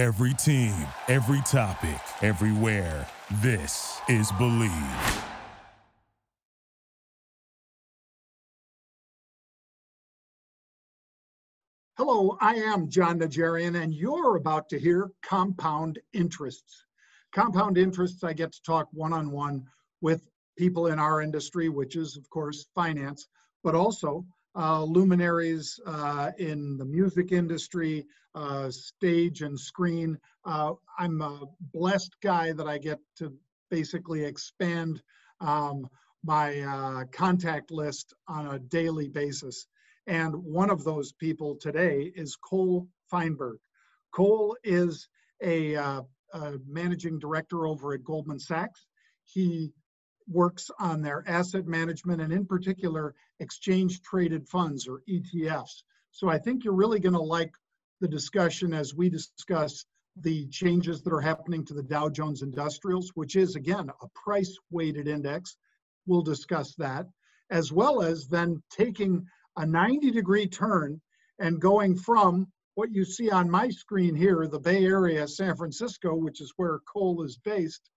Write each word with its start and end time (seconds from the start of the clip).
Every 0.00 0.32
team, 0.32 0.74
every 1.08 1.42
topic, 1.42 2.00
everywhere. 2.22 3.06
This 3.42 4.00
is 4.08 4.32
Believe. 4.38 4.72
Hello, 11.98 12.38
I 12.40 12.54
am 12.54 12.88
Jon 12.88 13.18
Najarian, 13.18 13.82
and 13.82 13.92
you're 13.92 14.36
about 14.36 14.70
to 14.70 14.78
hear 14.78 15.10
Compound 15.22 15.98
Interests. 16.14 16.86
Compound 17.34 17.76
Interests, 17.76 18.24
I 18.24 18.32
get 18.32 18.52
to 18.52 18.62
talk 18.62 18.88
one 18.92 19.12
on 19.12 19.30
one 19.30 19.66
with 20.00 20.26
people 20.56 20.86
in 20.86 20.98
our 20.98 21.20
industry, 21.20 21.68
which 21.68 21.96
is, 21.96 22.16
of 22.16 22.26
course, 22.30 22.68
finance, 22.74 23.28
but 23.62 23.74
also 23.74 24.24
uh, 24.56 24.82
luminaries 24.82 25.78
uh, 25.86 26.30
in 26.38 26.78
the 26.78 26.86
music 26.86 27.32
industry, 27.32 28.06
uh, 28.34 28.70
stage 28.70 29.42
and 29.42 29.58
screen. 29.58 30.18
Uh, 30.44 30.72
I'm 30.98 31.20
a 31.20 31.42
blessed 31.72 32.16
guy 32.22 32.52
that 32.52 32.66
I 32.66 32.78
get 32.78 32.98
to 33.18 33.32
basically 33.70 34.24
expand 34.24 35.02
um, 35.40 35.88
my 36.24 36.60
uh, 36.60 37.04
contact 37.12 37.70
list 37.70 38.14
on 38.28 38.46
a 38.46 38.58
daily 38.58 39.08
basis. 39.08 39.66
And 40.06 40.34
one 40.34 40.70
of 40.70 40.84
those 40.84 41.12
people 41.12 41.56
today 41.56 42.12
is 42.14 42.36
Cole 42.36 42.88
Feinberg. 43.10 43.58
Cole 44.12 44.56
is 44.64 45.08
a, 45.42 45.76
uh, 45.76 46.02
a 46.34 46.54
managing 46.66 47.18
director 47.18 47.66
over 47.66 47.94
at 47.94 48.04
Goldman 48.04 48.40
Sachs. 48.40 48.86
He 49.24 49.72
works 50.28 50.70
on 50.78 51.02
their 51.02 51.24
asset 51.26 51.66
management 51.66 52.20
and 52.20 52.32
in 52.32 52.46
particular 52.46 53.14
exchange 53.40 54.00
traded 54.02 54.48
funds 54.48 54.86
or 54.86 55.02
ETFs. 55.08 55.82
So 56.12 56.28
I 56.28 56.38
think 56.38 56.64
you're 56.64 56.74
really 56.74 57.00
going 57.00 57.14
to 57.14 57.20
like 57.20 57.52
the 58.00 58.08
discussion 58.08 58.72
as 58.72 58.94
we 58.94 59.08
discuss 59.08 59.84
the 60.16 60.46
changes 60.48 61.02
that 61.02 61.12
are 61.12 61.20
happening 61.20 61.64
to 61.64 61.74
the 61.74 61.82
Dow 61.82 62.08
Jones 62.08 62.42
Industrials, 62.42 63.10
which 63.14 63.36
is 63.36 63.56
again 63.56 63.90
a 64.02 64.08
price 64.14 64.56
weighted 64.70 65.06
index. 65.06 65.56
We'll 66.06 66.22
discuss 66.22 66.74
that, 66.76 67.06
as 67.50 67.72
well 67.72 68.02
as 68.02 68.26
then 68.26 68.62
taking 68.70 69.26
a 69.56 69.66
90 69.66 70.10
degree 70.10 70.46
turn 70.46 71.00
and 71.38 71.60
going 71.60 71.96
from 71.96 72.48
what 72.74 72.90
you 72.92 73.04
see 73.04 73.30
on 73.30 73.50
my 73.50 73.68
screen 73.68 74.14
here, 74.14 74.46
the 74.46 74.58
Bay 74.58 74.84
Area, 74.84 75.26
San 75.28 75.56
Francisco, 75.56 76.14
which 76.14 76.40
is 76.40 76.52
where 76.56 76.80
Cole 76.92 77.22
is 77.22 77.38
based, 77.44 77.90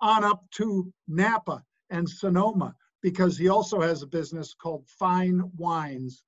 on 0.00 0.24
up 0.24 0.44
to 0.52 0.92
Napa 1.08 1.62
and 1.90 2.08
Sonoma, 2.08 2.74
because 3.02 3.38
he 3.38 3.48
also 3.48 3.80
has 3.80 4.02
a 4.02 4.06
business 4.06 4.54
called 4.54 4.86
Fein 5.00 5.50
Wines. 5.56 6.22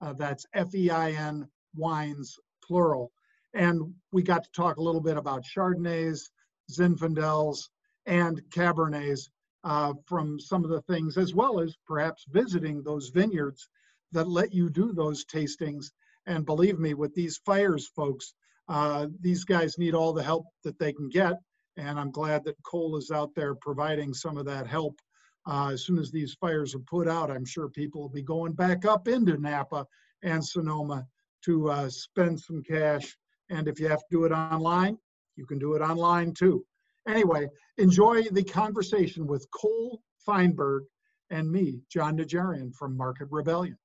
Uh, 0.00 0.14
that's 0.14 0.46
F 0.54 0.74
E 0.74 0.88
I 0.90 1.10
N 1.10 1.46
wines, 1.76 2.38
plural. 2.70 3.10
And 3.52 3.92
we 4.12 4.22
got 4.22 4.44
to 4.44 4.50
talk 4.52 4.76
a 4.76 4.82
little 4.82 5.00
bit 5.00 5.16
about 5.16 5.42
Chardonnays, 5.42 6.30
Zinfandels, 6.70 7.68
and 8.06 8.40
Cabernets 8.50 9.28
uh, 9.64 9.92
from 10.06 10.38
some 10.38 10.62
of 10.62 10.70
the 10.70 10.82
things, 10.82 11.18
as 11.18 11.34
well 11.34 11.58
as 11.58 11.74
perhaps 11.84 12.24
visiting 12.30 12.80
those 12.82 13.10
vineyards 13.10 13.68
that 14.12 14.28
let 14.28 14.54
you 14.54 14.70
do 14.70 14.92
those 14.92 15.24
tastings. 15.24 15.86
And 16.26 16.46
believe 16.46 16.78
me, 16.78 16.94
with 16.94 17.12
these 17.14 17.40
fires, 17.44 17.88
folks, 17.88 18.34
uh, 18.68 19.08
these 19.20 19.42
guys 19.44 19.78
need 19.78 19.94
all 19.94 20.12
the 20.12 20.22
help 20.22 20.46
that 20.62 20.78
they 20.78 20.92
can 20.92 21.08
get. 21.08 21.34
And 21.76 21.98
I'm 21.98 22.12
glad 22.12 22.44
that 22.44 22.62
Cole 22.62 22.96
is 22.96 23.10
out 23.10 23.34
there 23.34 23.56
providing 23.56 24.14
some 24.14 24.36
of 24.38 24.46
that 24.46 24.68
help. 24.68 24.96
Uh, 25.44 25.70
as 25.72 25.84
soon 25.84 25.98
as 25.98 26.12
these 26.12 26.36
fires 26.40 26.74
are 26.76 26.86
put 26.88 27.08
out, 27.08 27.32
I'm 27.32 27.44
sure 27.44 27.68
people 27.68 28.02
will 28.02 28.10
be 28.20 28.22
going 28.22 28.52
back 28.52 28.84
up 28.84 29.08
into 29.08 29.36
Napa 29.38 29.86
and 30.22 30.44
Sonoma 30.44 31.04
to 31.44 31.70
uh, 31.70 31.88
spend 31.88 32.38
some 32.40 32.62
cash. 32.62 33.16
And 33.48 33.68
if 33.68 33.80
you 33.80 33.88
have 33.88 34.00
to 34.00 34.06
do 34.10 34.24
it 34.24 34.32
online, 34.32 34.98
you 35.36 35.46
can 35.46 35.58
do 35.58 35.74
it 35.74 35.80
online 35.80 36.32
too. 36.32 36.64
Anyway, 37.08 37.48
enjoy 37.78 38.22
the 38.30 38.44
conversation 38.44 39.26
with 39.26 39.46
Cole 39.50 40.02
Feinberg 40.24 40.84
and 41.30 41.50
me, 41.50 41.80
Jon 41.90 42.18
Najarian 42.18 42.74
from 42.74 42.96
Market 42.96 43.28
Rebellion 43.30 43.78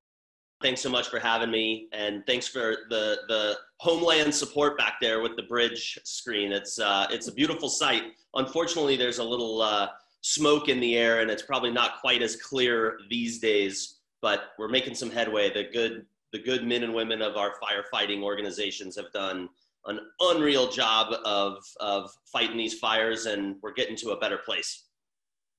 thanks 0.61 0.81
so 0.81 0.89
much 0.89 1.09
for 1.09 1.19
having 1.19 1.51
me 1.51 1.87
and 1.91 2.25
thanks 2.25 2.47
for 2.47 2.77
the 2.89 3.19
the 3.27 3.57
homeland 3.79 4.33
support 4.33 4.77
back 4.77 4.95
there 5.01 5.21
with 5.21 5.35
the 5.35 5.43
bridge 5.43 5.99
screen 6.03 6.51
it's 6.51 6.79
uh, 6.79 7.05
it's 7.11 7.27
a 7.27 7.33
beautiful 7.33 7.69
sight 7.69 8.03
unfortunately 8.35 8.95
there's 8.95 9.19
a 9.19 9.23
little 9.23 9.61
uh, 9.61 9.87
smoke 10.21 10.69
in 10.69 10.79
the 10.79 10.97
air 10.97 11.21
and 11.21 11.29
it's 11.29 11.43
probably 11.43 11.71
not 11.71 11.99
quite 12.01 12.21
as 12.21 12.35
clear 12.37 12.97
these 13.09 13.39
days 13.39 13.99
but 14.21 14.51
we're 14.57 14.69
making 14.69 14.95
some 14.95 15.11
headway 15.11 15.53
the 15.53 15.65
good 15.71 16.05
the 16.35 16.43
good 16.43 16.67
men 16.67 16.83
and 16.83 16.93
women 16.93 17.21
of 17.21 17.37
our 17.37 17.53
firefighting 17.63 18.21
organizations 18.21 18.97
have 18.97 19.09
done 19.13 19.47
an 19.85 19.99
unreal 20.19 20.69
job 20.69 21.15
of 21.23 21.63
of 21.79 22.11
fighting 22.25 22.57
these 22.57 22.77
fires 22.77 23.25
and 23.25 23.55
we're 23.61 23.71
getting 23.71 23.95
to 23.95 24.09
a 24.09 24.19
better 24.19 24.37
place. 24.37 24.83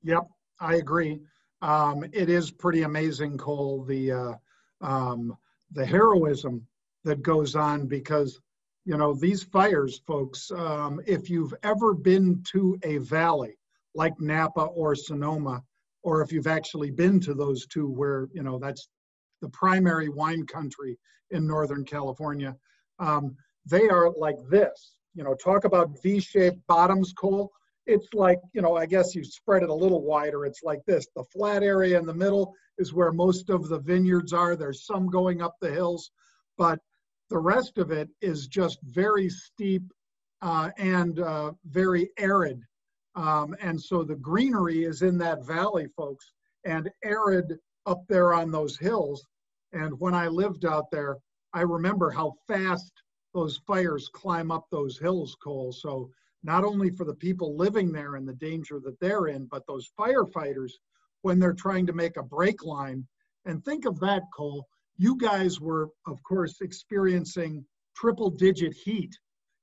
Yep 0.02 0.24
i 0.60 0.74
agree. 0.74 1.20
Um, 1.62 2.04
it 2.12 2.28
is 2.28 2.50
pretty 2.50 2.82
amazing 2.82 3.38
cole 3.38 3.84
the 3.84 4.12
uh, 4.12 4.32
um, 4.82 5.34
the 5.72 5.86
heroism 5.86 6.66
that 7.04 7.22
goes 7.22 7.56
on 7.56 7.86
because 7.86 8.38
you 8.84 8.98
know 8.98 9.14
these 9.14 9.42
fires 9.42 10.02
folks 10.06 10.50
um, 10.50 11.00
if 11.06 11.30
you've 11.30 11.54
ever 11.62 11.94
been 11.94 12.42
to 12.52 12.78
a 12.82 12.98
valley 12.98 13.56
like 13.94 14.20
napa 14.20 14.60
or 14.60 14.94
sonoma 14.94 15.62
or 16.02 16.20
if 16.20 16.30
you've 16.32 16.46
actually 16.46 16.90
been 16.90 17.18
to 17.20 17.32
those 17.32 17.66
two 17.66 17.88
where 17.88 18.28
you 18.34 18.42
know 18.42 18.58
that's 18.58 18.88
the 19.40 19.48
primary 19.50 20.08
wine 20.08 20.46
country 20.46 20.98
in 21.30 21.46
northern 21.46 21.84
california 21.84 22.54
um, 22.98 23.36
they 23.64 23.88
are 23.88 24.10
like 24.12 24.36
this 24.50 24.96
you 25.14 25.24
know 25.24 25.34
talk 25.34 25.64
about 25.64 26.00
v-shaped 26.02 26.60
bottoms 26.66 27.12
cole 27.12 27.50
it's 27.86 28.08
like 28.14 28.38
you 28.52 28.62
know 28.62 28.76
i 28.76 28.86
guess 28.86 29.14
you 29.14 29.24
spread 29.24 29.62
it 29.62 29.68
a 29.68 29.74
little 29.74 30.02
wider 30.02 30.44
it's 30.44 30.62
like 30.62 30.84
this 30.86 31.06
the 31.14 31.24
flat 31.32 31.62
area 31.62 31.98
in 31.98 32.06
the 32.06 32.14
middle 32.14 32.54
is 32.78 32.92
where 32.92 33.12
most 33.12 33.50
of 33.50 33.68
the 33.68 33.78
vineyards 33.78 34.32
are. 34.32 34.56
There's 34.56 34.86
some 34.86 35.08
going 35.08 35.42
up 35.42 35.56
the 35.60 35.70
hills, 35.70 36.10
but 36.58 36.78
the 37.30 37.38
rest 37.38 37.78
of 37.78 37.90
it 37.90 38.08
is 38.20 38.46
just 38.46 38.78
very 38.82 39.28
steep 39.28 39.82
uh, 40.42 40.70
and 40.78 41.18
uh, 41.20 41.52
very 41.66 42.10
arid. 42.18 42.60
Um, 43.14 43.56
and 43.60 43.80
so 43.80 44.04
the 44.04 44.16
greenery 44.16 44.84
is 44.84 45.02
in 45.02 45.16
that 45.18 45.44
valley, 45.44 45.86
folks, 45.96 46.32
and 46.64 46.90
arid 47.02 47.58
up 47.86 48.02
there 48.08 48.34
on 48.34 48.50
those 48.50 48.76
hills. 48.76 49.24
And 49.72 49.98
when 50.00 50.14
I 50.14 50.28
lived 50.28 50.64
out 50.64 50.90
there, 50.90 51.16
I 51.52 51.62
remember 51.62 52.10
how 52.10 52.34
fast 52.48 52.92
those 53.34 53.60
fires 53.66 54.08
climb 54.12 54.50
up 54.50 54.66
those 54.70 54.98
hills, 54.98 55.36
Cole. 55.42 55.72
So 55.72 56.10
not 56.42 56.64
only 56.64 56.90
for 56.90 57.04
the 57.04 57.14
people 57.14 57.56
living 57.56 57.92
there 57.92 58.16
and 58.16 58.26
the 58.26 58.34
danger 58.34 58.80
that 58.84 58.98
they're 59.00 59.26
in, 59.26 59.46
but 59.46 59.66
those 59.66 59.90
firefighters 59.98 60.72
when 61.22 61.38
they're 61.38 61.52
trying 61.52 61.86
to 61.86 61.92
make 61.92 62.16
a 62.16 62.22
break 62.22 62.64
line. 62.64 63.06
And 63.44 63.64
think 63.64 63.84
of 63.84 63.98
that, 64.00 64.22
Cole. 64.34 64.66
You 64.96 65.16
guys 65.16 65.60
were, 65.60 65.88
of 66.06 66.22
course, 66.22 66.60
experiencing 66.60 67.64
triple 67.94 68.30
digit 68.30 68.74
heat, 68.74 69.14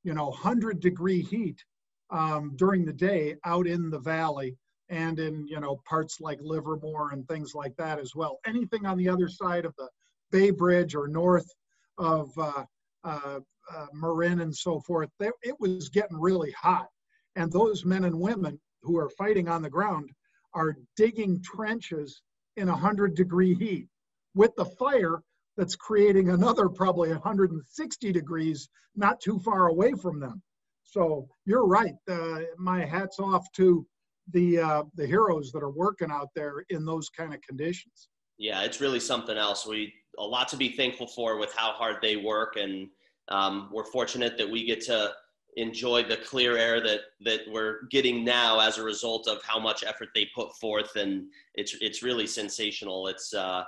you 0.03 0.13
know, 0.13 0.27
100 0.29 0.79
degree 0.79 1.21
heat 1.21 1.63
um, 2.09 2.53
during 2.55 2.85
the 2.85 2.93
day 2.93 3.35
out 3.45 3.65
in 3.65 3.89
the 3.89 3.99
valley 3.99 4.55
and 4.89 5.19
in, 5.19 5.47
you 5.47 5.59
know, 5.59 5.79
parts 5.87 6.19
like 6.19 6.39
Livermore 6.41 7.11
and 7.11 7.27
things 7.27 7.53
like 7.55 7.75
that 7.77 7.99
as 7.99 8.13
well. 8.15 8.39
Anything 8.45 8.85
on 8.85 8.97
the 8.97 9.09
other 9.09 9.27
side 9.27 9.65
of 9.65 9.73
the 9.77 9.89
Bay 10.31 10.51
Bridge 10.51 10.95
or 10.95 11.07
north 11.07 11.49
of 11.97 12.29
uh, 12.37 12.65
uh, 13.03 13.39
uh, 13.73 13.85
Marin 13.93 14.41
and 14.41 14.55
so 14.55 14.79
forth, 14.81 15.09
they, 15.19 15.29
it 15.41 15.55
was 15.59 15.89
getting 15.89 16.19
really 16.19 16.51
hot. 16.51 16.87
And 17.35 17.51
those 17.51 17.85
men 17.85 18.03
and 18.03 18.19
women 18.19 18.59
who 18.81 18.97
are 18.97 19.09
fighting 19.09 19.47
on 19.47 19.61
the 19.61 19.69
ground 19.69 20.09
are 20.53 20.75
digging 20.95 21.41
trenches 21.43 22.21
in 22.57 22.67
100 22.67 23.15
degree 23.15 23.55
heat 23.55 23.87
with 24.35 24.55
the 24.55 24.65
fire 24.65 25.21
that's 25.57 25.75
creating 25.75 26.29
another 26.29 26.69
probably 26.69 27.09
160 27.09 28.11
degrees 28.11 28.69
not 28.95 29.19
too 29.19 29.39
far 29.39 29.67
away 29.67 29.93
from 29.93 30.19
them. 30.19 30.41
So 30.83 31.27
you're 31.45 31.65
right. 31.65 31.95
Uh, 32.09 32.41
my 32.57 32.85
hat's 32.85 33.19
off 33.19 33.51
to 33.53 33.85
the 34.31 34.59
uh, 34.59 34.83
the 34.95 35.05
heroes 35.05 35.51
that 35.51 35.63
are 35.63 35.71
working 35.71 36.11
out 36.11 36.29
there 36.35 36.65
in 36.69 36.85
those 36.85 37.09
kind 37.09 37.33
of 37.33 37.41
conditions. 37.41 38.09
Yeah, 38.37 38.63
it's 38.63 38.81
really 38.81 38.99
something 38.99 39.37
else. 39.37 39.65
We 39.65 39.93
a 40.17 40.23
lot 40.23 40.47
to 40.49 40.57
be 40.57 40.69
thankful 40.69 41.07
for 41.07 41.37
with 41.37 41.53
how 41.55 41.71
hard 41.71 41.97
they 42.01 42.15
work, 42.15 42.55
and 42.55 42.87
um, 43.29 43.69
we're 43.71 43.85
fortunate 43.85 44.37
that 44.37 44.49
we 44.49 44.65
get 44.65 44.81
to 44.85 45.13
enjoy 45.55 46.03
the 46.03 46.17
clear 46.17 46.57
air 46.57 46.81
that 46.81 47.01
that 47.21 47.41
we're 47.51 47.83
getting 47.91 48.23
now 48.23 48.59
as 48.59 48.77
a 48.77 48.83
result 48.83 49.27
of 49.27 49.41
how 49.43 49.59
much 49.59 49.83
effort 49.83 50.09
they 50.15 50.27
put 50.33 50.55
forth 50.57 50.95
and 50.95 51.25
it's 51.55 51.75
it's 51.79 52.01
really 52.01 52.25
sensational 52.25 53.07
it's 53.07 53.33
uh 53.33 53.63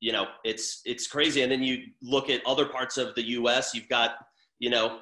you 0.00 0.12
know 0.12 0.26
it's 0.44 0.82
it's 0.84 1.06
crazy 1.06 1.42
and 1.42 1.50
then 1.50 1.62
you 1.62 1.78
look 2.02 2.30
at 2.30 2.46
other 2.46 2.66
parts 2.66 2.96
of 2.96 3.14
the 3.16 3.22
US 3.30 3.74
you've 3.74 3.88
got 3.88 4.12
you 4.58 4.70
know 4.70 5.00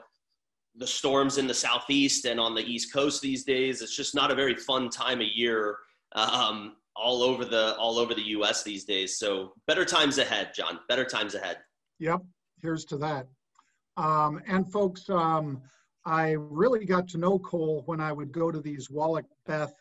the 0.76 0.86
storms 0.86 1.38
in 1.38 1.46
the 1.46 1.54
southeast 1.54 2.24
and 2.24 2.40
on 2.40 2.54
the 2.54 2.62
east 2.62 2.92
coast 2.92 3.20
these 3.20 3.44
days 3.44 3.82
it's 3.82 3.94
just 3.94 4.14
not 4.14 4.30
a 4.30 4.34
very 4.34 4.54
fun 4.54 4.88
time 4.88 5.20
of 5.20 5.26
year 5.26 5.76
um 6.12 6.76
all 6.96 7.22
over 7.22 7.44
the 7.44 7.76
all 7.76 7.98
over 7.98 8.14
the 8.14 8.22
US 8.22 8.62
these 8.62 8.84
days. 8.84 9.18
So 9.18 9.54
better 9.66 9.84
times 9.84 10.18
ahead 10.18 10.52
jon. 10.54 10.78
Better 10.88 11.04
times 11.04 11.34
ahead. 11.34 11.58
Yep. 11.98 12.20
Here's 12.60 12.84
to 12.86 12.96
that. 12.98 13.26
Um 13.96 14.40
and 14.46 14.70
folks 14.70 15.08
um 15.08 15.62
I 16.04 16.32
really 16.32 16.84
got 16.84 17.08
to 17.08 17.18
know 17.18 17.38
cole 17.38 17.82
when 17.86 18.00
I 18.00 18.12
would 18.12 18.32
go 18.32 18.50
to 18.50 18.60
these 18.60 18.90
Wallach 18.90 19.26
Beth 19.46 19.74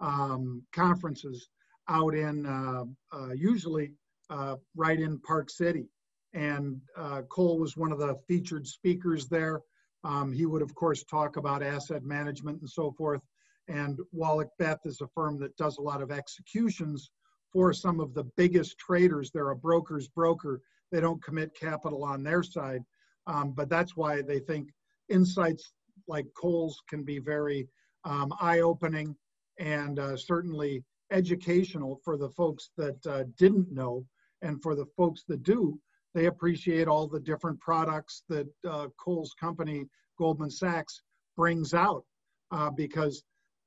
um, 0.00 0.62
conferences 0.72 1.48
out 1.88 2.14
in 2.14 2.46
uh, 2.46 2.84
uh, 3.12 3.32
usually 3.32 3.92
uh, 4.30 4.56
right 4.76 5.00
in 5.00 5.18
Park 5.20 5.50
City. 5.50 5.88
And 6.32 6.80
uh, 6.96 7.22
Cole 7.22 7.58
was 7.58 7.76
one 7.76 7.92
of 7.92 7.98
the 7.98 8.16
featured 8.28 8.66
speakers 8.66 9.28
there. 9.28 9.60
Um, 10.04 10.32
he 10.32 10.46
would, 10.46 10.62
of 10.62 10.74
course, 10.74 11.02
talk 11.04 11.36
about 11.36 11.62
asset 11.62 12.04
management 12.04 12.60
and 12.60 12.68
so 12.68 12.92
forth. 12.92 13.22
And 13.68 13.98
Wallach 14.12 14.50
Beth 14.58 14.80
is 14.84 15.00
a 15.00 15.08
firm 15.08 15.38
that 15.38 15.56
does 15.56 15.78
a 15.78 15.82
lot 15.82 16.02
of 16.02 16.10
executions 16.10 17.10
for 17.52 17.72
some 17.72 18.00
of 18.00 18.12
the 18.12 18.24
biggest 18.36 18.78
traders. 18.78 19.30
They're 19.30 19.50
a 19.50 19.56
broker's 19.56 20.08
broker. 20.08 20.60
They 20.92 21.00
don't 21.00 21.22
commit 21.24 21.58
capital 21.58 22.04
on 22.04 22.22
their 22.22 22.42
side. 22.42 22.82
Um, 23.26 23.52
but 23.52 23.70
that's 23.70 23.96
why 23.96 24.20
they 24.20 24.40
think 24.40 24.68
insights 25.08 25.72
like 26.06 26.26
Cole's 26.36 26.82
can 26.88 27.04
be 27.04 27.18
very 27.18 27.68
um, 28.04 28.32
eye 28.40 28.60
opening 28.60 29.16
and 29.58 29.98
uh, 29.98 30.16
certainly 30.16 30.84
educational 31.10 32.00
for 32.04 32.18
the 32.18 32.28
folks 32.30 32.70
that 32.76 33.06
uh, 33.06 33.24
didn't 33.38 33.72
know. 33.72 34.04
And 34.42 34.60
for 34.62 34.74
the 34.74 34.86
folks 34.96 35.22
that 35.28 35.42
do, 35.42 35.78
they 36.14 36.26
appreciate 36.26 36.88
all 36.88 37.08
the 37.08 37.20
different 37.20 37.60
products 37.60 38.22
that 38.28 38.46
uh, 38.68 38.88
Cole's 38.98 39.34
company, 39.38 39.84
Goldman 40.18 40.50
Sachs, 40.50 41.02
brings 41.36 41.74
out. 41.74 42.04
Uh, 42.50 42.70
because 42.70 43.24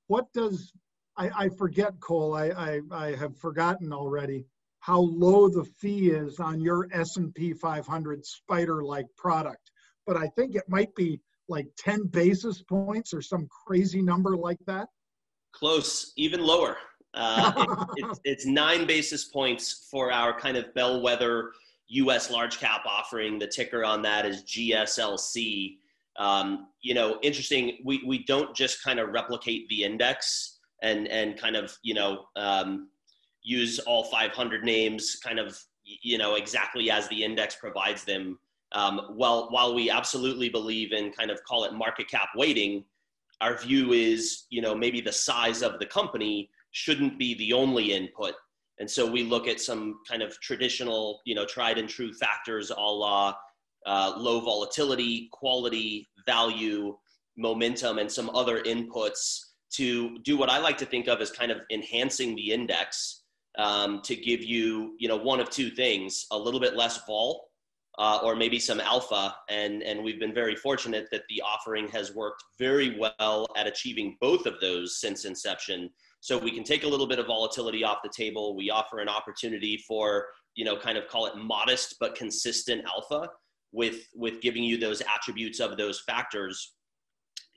what 0.07 0.31
does 0.33 0.71
I, 1.17 1.29
I 1.35 1.49
forget, 1.49 1.99
Cole. 1.99 2.35
I, 2.35 2.49
I, 2.49 2.81
I 2.91 3.15
have 3.15 3.37
forgotten 3.37 3.91
already 3.91 4.45
how 4.79 4.99
low 4.99 5.49
the 5.49 5.65
fee 5.79 6.11
is 6.11 6.39
on 6.39 6.61
your 6.61 6.87
S&P 6.93 7.53
500 7.53 8.25
spider-like 8.25 9.07
product. 9.17 9.71
But 10.05 10.15
I 10.15 10.27
think 10.27 10.55
it 10.55 10.63
might 10.69 10.93
be 10.95 11.19
like 11.49 11.67
10 11.77 12.05
basis 12.07 12.61
points 12.61 13.13
or 13.13 13.21
some 13.21 13.47
crazy 13.65 14.01
number 14.01 14.37
like 14.37 14.59
that. 14.67 14.87
Close, 15.53 16.13
even 16.17 16.41
lower. 16.41 16.77
Uh, 17.13 17.85
it, 17.97 18.05
it's, 18.05 18.19
it's 18.23 18.45
nine 18.45 18.85
basis 18.85 19.25
points 19.25 19.87
for 19.89 20.11
our 20.11 20.39
kind 20.39 20.55
of 20.55 20.71
bellwether 20.75 21.51
U.S. 21.89 22.29
large 22.29 22.59
cap 22.59 22.85
offering. 22.85 23.39
The 23.39 23.47
ticker 23.47 23.85
on 23.85 24.01
that 24.03 24.25
is 24.25 24.43
GSLC. 24.43 25.77
Um, 26.17 26.67
you 26.81 26.93
know, 26.93 27.19
interesting. 27.21 27.79
We 27.83 28.03
we 28.05 28.23
don't 28.23 28.55
just 28.55 28.83
kind 28.83 28.99
of 28.99 29.09
replicate 29.09 29.67
the 29.69 29.83
index 29.83 30.57
and 30.81 31.07
and 31.07 31.39
kind 31.39 31.55
of 31.55 31.75
you 31.83 31.93
know 31.93 32.25
um, 32.35 32.89
use 33.43 33.79
all 33.79 34.03
500 34.05 34.63
names 34.63 35.15
kind 35.23 35.39
of 35.39 35.59
you 35.85 36.17
know 36.17 36.35
exactly 36.35 36.91
as 36.91 37.07
the 37.07 37.23
index 37.23 37.55
provides 37.55 38.03
them. 38.03 38.37
Um, 38.73 39.13
while 39.15 39.47
while 39.49 39.73
we 39.73 39.89
absolutely 39.89 40.49
believe 40.49 40.91
in 40.91 41.11
kind 41.11 41.31
of 41.31 41.43
call 41.43 41.63
it 41.63 41.73
market 41.73 42.09
cap 42.09 42.29
weighting, 42.35 42.83
our 43.39 43.57
view 43.57 43.93
is 43.93 44.45
you 44.49 44.61
know 44.61 44.75
maybe 44.75 45.01
the 45.01 45.11
size 45.11 45.61
of 45.61 45.79
the 45.79 45.85
company 45.85 46.49
shouldn't 46.71 47.17
be 47.17 47.33
the 47.35 47.53
only 47.53 47.93
input. 47.93 48.33
And 48.79 48.89
so 48.89 49.09
we 49.09 49.23
look 49.23 49.47
at 49.47 49.59
some 49.59 49.99
kind 50.07 50.21
of 50.21 50.39
traditional, 50.39 51.21
you 51.25 51.35
know, 51.35 51.45
tried 51.45 51.77
and 51.77 51.89
true 51.89 52.13
factors 52.13 52.69
a 52.69 52.79
la 52.79 53.33
uh, 53.85 54.13
low 54.17 54.41
volatility, 54.41 55.29
quality, 55.31 56.07
value, 56.25 56.95
momentum, 57.37 57.99
and 57.99 58.11
some 58.11 58.29
other 58.31 58.61
inputs 58.63 59.39
to 59.71 60.17
do 60.19 60.37
what 60.37 60.49
I 60.49 60.59
like 60.59 60.77
to 60.79 60.85
think 60.85 61.07
of 61.07 61.21
as 61.21 61.31
kind 61.31 61.51
of 61.51 61.61
enhancing 61.71 62.35
the 62.35 62.51
index 62.51 63.23
um, 63.57 64.01
to 64.03 64.15
give 64.15 64.43
you, 64.43 64.95
you 64.99 65.07
know, 65.07 65.17
one 65.17 65.39
of 65.39 65.49
two 65.49 65.69
things: 65.69 66.25
a 66.31 66.37
little 66.37 66.59
bit 66.59 66.75
less 66.75 67.05
vol, 67.05 67.49
uh, 67.97 68.19
or 68.23 68.35
maybe 68.35 68.59
some 68.59 68.79
alpha. 68.79 69.35
And 69.49 69.83
and 69.83 70.03
we've 70.03 70.19
been 70.19 70.33
very 70.33 70.55
fortunate 70.55 71.07
that 71.11 71.23
the 71.29 71.41
offering 71.41 71.87
has 71.89 72.13
worked 72.13 72.43
very 72.59 72.97
well 72.99 73.47
at 73.55 73.67
achieving 73.67 74.17
both 74.19 74.45
of 74.45 74.59
those 74.59 74.99
since 74.99 75.25
inception. 75.25 75.89
So 76.19 76.37
we 76.37 76.51
can 76.51 76.63
take 76.63 76.83
a 76.83 76.87
little 76.87 77.07
bit 77.07 77.19
of 77.19 77.27
volatility 77.27 77.83
off 77.83 77.99
the 78.03 78.11
table. 78.15 78.55
We 78.55 78.69
offer 78.69 78.99
an 78.99 79.09
opportunity 79.09 79.77
for, 79.87 80.27
you 80.55 80.65
know, 80.65 80.77
kind 80.77 80.97
of 80.97 81.07
call 81.07 81.27
it 81.27 81.35
modest 81.37 81.95
but 81.99 82.15
consistent 82.15 82.83
alpha 82.85 83.29
with 83.71 84.07
with 84.15 84.41
giving 84.41 84.63
you 84.63 84.77
those 84.77 85.01
attributes 85.01 85.59
of 85.59 85.77
those 85.77 86.01
factors. 86.01 86.73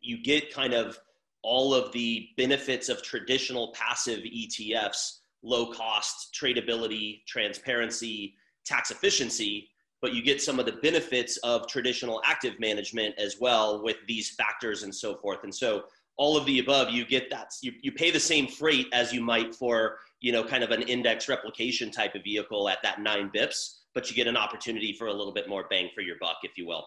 You 0.00 0.22
get 0.22 0.52
kind 0.52 0.74
of 0.74 0.98
all 1.42 1.74
of 1.74 1.92
the 1.92 2.28
benefits 2.36 2.88
of 2.88 3.02
traditional 3.02 3.72
passive 3.72 4.20
ETFs, 4.20 5.20
low 5.42 5.72
cost, 5.72 6.36
tradability, 6.38 7.24
transparency, 7.26 8.34
tax 8.66 8.90
efficiency, 8.90 9.70
but 10.02 10.14
you 10.14 10.22
get 10.22 10.42
some 10.42 10.58
of 10.58 10.66
the 10.66 10.72
benefits 10.72 11.36
of 11.38 11.66
traditional 11.66 12.20
active 12.24 12.58
management 12.58 13.14
as 13.18 13.36
well 13.40 13.82
with 13.82 13.96
these 14.06 14.30
factors 14.30 14.82
and 14.82 14.94
so 14.94 15.14
forth. 15.16 15.40
And 15.44 15.54
so 15.54 15.84
all 16.20 16.37
of 16.37 16.44
the 16.44 16.58
above, 16.58 16.90
you 16.90 17.06
get 17.06 17.31
that 17.31 17.50
you, 17.62 17.72
you 17.81 17.90
pay 17.90 18.11
the 18.11 18.20
same 18.20 18.46
freight 18.46 18.87
as 18.93 19.11
you 19.11 19.22
might 19.22 19.55
for 19.55 19.96
you 20.20 20.32
know 20.32 20.44
kind 20.44 20.62
of 20.62 20.70
an 20.70 20.82
index 20.82 21.31
replication 21.31 21.90
type 21.90 22.14
of 22.14 22.22
vehicle 22.22 22.69
at 22.69 22.82
that 22.82 23.00
nine 23.00 23.31
bips, 23.34 23.78
but 23.94 24.11
you 24.11 24.14
get 24.14 24.26
an 24.26 24.37
opportunity 24.37 24.93
for 24.93 25.06
a 25.06 25.12
little 25.12 25.32
bit 25.32 25.49
more 25.49 25.64
bang 25.70 25.88
for 25.94 26.02
your 26.02 26.17
buck, 26.20 26.37
if 26.43 26.58
you 26.58 26.67
will. 26.67 26.87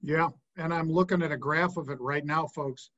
Yeah, 0.00 0.30
and 0.56 0.72
I'm 0.72 0.90
looking 0.90 1.22
at 1.22 1.30
a 1.30 1.36
graph 1.36 1.76
of 1.76 1.90
it 1.90 2.00
right 2.00 2.24
now, 2.24 2.46
folks, 2.46 2.88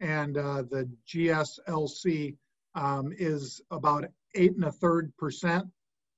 and 0.00 0.36
uh, 0.36 0.64
the 0.70 0.86
GSLC 1.08 2.36
um, 2.74 3.14
is 3.16 3.62
about 3.70 4.04
eight 4.34 4.54
and 4.54 4.66
a 4.66 4.72
third 4.72 5.16
percent 5.16 5.64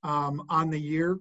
um, 0.03 0.45
on 0.49 0.71
the 0.71 0.81
year 0.81 1.21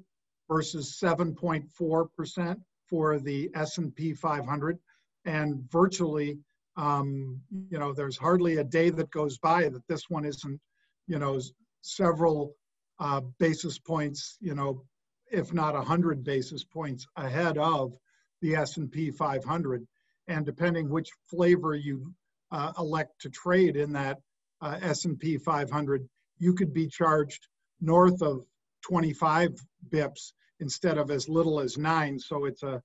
versus 0.49 0.97
7.4 0.99 2.07
percent 2.17 2.59
for 2.89 3.19
the 3.19 3.51
S&P 3.53 4.13
500, 4.13 4.79
and 5.25 5.61
virtually 5.71 6.39
um, 6.75 7.41
you 7.69 7.77
know, 7.77 7.93
there's 7.93 8.17
hardly 8.17 8.57
a 8.57 8.63
day 8.63 8.89
that 8.89 9.11
goes 9.11 9.37
by 9.37 9.69
that 9.69 9.87
this 9.87 10.09
one 10.09 10.25
isn't, 10.25 10.59
you 11.07 11.19
know, 11.19 11.39
several 11.81 12.55
uh, 12.99 13.21
basis 13.39 13.77
points, 13.79 14.37
you 14.39 14.55
know, 14.55 14.83
if 15.31 15.53
not 15.53 15.73
100 15.73 16.23
basis 16.23 16.63
points 16.63 17.05
ahead 17.15 17.57
of 17.57 17.93
the 18.41 18.55
S&P 18.55 19.11
500. 19.11 19.85
And 20.27 20.45
depending 20.45 20.89
which 20.89 21.09
flavor 21.29 21.75
you 21.75 22.13
uh, 22.51 22.71
elect 22.77 23.21
to 23.21 23.29
trade 23.29 23.75
in 23.75 23.93
that 23.93 24.19
uh, 24.61 24.77
S&P 24.81 25.37
500, 25.37 26.07
you 26.39 26.53
could 26.53 26.73
be 26.73 26.87
charged 26.87 27.47
north 27.81 28.21
of 28.21 28.45
25 28.87 29.51
bips 29.89 30.31
instead 30.59 30.97
of 30.97 31.11
as 31.11 31.27
little 31.27 31.59
as 31.59 31.77
nine. 31.77 32.19
So 32.19 32.45
it's 32.45 32.63
a 32.63 32.81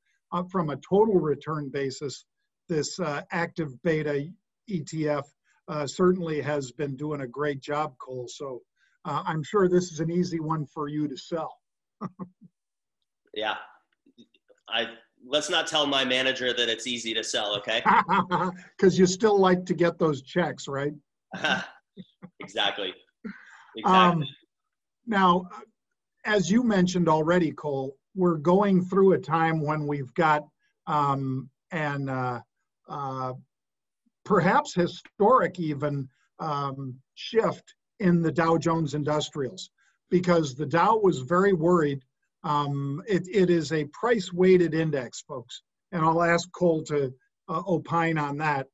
from 0.51 0.71
a 0.71 0.77
total 0.77 1.15
return 1.15 1.71
basis, 1.71 2.25
this 2.69 2.99
uh, 3.01 3.23
active 3.31 3.81
beta 3.83 4.29
ETF 4.71 5.25
uh, 5.69 5.87
certainly 5.87 6.41
has 6.41 6.73
been 6.73 6.97
doing 6.97 7.23
a 7.23 7.27
great 7.27 7.61
job, 7.61 7.95
Cole. 7.99 8.27
So 8.29 8.63
uh, 9.05 9.23
I'm 9.27 9.43
sure 9.43 9.69
this 9.69 9.93
is 9.93 10.01
an 10.01 10.11
easy 10.11 10.41
one 10.41 10.67
for 10.67 10.89
you 10.89 11.09
to 11.09 11.17
sell. 11.17 11.59
yeah, 13.35 13.57
I 14.69 14.87
let's 15.27 15.51
not 15.51 15.67
tell 15.67 15.87
my 15.87 16.05
manager 16.05 16.53
that 16.53 16.69
it's 16.69 16.87
easy 16.87 17.15
to 17.15 17.25
sell, 17.25 17.57
okay? 17.57 17.83
Because 18.77 18.99
you 18.99 19.07
still 19.07 19.39
like 19.39 19.67
to 19.67 19.75
get 19.75 19.99
those 19.99 20.23
checks, 20.23 20.69
right? 20.69 20.93
exactly. 22.41 22.95
Exactly. 23.77 24.23
Um, 24.23 24.25
now, 25.07 25.49
as 26.25 26.51
you 26.51 26.65
mentioned 26.65 27.09
already, 27.09 27.53
Cole, 27.53 27.97
we're 28.17 28.39
going 28.39 28.85
through 28.85 29.13
a 29.13 29.19
time 29.19 29.61
when 29.61 29.87
we've 29.87 30.13
got 30.15 30.43
um, 30.89 31.49
an 31.71 32.09
uh, 32.09 32.41
uh, 32.89 33.33
perhaps 34.25 34.75
historic 34.75 35.59
even 35.59 36.09
um, 36.39 36.95
shift 37.15 37.75
in 38.01 38.23
the 38.23 38.33
Dow 38.33 38.57
Jones 38.57 38.95
Industrials 38.95 39.71
because 40.11 40.55
the 40.55 40.67
Dow 40.67 40.97
was 41.03 41.21
very 41.21 41.53
worried. 41.53 42.03
Um, 42.45 43.03
it, 43.09 43.27
it 43.29 43.51
is 43.51 43.73
a 43.73 43.87
price 43.87 44.33
weighted 44.33 44.75
index, 44.75 45.23
folks, 45.23 45.63
and 45.93 46.05
I'll 46.05 46.23
ask 46.23 46.51
Cole 46.53 46.83
to 46.85 47.13
uh, 47.49 47.63
opine 47.67 48.19
on 48.19 48.37
that. 48.39 48.67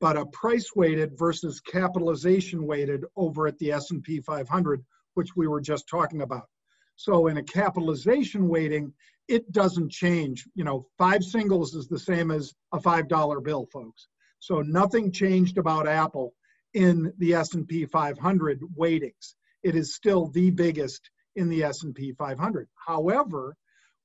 But 0.00 0.16
a 0.16 0.26
price 0.26 0.70
weighted 0.74 1.16
versus 1.16 1.60
capitalization 1.60 2.66
weighted 2.66 3.04
over 3.16 3.46
at 3.46 3.56
the 3.58 3.70
S&P 3.70 4.20
500, 4.20 4.84
which 5.14 5.36
we 5.36 5.46
were 5.46 5.60
just 5.60 5.88
talking 5.88 6.22
about. 6.22 6.48
So 6.96 7.28
in 7.28 7.36
a 7.36 7.42
capitalization 7.42 8.48
weighting, 8.48 8.92
it 9.28 9.50
doesn't 9.52 9.90
change. 9.90 10.46
You 10.54 10.64
know, 10.64 10.86
five 10.98 11.22
singles 11.22 11.74
is 11.74 11.88
the 11.88 11.98
same 11.98 12.30
as 12.30 12.54
a 12.72 12.78
$5 12.78 13.42
bill, 13.44 13.66
folks. 13.72 14.08
So 14.38 14.60
nothing 14.60 15.12
changed 15.12 15.58
about 15.58 15.86
Apple 15.86 16.34
in 16.74 17.12
the 17.18 17.34
S&P 17.34 17.86
500 17.86 18.60
weightings. 18.74 19.36
It 19.62 19.76
is 19.76 19.94
still 19.94 20.26
the 20.26 20.50
biggest 20.50 21.10
in 21.36 21.48
the 21.48 21.62
S&P 21.64 22.12
500. 22.12 22.68
However, 22.74 23.56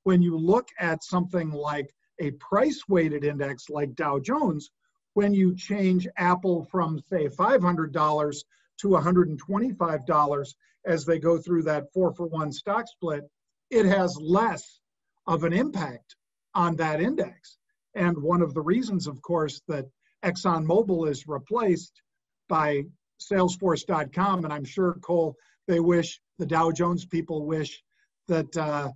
when 0.03 0.21
you 0.21 0.37
look 0.37 0.69
at 0.79 1.03
something 1.03 1.51
like 1.51 1.89
a 2.19 2.31
price 2.31 2.81
weighted 2.87 3.23
index 3.23 3.69
like 3.69 3.95
Dow 3.95 4.19
Jones, 4.19 4.69
when 5.13 5.33
you 5.33 5.55
change 5.55 6.07
Apple 6.17 6.63
from 6.71 7.01
say 7.09 7.27
$500 7.27 8.43
to 8.79 8.87
$125 8.87 10.53
as 10.85 11.05
they 11.05 11.19
go 11.19 11.37
through 11.37 11.63
that 11.63 11.91
four 11.93 12.13
for 12.13 12.27
one 12.27 12.51
stock 12.51 12.87
split, 12.87 13.23
it 13.71 13.85
has 13.85 14.15
less 14.21 14.79
of 15.27 15.43
an 15.43 15.53
impact 15.53 16.15
on 16.55 16.75
that 16.77 17.01
index. 17.01 17.57
And 17.95 18.17
one 18.17 18.41
of 18.41 18.53
the 18.53 18.61
reasons, 18.61 19.07
of 19.07 19.21
course, 19.21 19.61
that 19.67 19.85
ExxonMobil 20.23 21.09
is 21.09 21.27
replaced 21.27 22.01
by 22.47 22.83
Salesforce.com, 23.19 24.43
and 24.43 24.53
I'm 24.53 24.65
sure 24.65 24.93
Cole, 25.01 25.35
they 25.67 25.79
wish 25.79 26.19
the 26.39 26.45
Dow 26.45 26.71
Jones 26.71 27.05
people 27.05 27.45
wish 27.45 27.81
that 28.27 28.55
uh, 28.57 28.91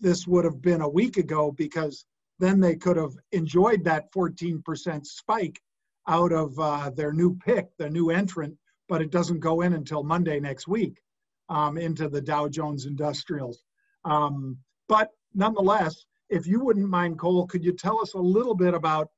this 0.00 0.26
would 0.26 0.44
have 0.44 0.60
been 0.62 0.80
a 0.80 0.88
week 0.88 1.16
ago 1.16 1.52
because 1.52 2.04
then 2.38 2.60
they 2.60 2.76
could 2.76 2.96
have 2.96 3.14
enjoyed 3.32 3.84
that 3.84 4.12
14% 4.12 5.06
spike 5.06 5.60
out 6.08 6.32
of 6.32 6.58
uh, 6.58 6.90
their 6.90 7.12
new 7.12 7.36
pick, 7.36 7.68
the 7.78 7.90
new 7.90 8.10
entrant, 8.10 8.56
but 8.88 9.02
it 9.02 9.10
doesn't 9.10 9.40
go 9.40 9.62
in 9.62 9.72
until 9.72 10.02
Monday 10.02 10.38
next 10.40 10.68
week 10.68 11.00
um, 11.48 11.76
into 11.76 12.08
the 12.08 12.20
Dow 12.20 12.48
Jones 12.48 12.86
Industrials. 12.86 13.62
Um, 14.04 14.58
but 14.88 15.10
nonetheless, 15.36 16.04
if 16.28 16.46
you 16.46 16.60
wouldn't 16.64 16.88
mind, 16.88 17.18
Cole, 17.18 17.46
could 17.46 17.64
you 17.64 17.72
tell 17.72 18.00
us 18.00 18.14
a 18.14 18.18
little 18.18 18.54
bit 18.54 18.74
about 18.74 19.08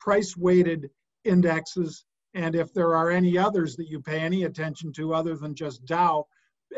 price 0.00 0.36
weighted 0.36 0.90
indexes 1.24 2.04
and 2.34 2.54
if 2.54 2.72
there 2.72 2.94
are 2.94 3.10
any 3.10 3.36
others 3.36 3.76
that 3.76 3.88
you 3.88 4.00
pay 4.00 4.20
any 4.20 4.44
attention 4.44 4.92
to 4.92 5.14
other 5.14 5.36
than 5.36 5.54
just 5.54 5.84
Dow? 5.84 6.26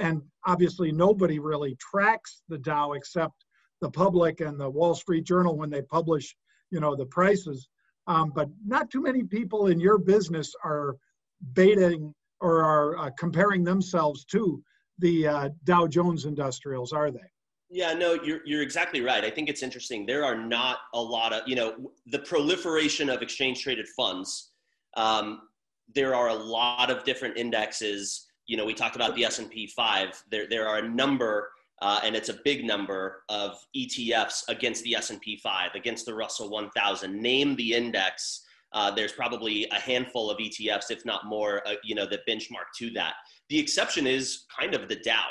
And 0.00 0.22
obviously, 0.46 0.90
nobody 0.90 1.38
really 1.38 1.76
tracks 1.76 2.42
the 2.48 2.58
Dow 2.58 2.92
except 2.92 3.44
the 3.80 3.90
public 3.90 4.40
and 4.40 4.58
the 4.58 4.70
Wall 4.70 4.94
Street 4.94 5.24
Journal 5.24 5.56
when 5.56 5.70
they 5.70 5.82
publish, 5.82 6.34
you 6.70 6.80
know, 6.80 6.96
the 6.96 7.06
prices. 7.06 7.68
Um, 8.06 8.32
but 8.34 8.48
not 8.66 8.90
too 8.90 9.02
many 9.02 9.22
people 9.22 9.68
in 9.68 9.78
your 9.78 9.98
business 9.98 10.54
are 10.64 10.96
baiting 11.52 12.14
or 12.40 12.62
are 12.62 12.98
uh, 12.98 13.10
comparing 13.18 13.64
themselves 13.64 14.24
to 14.26 14.62
the 14.98 15.26
uh, 15.26 15.48
Dow 15.64 15.86
Jones 15.86 16.24
Industrials, 16.24 16.92
are 16.92 17.10
they? 17.10 17.20
Yeah, 17.74 17.92
no, 17.92 18.14
you're 18.14 18.38
you're 18.44 18.62
exactly 18.62 19.00
right. 19.00 19.24
I 19.24 19.30
think 19.30 19.48
it's 19.48 19.64
interesting. 19.64 20.06
There 20.06 20.24
are 20.24 20.36
not 20.36 20.78
a 20.94 21.02
lot 21.02 21.32
of 21.32 21.42
you 21.48 21.56
know 21.56 21.90
the 22.06 22.20
proliferation 22.20 23.10
of 23.10 23.20
exchange 23.20 23.64
traded 23.64 23.88
funds. 23.88 24.52
Um, 24.96 25.48
there 25.92 26.14
are 26.14 26.28
a 26.28 26.34
lot 26.34 26.88
of 26.88 27.02
different 27.02 27.36
indexes. 27.36 28.28
You 28.46 28.56
know, 28.56 28.64
we 28.64 28.74
talked 28.74 28.94
about 28.94 29.16
the 29.16 29.24
S 29.24 29.40
and 29.40 29.50
P 29.50 29.66
five. 29.66 30.22
There 30.30 30.46
there 30.48 30.68
are 30.68 30.78
a 30.78 30.88
number, 30.88 31.50
uh, 31.82 31.98
and 32.04 32.14
it's 32.14 32.28
a 32.28 32.38
big 32.44 32.64
number 32.64 33.24
of 33.28 33.58
ETFs 33.76 34.44
against 34.46 34.84
the 34.84 34.94
S 34.94 35.10
and 35.10 35.20
P 35.20 35.36
five, 35.36 35.74
against 35.74 36.06
the 36.06 36.14
Russell 36.14 36.50
one 36.50 36.70
thousand. 36.76 37.20
Name 37.20 37.56
the 37.56 37.74
index. 37.74 38.44
Uh, 38.72 38.92
there's 38.92 39.10
probably 39.10 39.66
a 39.72 39.80
handful 39.80 40.30
of 40.30 40.38
ETFs, 40.38 40.92
if 40.92 41.04
not 41.04 41.26
more, 41.26 41.60
uh, 41.66 41.74
you 41.82 41.96
know, 41.96 42.06
that 42.06 42.20
benchmark 42.28 42.70
to 42.78 42.90
that. 42.90 43.14
The 43.48 43.58
exception 43.58 44.06
is 44.06 44.44
kind 44.56 44.74
of 44.74 44.88
the 44.88 44.96
Dow. 44.96 45.26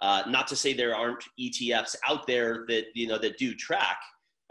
Uh, 0.00 0.22
not 0.28 0.46
to 0.46 0.56
say 0.56 0.72
there 0.72 0.94
aren't 0.94 1.24
ETFs 1.40 1.96
out 2.08 2.26
there 2.26 2.64
that 2.68 2.86
you 2.94 3.06
know 3.06 3.18
that 3.18 3.38
do 3.38 3.54
track. 3.54 3.98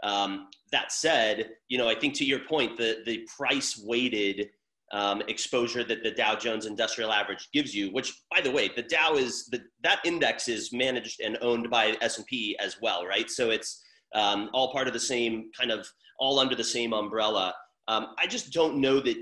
Um, 0.02 0.48
that 0.70 0.92
said, 0.92 1.50
you 1.68 1.78
know 1.78 1.88
I 1.88 1.94
think 1.94 2.14
to 2.14 2.24
your 2.24 2.40
point, 2.40 2.76
the 2.76 3.02
the 3.06 3.26
price 3.36 3.80
weighted 3.82 4.50
um, 4.92 5.22
exposure 5.28 5.84
that 5.84 6.02
the 6.02 6.10
Dow 6.10 6.34
Jones 6.34 6.66
Industrial 6.66 7.12
Average 7.12 7.48
gives 7.52 7.74
you, 7.74 7.90
which 7.92 8.22
by 8.34 8.40
the 8.40 8.50
way, 8.50 8.70
the 8.74 8.82
Dow 8.82 9.14
is 9.14 9.46
the 9.46 9.60
that 9.82 10.00
index 10.04 10.48
is 10.48 10.72
managed 10.72 11.20
and 11.20 11.38
owned 11.40 11.70
by 11.70 11.96
S 12.00 12.18
and 12.18 12.26
P 12.26 12.56
as 12.58 12.76
well, 12.80 13.06
right? 13.06 13.30
So 13.30 13.50
it's 13.50 13.82
um, 14.14 14.50
all 14.52 14.72
part 14.72 14.86
of 14.86 14.92
the 14.92 15.00
same 15.00 15.50
kind 15.58 15.70
of 15.70 15.86
all 16.18 16.38
under 16.38 16.54
the 16.54 16.64
same 16.64 16.92
umbrella. 16.92 17.54
Um, 17.86 18.08
I 18.18 18.26
just 18.26 18.52
don't 18.52 18.76
know 18.76 19.00
that 19.00 19.16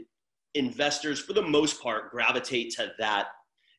investors, 0.54 1.21
for 1.21 1.35
the 1.35 1.42
most 1.42 1.83
part, 1.83 2.11
gravitate 2.11 2.73
to 2.76 2.92
that 2.99 3.28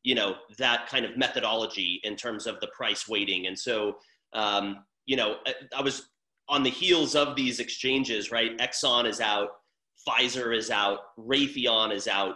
you 0.04 0.16
know 0.16 0.36
that 0.58 0.88
kind 0.88 1.06
of 1.06 1.18
methodology 1.18 2.00
in 2.04 2.16
terms 2.16 2.48
of 2.48 2.60
the 2.60 2.68
price 2.68 3.08
weighting. 3.08 3.48
And 3.48 3.58
so 3.58 3.98
um, 4.34 4.84
you 5.06 5.16
know 5.16 5.38
I, 5.46 5.54
I, 5.78 5.82
was 5.82 6.10
on 6.50 6.64
the 6.64 6.70
heels 6.70 7.16
of 7.16 7.36
these 7.36 7.60
exchanges 7.60 8.32
right? 8.32 8.58
Exxon 8.58 9.06
is 9.06 9.20
out 9.22 9.50
pfizer 10.08 10.56
is 10.56 10.70
out 10.72 11.00
raytheon 11.20 11.94
is 11.94 12.08
out. 12.08 12.36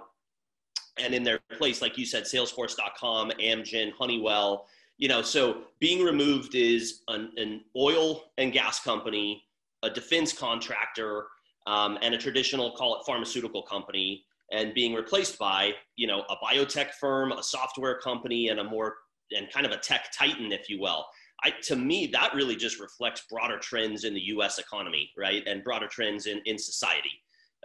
And 0.97 1.13
in 1.13 1.23
their 1.23 1.39
place 1.57 1.81
like 1.81 1.97
you 1.97 2.05
said 2.05 2.23
salesforce.com 2.23 3.31
amgen 3.39 3.91
honeywell 3.97 4.67
you 4.97 5.07
know 5.07 5.21
so 5.21 5.63
being 5.79 6.03
removed 6.03 6.55
is 6.55 7.01
an, 7.07 7.31
an 7.37 7.63
oil 7.75 8.23
and 8.37 8.53
gas 8.53 8.81
company 8.81 9.43
a 9.83 9.89
defense 9.89 10.31
contractor 10.31 11.25
um, 11.67 11.97
and 12.01 12.13
a 12.13 12.17
traditional 12.17 12.71
call 12.71 12.95
it 12.99 13.05
pharmaceutical 13.05 13.63
company 13.63 14.25
and 14.51 14.73
being 14.73 14.93
replaced 14.93 15.37
by 15.39 15.71
you 15.95 16.07
know 16.07 16.23
a 16.29 16.35
biotech 16.43 16.91
firm 16.99 17.31
a 17.31 17.43
software 17.43 17.97
company 17.99 18.49
and 18.49 18.59
a 18.59 18.63
more 18.63 18.95
and 19.31 19.51
kind 19.51 19.65
of 19.65 19.71
a 19.71 19.77
tech 19.77 20.09
titan 20.17 20.51
if 20.51 20.69
you 20.69 20.79
will. 20.79 21.05
I, 21.43 21.51
to 21.63 21.75
me 21.75 22.07
that 22.07 22.33
really 22.35 22.55
just 22.55 22.79
reflects 22.79 23.23
broader 23.29 23.57
trends 23.57 24.03
in 24.03 24.13
the 24.13 24.21
us 24.21 24.59
economy 24.59 25.09
right? 25.17 25.43
And 25.47 25.63
broader 25.63 25.87
trends 25.87 26.27
in, 26.27 26.41
in 26.45 26.57
society. 26.57 27.11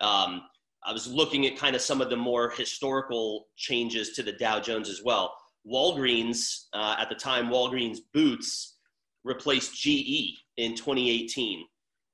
Um, 0.00 0.43
i 0.85 0.93
was 0.93 1.07
looking 1.09 1.47
at 1.47 1.57
kind 1.57 1.75
of 1.75 1.83
some 1.83 2.00
of 2.00 2.11
the 2.11 2.16
more 2.16 2.50
historical 2.50 3.49
changes 3.57 4.11
to 4.11 4.23
the 4.23 4.33
dow 4.33 4.61
jones 4.61 4.88
as 4.88 5.02
well. 5.05 5.35
Walgreens 5.71 6.66
uh, 6.73 6.97
at 6.99 7.09
the 7.09 7.14
time 7.14 7.49
walgreens 7.49 7.99
boots 8.14 8.76
replaced 9.25 9.75
ge 9.75 10.38
in 10.57 10.75
2018 10.75 11.66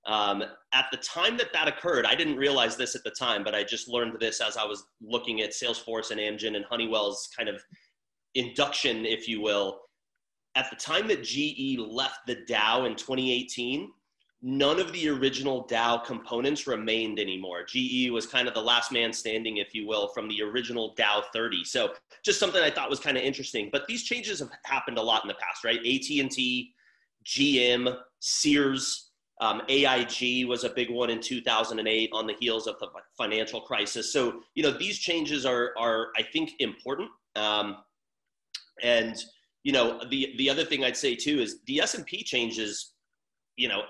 um, 0.07 0.43
at 0.73 0.87
the 0.91 0.97
time 0.99 1.37
that 1.37 1.53
that 1.53 1.69
occurred, 1.69 2.07
I 2.07 2.15
didn't 2.15 2.37
realize 2.37 2.77
this 2.77 2.97
at 2.97 3.05
the 3.05 3.11
time, 3.11 3.45
but 3.45 3.55
I 3.55 3.63
just 3.63 3.89
learned 3.89 4.17
this 4.21 4.41
as 4.41 4.57
I 4.57 4.65
was 4.65 4.85
looking 5.01 5.43
at 5.43 5.51
Salesforce 5.51 6.11
and 6.11 6.21
Amgen 6.21 6.57
and 6.57 6.65
Honeywell's 6.65 7.29
kind 7.37 7.49
of 7.49 7.63
induction, 8.35 9.07
if 9.07 9.29
you 9.29 9.41
will. 9.41 9.81
At 10.55 10.69
the 10.71 10.77
time 10.77 11.07
that 11.09 11.23
GE 11.23 11.79
left 11.79 12.27
the 12.27 12.45
Dow 12.47 12.85
in 12.85 12.97
2018, 12.97 13.91
none 14.43 14.81
of 14.81 14.93
the 14.93 15.09
original 15.09 15.67
Dow 15.69 15.99
components 15.99 16.67
remained 16.67 17.21
anymore. 17.21 17.65
GE 17.65 18.11
was 18.11 18.27
kind 18.27 18.49
of 18.49 18.55
the 18.55 18.61
last 18.61 18.91
man 18.91 19.13
standing, 19.13 19.59
if 19.59 19.73
you 19.73 19.87
will, 19.87 20.09
from 20.09 20.29
the 20.29 20.43
original 20.43 20.95
Dow 20.97 21.23
30. 21.33 21.65
So 21.65 21.93
just 22.25 22.41
something 22.41 22.61
I 22.61 22.71
thought 22.71 22.91
was 22.91 22.99
kind 22.99 23.17
of 23.17 23.23
interesting. 23.23 23.71
But 23.73 23.87
these 23.87 24.03
changes 24.03 24.41
have 24.41 24.51
happened 24.65 24.99
a 24.99 25.03
lot 25.03 25.23
in 25.23 25.29
the 25.29 25.35
past, 25.35 25.65
right? 25.65 25.79
AT&T, 25.79 26.75
GM, 27.25 27.97
Sears, 28.19 29.12
um, 29.43 29.61
AIG 29.69 30.47
was 30.47 30.63
a 30.63 30.69
big 30.69 30.89
one 30.89 31.11
in 31.11 31.21
2008 31.21 32.11
on 32.13 32.29
the 32.29 32.35
heels 32.39 32.69
of 32.69 32.79
the 32.79 32.87
financial 33.19 33.61
crisis. 33.61 34.13
So, 34.13 34.43
you 34.55 34.63
know, 34.63 34.71
these 34.71 35.01
changes 35.01 35.45
are, 35.45 35.73
are 35.77 36.13
I 36.17 36.23
think, 36.23 36.53
important. 36.61 37.11
Um, 37.35 37.79
and, 38.85 39.17
you 39.65 39.73
know, 39.73 40.01
the, 40.11 40.35
the 40.39 40.49
other 40.49 40.65
thing 40.65 40.85
I'd 40.85 40.97
say 40.97 41.17
too 41.17 41.41
is 41.41 41.59
the 41.67 41.81
S&P 41.81 42.23
changes, 42.23 42.93
you 43.57 43.67
know, 43.67 43.83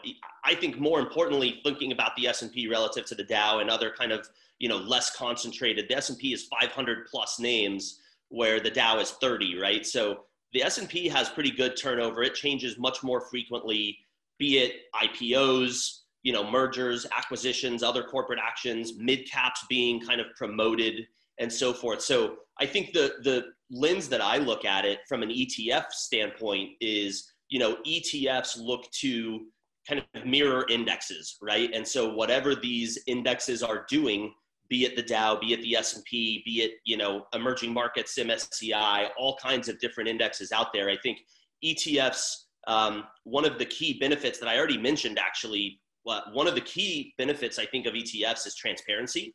I 0.43 0.55
think 0.55 0.79
more 0.79 1.01
importantly, 1.01 1.61
thinking 1.63 1.93
about 1.93 2.17
the 2.17 2.29
S&P 2.29 2.67
relative 2.67 3.05
to 3.07 3.15
the 3.15 3.25
Dow 3.25 3.59
and 3.59 3.69
other 3.69 3.93
kind 3.97 4.11
of, 4.11 4.27
you 4.59 4.71
know, 4.71 4.79
less 4.79 5.15
concentrated, 5.15 5.87
the 5.87 5.99
S&P 5.99 6.33
is 6.33 6.49
500 6.63 7.05
plus 7.11 7.39
names 7.39 8.01
where 8.31 8.59
the 8.59 8.71
Dow 8.71 9.01
is 9.01 9.11
30, 9.11 9.61
right? 9.61 9.85
So 9.85 10.21
the 10.55 10.63
S&P 10.63 11.09
has 11.09 11.29
pretty 11.29 11.51
good 11.51 11.77
turnover. 11.77 12.23
It 12.23 12.35
changes 12.35 12.79
much 12.79 13.03
more 13.03 13.21
frequently 13.21 13.99
be 14.39 14.59
it 14.59 14.83
IPOs, 14.95 16.01
you 16.23 16.33
know, 16.33 16.49
mergers, 16.49 17.07
acquisitions, 17.17 17.83
other 17.83 18.03
corporate 18.03 18.39
actions, 18.43 18.95
mid 18.99 19.31
caps 19.31 19.65
being 19.69 20.01
kind 20.01 20.21
of 20.21 20.27
promoted 20.37 21.07
and 21.39 21.53
so 21.53 21.73
forth. 21.73 22.03
So 22.03 22.37
I 22.61 22.67
think 22.67 22.93
the 22.93 23.15
the 23.23 23.47
lens 23.71 24.09
that 24.09 24.21
I 24.21 24.37
look 24.37 24.65
at 24.65 24.85
it 24.85 25.01
from 25.09 25.23
an 25.23 25.31
ETF 25.31 25.91
standpoint 25.91 26.71
is, 26.81 27.33
you 27.49 27.59
know, 27.59 27.77
ETFs 27.87 28.59
look 28.59 28.91
to 29.01 29.47
kind 29.89 30.05
of 30.15 30.27
mirror 30.27 30.67
indexes, 30.69 31.37
right? 31.41 31.71
And 31.75 31.87
so 31.87 32.15
whatever 32.15 32.55
these 32.55 32.99
indexes 33.07 33.63
are 33.63 33.87
doing, 33.89 34.33
be 34.69 34.85
it 34.85 34.95
the 34.95 35.03
Dow, 35.03 35.39
be 35.39 35.53
it 35.53 35.63
the 35.63 35.77
S&P, 35.77 36.43
be 36.45 36.63
it, 36.63 36.73
you 36.85 36.97
know, 36.97 37.27
emerging 37.35 37.73
markets, 37.73 38.17
MSCI, 38.19 39.09
all 39.19 39.37
kinds 39.43 39.69
of 39.69 39.79
different 39.81 40.09
indexes 40.09 40.53
out 40.53 40.73
there. 40.73 40.89
I 40.89 40.97
think 40.97 41.21
ETFs 41.65 42.45
um, 42.67 43.05
one 43.25 43.45
of 43.45 43.59
the 43.59 43.67
key 43.67 43.99
benefits 43.99 44.39
that 44.39 44.49
I 44.49 44.57
already 44.57 44.79
mentioned, 44.79 45.19
actually, 45.19 45.81
well, 46.05 46.23
one 46.33 46.47
of 46.47 46.55
the 46.55 46.61
key 46.61 47.15
benefits 47.19 47.59
I 47.59 47.67
think 47.67 47.87
of 47.87 47.95
ETFs 47.95 48.47
is 48.47 48.55
transparency. 48.55 49.35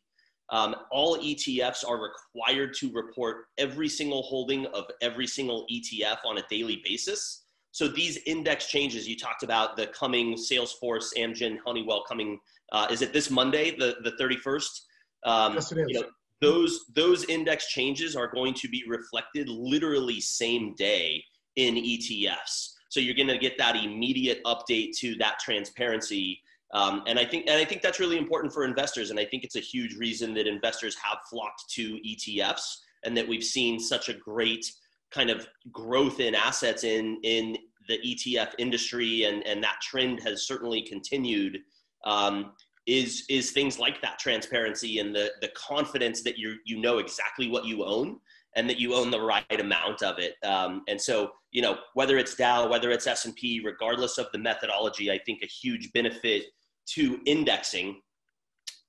Um, 0.50 0.74
all 0.90 1.18
ETFs 1.18 1.86
are 1.86 2.00
required 2.00 2.74
to 2.74 2.90
report 2.92 3.46
every 3.58 3.88
single 3.88 4.22
holding 4.22 4.66
of 4.66 4.84
every 5.02 5.26
single 5.26 5.66
ETF 5.70 6.18
on 6.24 6.38
a 6.38 6.42
daily 6.48 6.80
basis. 6.84 7.44
So 7.72 7.86
these 7.86 8.18
index 8.26 8.66
changes 8.66 9.06
you 9.06 9.16
talked 9.16 9.42
about, 9.42 9.76
the 9.76 9.88
coming 9.88 10.34
Salesforce, 10.34 11.08
Amgen, 11.18 11.58
Honeywell 11.64 12.02
coming, 12.08 12.38
uh, 12.72 12.86
is 12.90 13.02
it 13.02 13.12
this 13.12 13.30
Monday, 13.30 13.76
the, 13.76 13.96
the 14.04 14.12
31st? 14.12 14.80
Um, 15.24 15.54
yes, 15.54 15.70
it 15.70 15.78
is. 15.78 15.86
You 15.88 16.00
know, 16.00 16.06
those, 16.40 16.86
those 16.94 17.24
index 17.24 17.68
changes 17.68 18.16
are 18.16 18.28
going 18.28 18.54
to 18.54 18.68
be 18.68 18.84
reflected 18.88 19.48
literally 19.48 20.20
same 20.20 20.74
day 20.76 21.22
in 21.56 21.74
ETFs. 21.74 22.70
So 22.88 23.00
you're 23.00 23.14
going 23.14 23.28
to 23.28 23.38
get 23.38 23.58
that 23.58 23.76
immediate 23.76 24.42
update 24.44 24.96
to 24.98 25.14
that 25.16 25.38
transparency. 25.38 26.40
Um, 26.72 27.02
and 27.06 27.18
I 27.18 27.24
think 27.24 27.46
and 27.48 27.56
I 27.56 27.64
think 27.64 27.82
that's 27.82 28.00
really 28.00 28.18
important 28.18 28.52
for 28.52 28.64
investors. 28.64 29.10
And 29.10 29.18
I 29.18 29.24
think 29.24 29.44
it's 29.44 29.56
a 29.56 29.60
huge 29.60 29.94
reason 29.96 30.34
that 30.34 30.46
investors 30.46 30.96
have 31.02 31.18
flocked 31.30 31.68
to 31.70 31.98
ETFs 32.06 32.76
and 33.04 33.16
that 33.16 33.26
we've 33.26 33.44
seen 33.44 33.78
such 33.78 34.08
a 34.08 34.14
great 34.14 34.70
kind 35.10 35.30
of 35.30 35.46
growth 35.72 36.20
in 36.20 36.34
assets 36.34 36.84
in 36.84 37.18
in 37.22 37.56
the 37.88 37.98
ETF 37.98 38.52
industry 38.58 39.24
and, 39.24 39.46
and 39.46 39.62
that 39.64 39.80
trend 39.80 40.20
has 40.22 40.46
certainly 40.46 40.82
continued. 40.82 41.60
Um, 42.04 42.52
is 42.86 43.24
is 43.28 43.50
things 43.50 43.78
like 43.78 44.00
that 44.00 44.18
transparency 44.18 44.98
and 44.98 45.14
the 45.14 45.30
the 45.42 45.48
confidence 45.48 46.22
that 46.22 46.38
you 46.38 46.56
you 46.64 46.80
know 46.80 46.98
exactly 46.98 47.48
what 47.48 47.66
you 47.66 47.84
own 47.84 48.18
and 48.56 48.68
that 48.68 48.80
you 48.80 48.94
own 48.94 49.10
the 49.10 49.20
right 49.20 49.60
amount 49.60 50.02
of 50.02 50.18
it. 50.18 50.34
Um, 50.44 50.82
and 50.88 51.00
so, 51.00 51.30
you 51.50 51.62
know, 51.62 51.78
whether 51.94 52.18
it's 52.18 52.34
Dow, 52.34 52.68
whether 52.68 52.90
it's 52.90 53.06
S 53.06 53.24
and 53.24 53.34
P, 53.34 53.62
regardless 53.64 54.18
of 54.18 54.26
the 54.32 54.38
methodology, 54.38 55.10
I 55.10 55.18
think 55.18 55.42
a 55.42 55.46
huge 55.46 55.92
benefit 55.92 56.44
to 56.90 57.20
indexing 57.26 58.00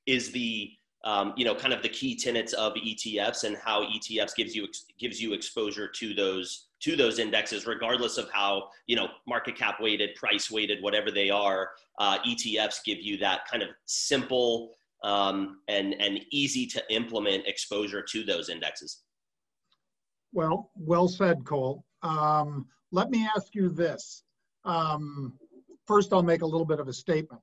is 0.05 0.31
the 0.31 0.71
um, 1.05 1.33
you 1.37 1.45
know 1.45 1.55
kind 1.55 1.73
of 1.73 1.81
the 1.81 1.89
key 1.89 2.15
tenets 2.15 2.51
of 2.53 2.73
ETFs 2.73 3.45
and 3.45 3.55
how 3.55 3.83
ETFs 3.85 4.35
gives 4.35 4.53
you 4.53 4.67
gives 4.99 5.21
you 5.21 5.33
exposure 5.33 5.87
to 5.87 6.13
those 6.13 6.67
to 6.81 6.95
those 6.95 7.19
indexes, 7.19 7.65
regardless 7.65 8.17
of 8.17 8.29
how 8.31 8.69
you 8.87 8.95
know 8.95 9.07
market 9.27 9.55
cap 9.55 9.79
weighted, 9.79 10.15
price 10.15 10.51
weighted, 10.51 10.83
whatever 10.83 11.11
they 11.11 11.29
are. 11.29 11.69
Uh, 11.99 12.17
ETFs 12.27 12.83
give 12.85 12.99
you 12.99 13.17
that 13.17 13.41
kind 13.49 13.63
of 13.63 13.69
simple 13.85 14.75
um, 15.03 15.59
and 15.69 15.95
and 15.99 16.19
easy 16.31 16.65
to 16.65 16.83
implement 16.93 17.47
exposure 17.47 18.01
to 18.01 18.23
those 18.23 18.49
indexes. 18.49 19.03
Well, 20.33 20.69
well 20.75 21.07
said, 21.07 21.45
Cole. 21.45 21.85
Um, 22.01 22.67
let 22.91 23.09
me 23.09 23.27
ask 23.35 23.53
you 23.53 23.69
this. 23.69 24.23
Um, 24.65 25.33
first, 25.87 26.13
I'll 26.13 26.23
make 26.23 26.41
a 26.41 26.45
little 26.45 26.65
bit 26.65 26.79
of 26.79 26.87
a 26.87 26.93
statement. 26.93 27.41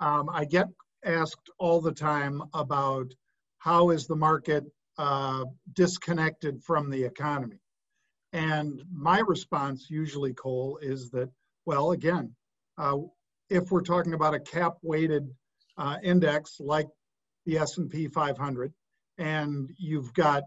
Um, 0.00 0.28
I 0.32 0.44
get 0.44 0.68
asked 1.04 1.50
all 1.58 1.80
the 1.80 1.92
time 1.92 2.42
about 2.52 3.12
how 3.58 3.90
is 3.90 4.06
the 4.06 4.16
market 4.16 4.64
uh, 4.98 5.44
disconnected 5.72 6.62
from 6.62 6.90
the 6.90 7.02
economy. 7.02 7.58
And 8.32 8.82
my 8.92 9.20
response 9.20 9.86
usually, 9.88 10.34
Cole, 10.34 10.78
is 10.82 11.10
that, 11.10 11.30
well, 11.66 11.92
again, 11.92 12.34
uh, 12.78 12.98
if 13.48 13.70
we're 13.70 13.80
talking 13.80 14.14
about 14.14 14.34
a 14.34 14.40
cap-weighted 14.40 15.28
uh, 15.78 15.96
index 16.02 16.58
like 16.58 16.88
the 17.46 17.58
S&P 17.58 18.08
500, 18.08 18.72
and 19.18 19.70
you've 19.78 20.12
got 20.14 20.44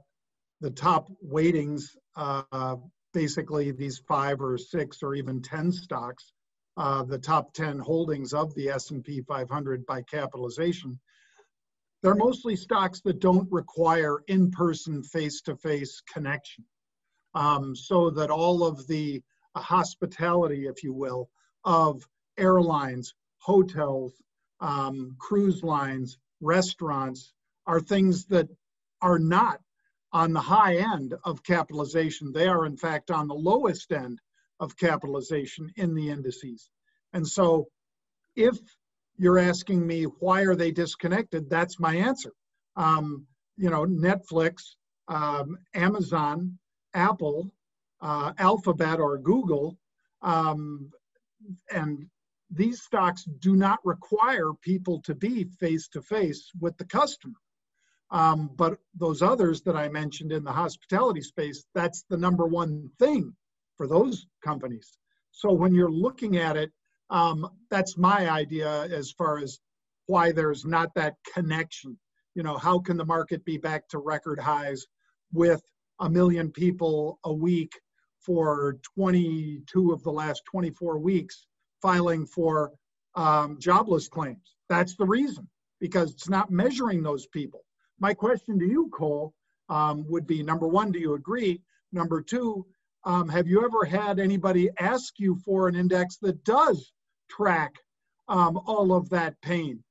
the 0.59 0.71
top 0.71 1.09
weightings, 1.21 1.95
uh, 2.15 2.75
basically 3.17 3.71
these 3.71 3.97
five 3.97 4.39
or 4.41 4.59
six 4.59 5.01
or 5.01 5.15
even 5.15 5.41
10 5.41 5.71
stocks, 5.71 6.33
uh, 6.77 7.01
the 7.01 7.17
top 7.17 7.51
10 7.51 7.79
holdings 7.79 8.31
of 8.31 8.53
the 8.53 8.69
S&P 8.69 9.21
500 9.21 9.83
by 9.87 10.03
capitalization, 10.03 10.99
they're 12.03 12.13
mostly 12.13 12.55
stocks 12.55 13.01
that 13.01 13.19
don't 13.19 13.51
require 13.51 14.19
in-person 14.27 15.01
face-to-face 15.01 16.03
connection. 16.13 16.63
Um, 17.33 17.75
so 17.75 18.11
that 18.11 18.29
all 18.29 18.63
of 18.63 18.85
the 18.85 19.23
uh, 19.55 19.61
hospitality, 19.61 20.67
if 20.67 20.83
you 20.83 20.93
will, 20.93 21.27
of 21.65 22.07
airlines, 22.37 23.15
hotels, 23.39 24.13
um, 24.59 25.15
cruise 25.17 25.63
lines, 25.63 26.19
restaurants 26.39 27.33
are 27.65 27.79
things 27.79 28.25
that 28.25 28.47
are 29.01 29.17
not 29.17 29.59
on 30.13 30.33
the 30.33 30.39
high 30.39 30.77
end 30.77 31.13
of 31.23 31.43
capitalization. 31.43 32.31
They 32.31 32.47
are, 32.47 32.65
in 32.65 32.77
fact, 32.77 33.11
on 33.11 33.27
the 33.27 33.35
lowest 33.35 33.91
end 33.91 34.19
of 34.59 34.77
capitalization 34.77 35.71
in 35.75 35.93
the 35.93 36.09
indices. 36.09 36.69
And 37.13 37.27
so 37.27 37.67
if 38.35 38.57
you're 39.17 39.39
asking 39.39 39.85
me 39.85 40.03
why 40.03 40.41
are 40.41 40.55
they 40.55 40.71
disconnected, 40.71 41.49
that's 41.49 41.79
my 41.79 41.95
answer. 41.95 42.31
Um, 42.75 43.25
you 43.57 43.69
know, 43.69 43.85
Netflix, 43.85 44.75
um, 45.07 45.57
Amazon, 45.73 46.57
Apple, 46.93 47.51
uh, 48.01 48.33
Alphabet 48.37 48.99
or 48.99 49.17
Google, 49.17 49.77
um, 50.21 50.91
and 51.71 52.05
these 52.49 52.81
stocks 52.81 53.23
do 53.39 53.55
not 53.55 53.79
require 53.83 54.53
people 54.61 55.01
to 55.01 55.15
be 55.15 55.45
face 55.59 55.87
to 55.89 56.01
face 56.01 56.49
with 56.59 56.77
the 56.77 56.85
customer. 56.85 57.35
Um, 58.09 58.49
but 58.55 58.77
those 58.95 59.21
others 59.21 59.61
that 59.63 59.75
I 59.75 59.89
mentioned 59.89 60.31
in 60.31 60.43
the 60.43 60.51
hospitality 60.51 61.21
space, 61.21 61.65
that's 61.75 62.05
the 62.09 62.17
number 62.17 62.45
one 62.45 62.89
thing 62.99 63.35
for 63.75 63.87
those 63.87 64.27
companies. 64.43 64.97
So 65.31 65.51
when 65.51 65.73
you're 65.73 65.91
looking 65.91 66.37
at 66.37 66.57
it, 66.57 66.71
um, 67.09 67.49
that's 67.69 67.97
my 67.97 68.29
idea 68.29 68.83
as 68.85 69.11
far 69.11 69.39
as 69.39 69.59
why 70.07 70.31
there's 70.31 70.65
not 70.65 70.93
that 70.95 71.15
connection. 71.33 71.97
You 72.33 72.43
know, 72.43 72.57
how 72.57 72.79
can 72.79 72.97
the 72.97 73.05
market 73.05 73.43
be 73.45 73.57
back 73.57 73.87
to 73.89 73.99
record 73.99 74.39
highs 74.39 74.85
with 75.33 75.61
a 75.99 76.09
million 76.09 76.51
people 76.51 77.19
a 77.23 77.33
week 77.33 77.71
for 78.21 78.77
22 78.95 79.91
of 79.91 80.03
the 80.03 80.11
last 80.11 80.43
24 80.49 80.99
weeks 80.99 81.45
filing 81.81 82.25
for 82.25 82.71
um, 83.15 83.57
jobless 83.59 84.07
claims? 84.07 84.55
That's 84.69 84.95
the 84.95 85.05
reason, 85.05 85.47
because 85.79 86.11
it's 86.11 86.29
not 86.29 86.51
measuring 86.51 87.03
those 87.03 87.27
people. 87.27 87.63
My 87.99 88.13
question 88.13 88.59
to 88.59 88.65
you, 88.65 88.89
Cole, 88.93 89.33
um, 89.69 90.05
would 90.07 90.27
be 90.27 90.43
number 90.43 90.67
one, 90.67 90.91
do 90.91 90.99
you 90.99 91.15
agree? 91.15 91.61
Number 91.91 92.21
two, 92.21 92.65
um, 93.05 93.27
have 93.29 93.47
you 93.47 93.63
ever 93.63 93.85
had 93.85 94.19
anybody 94.19 94.69
ask 94.79 95.19
you 95.19 95.35
for 95.45 95.67
an 95.67 95.75
index 95.75 96.17
that 96.17 96.43
does 96.43 96.91
track 97.29 97.73
um, 98.27 98.59
all 98.65 98.93
of 98.93 99.09
that 99.09 99.39
pain? 99.41 99.83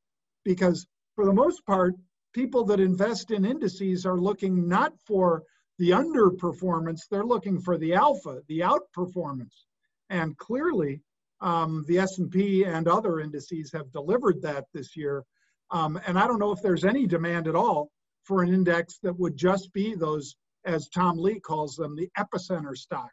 Because 0.45 0.87
for 1.15 1.25
the 1.25 1.33
most 1.33 1.65
part, 1.67 1.95
people 2.33 2.65
that 2.65 2.81
invest 2.81 3.31
in 3.31 3.45
indices 3.45 4.07
are 4.07 4.19
looking 4.19 4.69
not 4.69 4.93
for 5.07 5.43
the 5.79 5.91
underperformance, 5.91 7.01
they're 7.11 7.25
looking 7.25 7.61
for 7.61 7.77
the 7.77 7.95
alpha, 7.95 8.41
the 8.49 8.61
outperformance. 8.61 9.65
And 10.11 10.37
clearly, 10.39 11.01
um, 11.41 11.85
the 11.89 11.99
S&P 11.99 12.65
and 12.65 12.89
other 12.89 13.21
indices 13.21 13.73
have 13.73 13.93
delivered 13.93 14.41
that 14.43 14.67
this 14.73 14.97
year. 14.97 15.25
Um, 15.71 16.01
and 16.07 16.19
I 16.19 16.27
don't 16.27 16.39
know 16.39 16.53
if 16.53 16.63
there's 16.63 16.85
any 16.85 17.07
demand 17.07 17.49
at 17.49 17.57
all 17.57 17.91
for 18.27 18.43
an 18.43 18.53
index 18.53 18.99
that 19.03 19.17
would 19.19 19.37
just 19.37 19.73
be 19.73 19.95
those, 19.95 20.37
as 20.65 20.89
Tom 20.89 21.19
Lee 21.19 21.41
calls 21.41 21.77
them, 21.77 21.97
the 21.97 22.11
epicenter 22.19 22.77
stocks. 22.77 23.13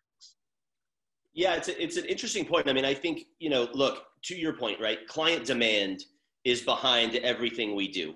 Yeah, 1.33 1.55
it's, 1.55 1.67
a, 1.67 1.81
it's 1.81 1.97
an 1.97 2.05
interesting 2.05 2.45
point. 2.45 2.67
I 2.67 2.73
mean, 2.73 2.85
I 2.85 2.93
think, 2.93 3.25
you 3.39 3.49
know, 3.49 3.67
look, 3.73 4.05
to 4.23 4.35
your 4.35 4.53
point, 4.53 4.79
right? 4.79 5.07
Client 5.07 5.45
demand 5.45 6.03
is 6.43 6.61
behind 6.61 7.15
everything 7.15 7.75
we 7.75 7.87
do. 7.87 8.15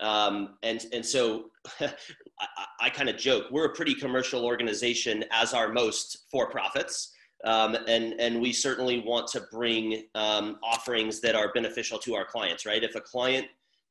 Um, 0.00 0.56
and, 0.62 0.84
and 0.92 1.04
so 1.04 1.46
I, 1.80 1.92
I 2.80 2.90
kind 2.90 3.08
of 3.08 3.16
joke, 3.16 3.46
we're 3.50 3.66
a 3.66 3.74
pretty 3.74 3.94
commercial 3.94 4.44
organization 4.44 5.24
as 5.30 5.52
are 5.52 5.72
most 5.72 6.26
for-profits. 6.30 7.12
Um, 7.44 7.76
and, 7.88 8.20
and 8.20 8.40
we 8.40 8.52
certainly 8.52 9.00
want 9.00 9.26
to 9.28 9.42
bring 9.50 10.04
um, 10.14 10.58
offerings 10.62 11.20
that 11.20 11.34
are 11.34 11.52
beneficial 11.52 11.98
to 12.00 12.14
our 12.14 12.24
clients, 12.24 12.66
right? 12.66 12.82
If 12.82 12.94
a 12.94 13.00
client 13.00 13.46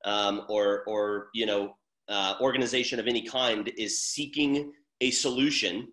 um, 0.06 0.44
or, 0.50 0.84
or, 0.86 1.30
you 1.34 1.48
know, 1.48 1.76
uh, 2.10 2.36
organization 2.42 3.00
of 3.00 3.08
any 3.08 3.22
kind 3.22 3.72
is 3.78 4.02
seeking 4.02 4.74
a 5.02 5.12
solution 5.12 5.88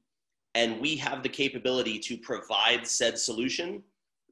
and 0.57 0.81
we 0.81 0.97
have 0.97 1.23
the 1.23 1.29
capability 1.29 1.99
to 1.99 2.17
provide 2.17 2.87
said 2.87 3.19
solution, 3.19 3.83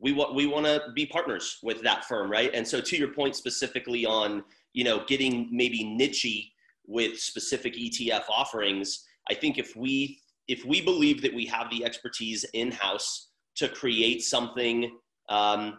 we 0.01 0.13
want 0.13 0.35
we 0.35 0.47
want 0.47 0.65
to 0.65 0.81
be 0.95 1.05
partners 1.05 1.59
with 1.63 1.83
that 1.83 2.07
firm, 2.07 2.31
right? 2.31 2.51
And 2.55 2.67
so 2.67 2.81
to 2.81 2.97
your 2.97 3.09
point 3.09 3.37
specifically 3.37 4.07
on 4.07 4.43
you 4.73 4.85
know 4.85 5.05
getting 5.07 5.49
maybe 5.53 5.85
nichey 5.85 6.53
with 6.87 7.21
specific 7.21 7.75
ETF 7.75 8.25
offerings, 8.31 9.05
I 9.31 9.35
think 9.35 9.59
if 9.59 9.77
we 9.77 10.19
if 10.49 10.65
we 10.65 10.81
believe 10.81 11.21
that 11.23 11.35
we 11.35 11.45
have 11.47 11.71
the 11.71 11.85
expertise 11.85 12.45
in 12.55 12.71
house 12.71 13.29
to 13.57 13.69
create 13.69 14.23
something, 14.23 14.97
um, 15.29 15.79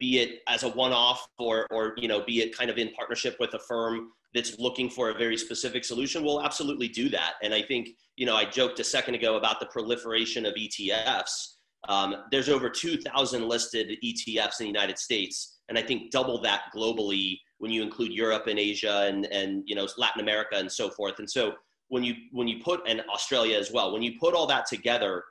be 0.00 0.18
it 0.18 0.40
as 0.48 0.62
a 0.62 0.68
one 0.68 0.92
off 0.92 1.26
or 1.38 1.66
or 1.70 1.94
you 1.96 2.08
know 2.08 2.24
be 2.24 2.42
it 2.42 2.56
kind 2.56 2.70
of 2.70 2.78
in 2.78 2.90
partnership 2.92 3.36
with 3.38 3.54
a 3.54 3.58
firm 3.58 4.10
that's 4.34 4.58
looking 4.58 4.90
for 4.90 5.10
a 5.10 5.14
very 5.14 5.36
specific 5.36 5.84
solution, 5.84 6.24
we'll 6.24 6.42
absolutely 6.42 6.88
do 6.88 7.08
that. 7.08 7.34
And 7.42 7.54
I 7.54 7.62
think, 7.62 7.90
you 8.16 8.26
know, 8.26 8.34
I 8.34 8.44
joked 8.44 8.80
a 8.80 8.84
second 8.84 9.14
ago 9.14 9.36
about 9.36 9.60
the 9.60 9.66
proliferation 9.66 10.44
of 10.44 10.54
ETFs. 10.54 11.54
Um, 11.88 12.16
there's 12.32 12.48
over 12.48 12.68
2,000 12.68 13.48
listed 13.48 13.96
ETFs 14.04 14.60
in 14.60 14.64
the 14.64 14.66
United 14.66 14.98
States, 14.98 15.60
and 15.68 15.78
I 15.78 15.82
think 15.82 16.10
double 16.10 16.40
that 16.42 16.62
globally 16.74 17.38
when 17.58 17.70
you 17.70 17.82
include 17.82 18.12
Europe 18.12 18.46
and 18.48 18.58
Asia 18.58 19.04
and, 19.06 19.26
and 19.26 19.62
you 19.66 19.74
know 19.74 19.86
Latin 19.96 20.20
America 20.20 20.56
and 20.56 20.70
so 20.70 20.90
forth. 20.90 21.18
And 21.18 21.30
so 21.30 21.52
when 21.88 22.02
you 22.02 22.14
when 22.32 22.48
you 22.48 22.58
put 22.62 22.80
and 22.88 23.02
Australia 23.12 23.58
as 23.58 23.70
well, 23.70 23.92
when 23.92 24.02
you 24.02 24.18
put 24.18 24.34
all 24.34 24.46
that 24.46 24.66
together, 24.66 25.22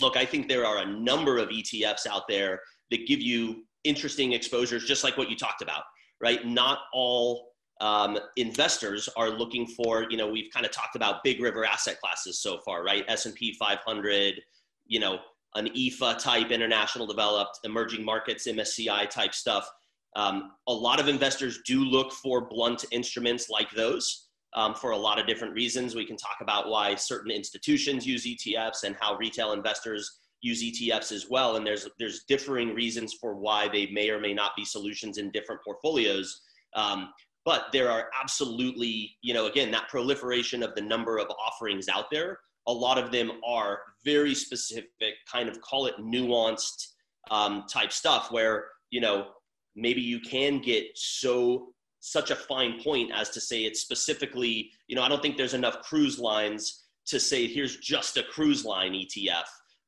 look, 0.00 0.16
I 0.16 0.24
think 0.24 0.48
there 0.48 0.66
are 0.66 0.78
a 0.78 0.86
number 0.86 1.38
of 1.38 1.50
ETFs 1.50 2.06
out 2.10 2.22
there 2.28 2.60
that 2.94 3.08
give 3.08 3.20
you 3.20 3.64
interesting 3.82 4.32
exposures, 4.32 4.84
just 4.84 5.02
like 5.02 5.18
what 5.18 5.28
you 5.28 5.36
talked 5.36 5.62
about, 5.62 5.82
right? 6.20 6.46
Not 6.46 6.78
all 6.92 7.48
um, 7.80 8.16
investors 8.36 9.08
are 9.16 9.30
looking 9.30 9.66
for, 9.66 10.06
you 10.08 10.16
know, 10.16 10.28
we've 10.28 10.50
kind 10.52 10.64
of 10.64 10.70
talked 10.70 10.94
about 10.94 11.24
big 11.24 11.40
river 11.40 11.64
asset 11.64 12.00
classes 12.00 12.40
so 12.40 12.58
far, 12.64 12.84
right? 12.84 13.04
S&P 13.08 13.54
500, 13.58 14.40
you 14.86 15.00
know, 15.00 15.18
an 15.56 15.68
EFA 15.70 16.16
type, 16.18 16.52
international 16.52 17.06
developed, 17.06 17.58
emerging 17.64 18.04
markets, 18.04 18.46
MSCI 18.46 19.10
type 19.10 19.34
stuff. 19.34 19.68
Um, 20.14 20.52
a 20.68 20.72
lot 20.72 21.00
of 21.00 21.08
investors 21.08 21.60
do 21.66 21.84
look 21.84 22.12
for 22.12 22.46
blunt 22.48 22.84
instruments 22.92 23.50
like 23.50 23.70
those 23.72 24.28
um, 24.54 24.74
for 24.74 24.92
a 24.92 24.96
lot 24.96 25.18
of 25.18 25.26
different 25.26 25.52
reasons. 25.52 25.96
We 25.96 26.06
can 26.06 26.16
talk 26.16 26.36
about 26.40 26.68
why 26.68 26.94
certain 26.94 27.32
institutions 27.32 28.06
use 28.06 28.24
ETFs 28.24 28.84
and 28.84 28.94
how 29.00 29.16
retail 29.16 29.52
investors 29.52 30.20
use 30.44 30.62
ETFs 30.62 31.10
as 31.10 31.28
well. 31.30 31.56
And 31.56 31.66
there's 31.66 31.88
there's 31.98 32.24
differing 32.24 32.74
reasons 32.74 33.14
for 33.20 33.34
why 33.34 33.66
they 33.68 33.86
may 33.86 34.10
or 34.10 34.20
may 34.20 34.34
not 34.34 34.52
be 34.56 34.64
solutions 34.64 35.18
in 35.18 35.30
different 35.30 35.62
portfolios. 35.64 36.42
Um, 36.76 37.08
but 37.44 37.66
there 37.72 37.90
are 37.90 38.08
absolutely, 38.20 39.16
you 39.22 39.34
know, 39.34 39.46
again, 39.46 39.70
that 39.70 39.88
proliferation 39.88 40.62
of 40.62 40.74
the 40.74 40.82
number 40.82 41.18
of 41.18 41.28
offerings 41.46 41.88
out 41.88 42.10
there. 42.10 42.38
A 42.66 42.72
lot 42.72 42.98
of 42.98 43.10
them 43.10 43.32
are 43.46 43.80
very 44.04 44.34
specific, 44.34 45.14
kind 45.30 45.48
of 45.48 45.60
call 45.60 45.86
it 45.86 45.94
nuanced 45.98 46.88
um, 47.30 47.64
type 47.70 47.92
stuff 47.92 48.30
where, 48.30 48.66
you 48.90 49.00
know, 49.00 49.28
maybe 49.76 50.00
you 50.00 50.20
can 50.20 50.58
get 50.60 50.86
so 50.94 51.74
such 52.00 52.30
a 52.30 52.36
fine 52.36 52.82
point 52.82 53.10
as 53.14 53.30
to 53.30 53.40
say 53.40 53.64
it's 53.64 53.80
specifically, 53.80 54.70
you 54.88 54.96
know, 54.96 55.02
I 55.02 55.08
don't 55.08 55.22
think 55.22 55.38
there's 55.38 55.54
enough 55.54 55.80
cruise 55.82 56.18
lines 56.18 56.84
to 57.06 57.20
say 57.20 57.46
here's 57.46 57.78
just 57.78 58.16
a 58.16 58.22
cruise 58.22 58.64
line 58.64 58.92
ETF, 58.92 59.44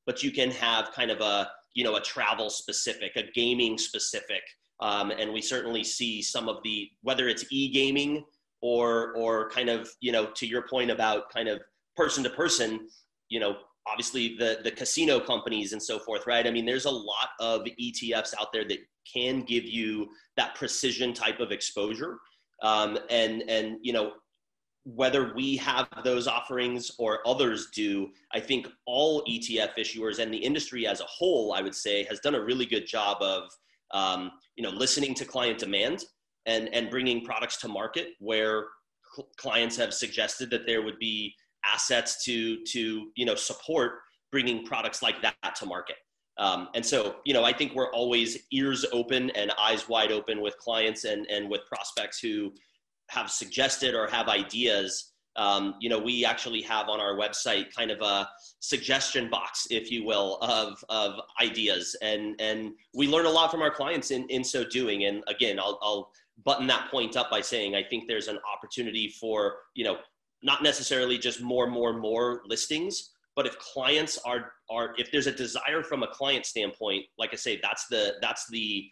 but 0.07 0.23
you 0.23 0.31
can 0.31 0.51
have 0.51 0.93
kind 0.93 1.11
of 1.11 1.21
a, 1.21 1.49
you 1.75 1.85
know, 1.85 1.97
a 1.97 2.01
travel 2.01 2.49
specific, 2.49 3.13
a 3.17 3.25
gaming 3.35 3.77
specific, 3.77 4.43
um, 4.81 5.11
and 5.11 5.33
we 5.33 5.43
certainly 5.43 5.85
see 5.85 6.23
some 6.23 6.49
of 6.49 6.59
the 6.63 6.89
whether 7.03 7.29
it's 7.29 7.45
e-gaming 7.51 8.25
or 8.63 9.15
or 9.17 9.51
kind 9.51 9.69
of 9.69 9.89
you 10.01 10.13
know 10.13 10.27
to 10.35 10.47
your 10.47 10.67
point 10.69 10.91
about 10.91 11.31
kind 11.31 11.49
of 11.49 11.61
person 11.97 12.23
to 12.25 12.31
person, 12.31 12.89
you 13.29 13.41
know, 13.41 13.57
obviously 13.87 14.37
the 14.39 14.59
the 14.63 14.71
casino 14.71 15.19
companies 15.21 15.73
and 15.73 15.83
so 15.83 15.99
forth, 15.99 16.27
right? 16.27 16.47
I 16.47 16.51
mean, 16.51 16.67
there's 16.67 16.85
a 16.85 16.91
lot 16.91 17.31
of 17.41 17.63
ETFs 17.81 18.35
out 18.39 18.53
there 18.53 18.65
that 18.69 18.79
can 19.13 19.43
give 19.43 19.65
you 19.65 20.09
that 20.37 20.55
precision 20.55 21.15
type 21.15 21.41
of 21.41 21.53
exposure, 21.53 22.19
um, 22.63 22.99
and 23.11 23.43
and 23.49 23.79
you 23.83 23.93
know 23.93 24.13
whether 24.87 25.35
we 25.35 25.57
have 25.57 25.89
those 26.05 26.29
offerings 26.29 26.93
or 26.99 27.19
others 27.27 27.71
do, 27.75 28.09
I 28.33 28.39
think 28.39 28.69
all 28.87 29.25
ETF 29.25 29.77
issuers 29.77 30.21
and 30.21 30.33
the 30.33 30.39
industry 30.39 30.87
as 30.87 31.01
a 31.01 31.05
whole, 31.05 31.53
I 31.53 31.61
would 31.61 31.75
say, 31.75 32.05
has 32.05 32.21
done 32.21 32.37
a 32.37 32.41
really 32.41 32.67
good 32.67 32.87
job 32.87 33.21
of 33.21 33.51
um, 33.93 34.31
you 34.55 34.63
know 34.63 34.71
listening 34.71 35.15
to 35.15 35.25
client 35.25 35.59
demand 35.59 36.05
and 36.47 36.73
and 36.73 36.89
bringing 36.89 37.25
products 37.25 37.57
to 37.59 37.69
market 37.69 38.11
where 38.21 38.67
cl- 39.15 39.29
clients 39.37 39.77
have 39.77 39.93
suggested 39.93 40.51
that 40.51 40.67
there 40.67 40.83
would 40.83 40.99
be 40.99 41.35
assets 41.65 42.25
to 42.25 42.65
to 42.65 43.11
you 43.17 43.27
know 43.27 43.35
support 43.35 43.99
bringing 44.31 44.65
products 44.65 45.03
like 45.03 45.21
that 45.21 45.57
to 45.57 45.67
market. 45.67 45.97
Um, 46.39 46.69
and 46.75 46.85
so, 46.85 47.17
you 47.25 47.33
know, 47.33 47.45
I 47.45 47.53
think 47.53 47.75
we're 47.75 47.91
always 47.93 48.39
ears 48.53 48.85
open 48.93 49.31
and 49.31 49.51
eyes 49.59 49.89
wide 49.89 50.13
open 50.13 50.43
with 50.43 50.57
clients 50.59 51.05
and, 51.05 51.27
and 51.31 51.49
with 51.49 51.63
prospects 51.67 52.19
who 52.19 52.53
have 53.09 53.31
suggested 53.31 53.95
or 53.95 54.07
have 54.09 54.29
ideas. 54.29 55.13
Um, 55.37 55.75
you 55.81 55.89
know, 55.91 55.99
we 55.99 56.25
actually 56.25 56.63
have 56.63 56.89
on 56.89 56.99
our 56.99 57.15
website 57.15 57.75
kind 57.75 57.91
of 57.91 58.01
a 58.01 58.29
suggestion 58.61 59.29
box, 59.29 59.67
if 59.71 59.91
you 59.91 60.05
will, 60.05 60.39
of, 60.41 60.83
of 60.89 61.21
ideas. 61.43 61.95
And, 62.01 62.35
and 62.41 62.73
we 62.95 63.07
learn 63.07 63.27
a 63.27 63.31
lot 63.31 63.51
from 63.51 63.61
our 63.61 63.71
clients 63.71 64.11
in, 64.11 64.27
in 64.29 64.43
so 64.43 64.65
doing. 64.65 65.05
And 65.05 65.23
again, 65.29 65.59
I'll, 65.59 65.79
I'll 65.83 66.11
button 66.45 66.67
that 66.69 66.91
point 66.91 67.17
up 67.17 67.31
by 67.31 67.43
saying 67.43 67.75
I 67.75 67.83
think 67.83 68.09
there's 68.09 68.29
an 68.29 68.39
opportunity 68.51 69.09
for, 69.21 69.57
you 69.75 69.85
know, 69.85 69.99
not 70.43 70.63
necessarily 70.63 71.19
just 71.19 71.43
more, 71.43 71.67
more, 71.67 71.93
more 71.93 72.43
listings, 72.47 73.11
but 73.37 73.47
if 73.47 73.59
clients 73.59 74.19
are 74.25 74.53
are 74.71 74.95
if 74.97 75.13
there's 75.13 75.27
a 75.27 75.33
desire 75.33 75.83
from 75.83 76.03
a 76.03 76.09
client 76.09 76.47
standpoint, 76.47 77.05
like 77.19 77.31
I 77.33 77.37
say, 77.37 77.61
that's 77.63 77.87
the 77.89 78.15
that's 78.23 78.49
the 78.49 78.89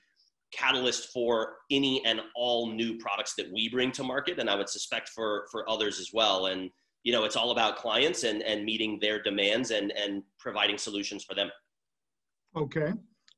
catalyst 0.57 1.13
for 1.13 1.57
any 1.71 2.05
and 2.05 2.21
all 2.37 2.71
new 2.71 2.97
products 2.99 3.35
that 3.37 3.51
we 3.53 3.69
bring 3.69 3.91
to 3.93 4.03
market 4.03 4.39
and 4.39 4.49
i 4.49 4.55
would 4.55 4.69
suspect 4.69 5.09
for 5.09 5.47
for 5.51 5.69
others 5.69 5.99
as 6.01 6.11
well. 6.13 6.47
And 6.47 6.71
you 7.03 7.13
know 7.13 7.25
it's 7.25 7.37
all 7.37 7.51
about 7.51 7.77
clients 7.77 8.25
and 8.25 8.43
and 8.43 8.65
meeting 8.65 8.99
their 9.01 9.23
demands 9.23 9.71
and 9.71 9.93
and 9.93 10.23
providing 10.39 10.79
solutions 10.79 11.25
for 11.25 11.35
them. 11.35 11.51
Okay. 12.57 12.93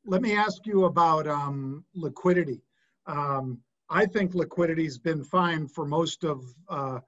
Let 0.05 0.23
me 0.23 0.37
ask 0.37 0.67
you 0.67 0.85
about 0.85 1.27
um, 1.27 1.85
liquidity. 1.95 2.63
Um, 3.07 3.59
i 3.89 4.05
think 4.05 4.35
liquidity's 4.35 4.99
been 4.99 5.23
fine 5.23 5.69
for 5.69 5.87
most 5.87 6.25
of 6.25 6.43
uh, 6.69 6.99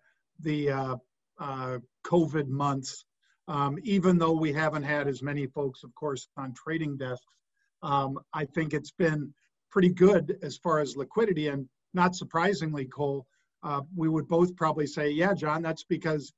the 0.41 0.71
uh, 0.71 0.97
uh, 1.41 1.79
covid 2.05 2.49
months. 2.49 3.05
Um, 3.49 3.79
even 3.83 4.19
though 4.19 4.37
we 4.45 4.53
haven't 4.53 4.83
had 4.83 5.09
as 5.09 5.23
many 5.23 5.47
folks 5.47 5.83
of 5.83 5.95
course 5.95 6.29
on 6.37 6.55
trading 6.55 6.97
desks 6.97 7.35
um, 7.83 8.19
i 8.33 8.45
think 8.45 8.75
it's 8.75 8.93
been 8.93 9.33
pretty 9.71 9.91
good 9.91 10.39
as 10.43 10.57
far 10.57 10.81
as 10.81 10.97
liquidity. 10.97 11.49
And 11.49 11.69
not 11.95 12.15
surprisingly, 12.15 12.85
Cole, 12.87 13.27
uh, 13.63 13.83
we 13.97 14.09
would 14.09 14.29
both 14.29 14.55
probably 14.57 14.87
say, 14.87 15.11
yeah, 15.11 15.35
Jon, 15.35 15.63
that's 15.63 15.85
because 15.85 16.33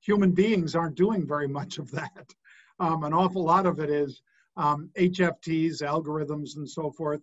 human 0.00 0.32
beings 0.32 0.74
aren't 0.74 0.96
doing 0.96 1.26
very 1.26 1.48
much 1.48 1.78
of 1.78 1.90
that. 1.92 2.34
Um, 2.80 3.04
an 3.04 3.12
awful 3.12 3.44
lot 3.44 3.66
of 3.66 3.78
it 3.78 3.90
is 3.90 4.20
um, 4.56 4.90
HFTs, 4.98 5.82
algorithms, 5.82 6.56
and 6.56 6.68
so 6.68 6.90
forth, 6.90 7.20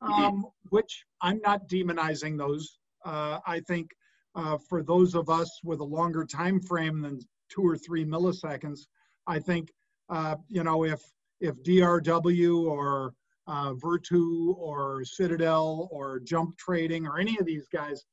um, 0.00 0.46
which 0.70 1.04
I'm 1.22 1.40
not 1.40 1.68
demonizing 1.68 2.36
those. 2.36 2.78
Uh, 3.04 3.38
I 3.46 3.60
think 3.60 3.90
uh, 4.34 4.58
for 4.68 4.82
those 4.82 5.14
of 5.14 5.28
us 5.28 5.60
with 5.64 5.80
a 5.80 5.84
longer 5.84 6.24
time 6.24 6.60
frame 6.60 7.02
than 7.02 7.20
two 7.48 7.62
or 7.62 7.76
three 7.76 8.04
milliseconds, 8.04 8.80
I 9.26 9.38
think 9.38 9.72
uh, 10.08 10.36
you 10.48 10.64
know 10.64 10.84
if 10.84 11.00
if 11.40 11.62
DRW 11.62 12.64
or 12.64 13.14
uh, 13.48 13.74
Virtu 13.74 14.54
or 14.58 15.04
Citadel 15.04 15.88
or 15.90 16.20
Jump 16.20 16.56
Trading 16.58 17.06
or 17.06 17.18
any 17.18 17.38
of 17.38 17.46
these 17.46 17.66
guys 17.72 18.04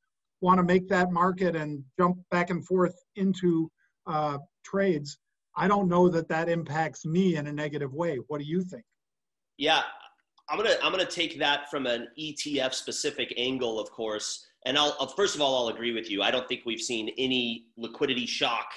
want 0.41 0.57
to 0.57 0.63
make 0.63 0.87
that 0.89 1.11
market 1.11 1.55
and 1.55 1.83
jump 1.99 2.17
back 2.31 2.49
and 2.49 2.65
forth 2.65 2.95
into 3.15 3.69
uh, 4.07 4.37
trades, 4.63 5.17
I 5.57 5.67
don't 5.67 5.87
know 5.87 6.09
that 6.09 6.29
that 6.29 6.49
impacts 6.49 7.05
me 7.05 7.35
in 7.35 7.47
a 7.47 7.51
negative 7.51 7.93
way. 7.93 8.17
What 8.27 8.39
do 8.39 8.45
you 8.45 8.61
think? 8.61 8.83
Yeah, 9.57 9.81
I'm 10.49 10.57
gonna 10.57 10.75
I'm 10.83 10.91
gonna 10.91 11.05
take 11.05 11.39
that 11.39 11.69
from 11.69 11.85
an 11.85 12.07
ETF 12.19 12.73
specific 12.73 13.33
angle, 13.37 13.79
of 13.79 13.89
course. 13.91 14.45
And 14.65 14.77
I'll 14.77 15.07
first 15.15 15.35
of 15.35 15.41
all, 15.41 15.55
I'll 15.57 15.73
agree 15.73 15.93
with 15.93 16.09
you. 16.11 16.21
I 16.21 16.31
don't 16.31 16.47
think 16.47 16.61
we've 16.65 16.81
seen 16.81 17.09
any 17.17 17.65
liquidity 17.77 18.25
shock, 18.25 18.67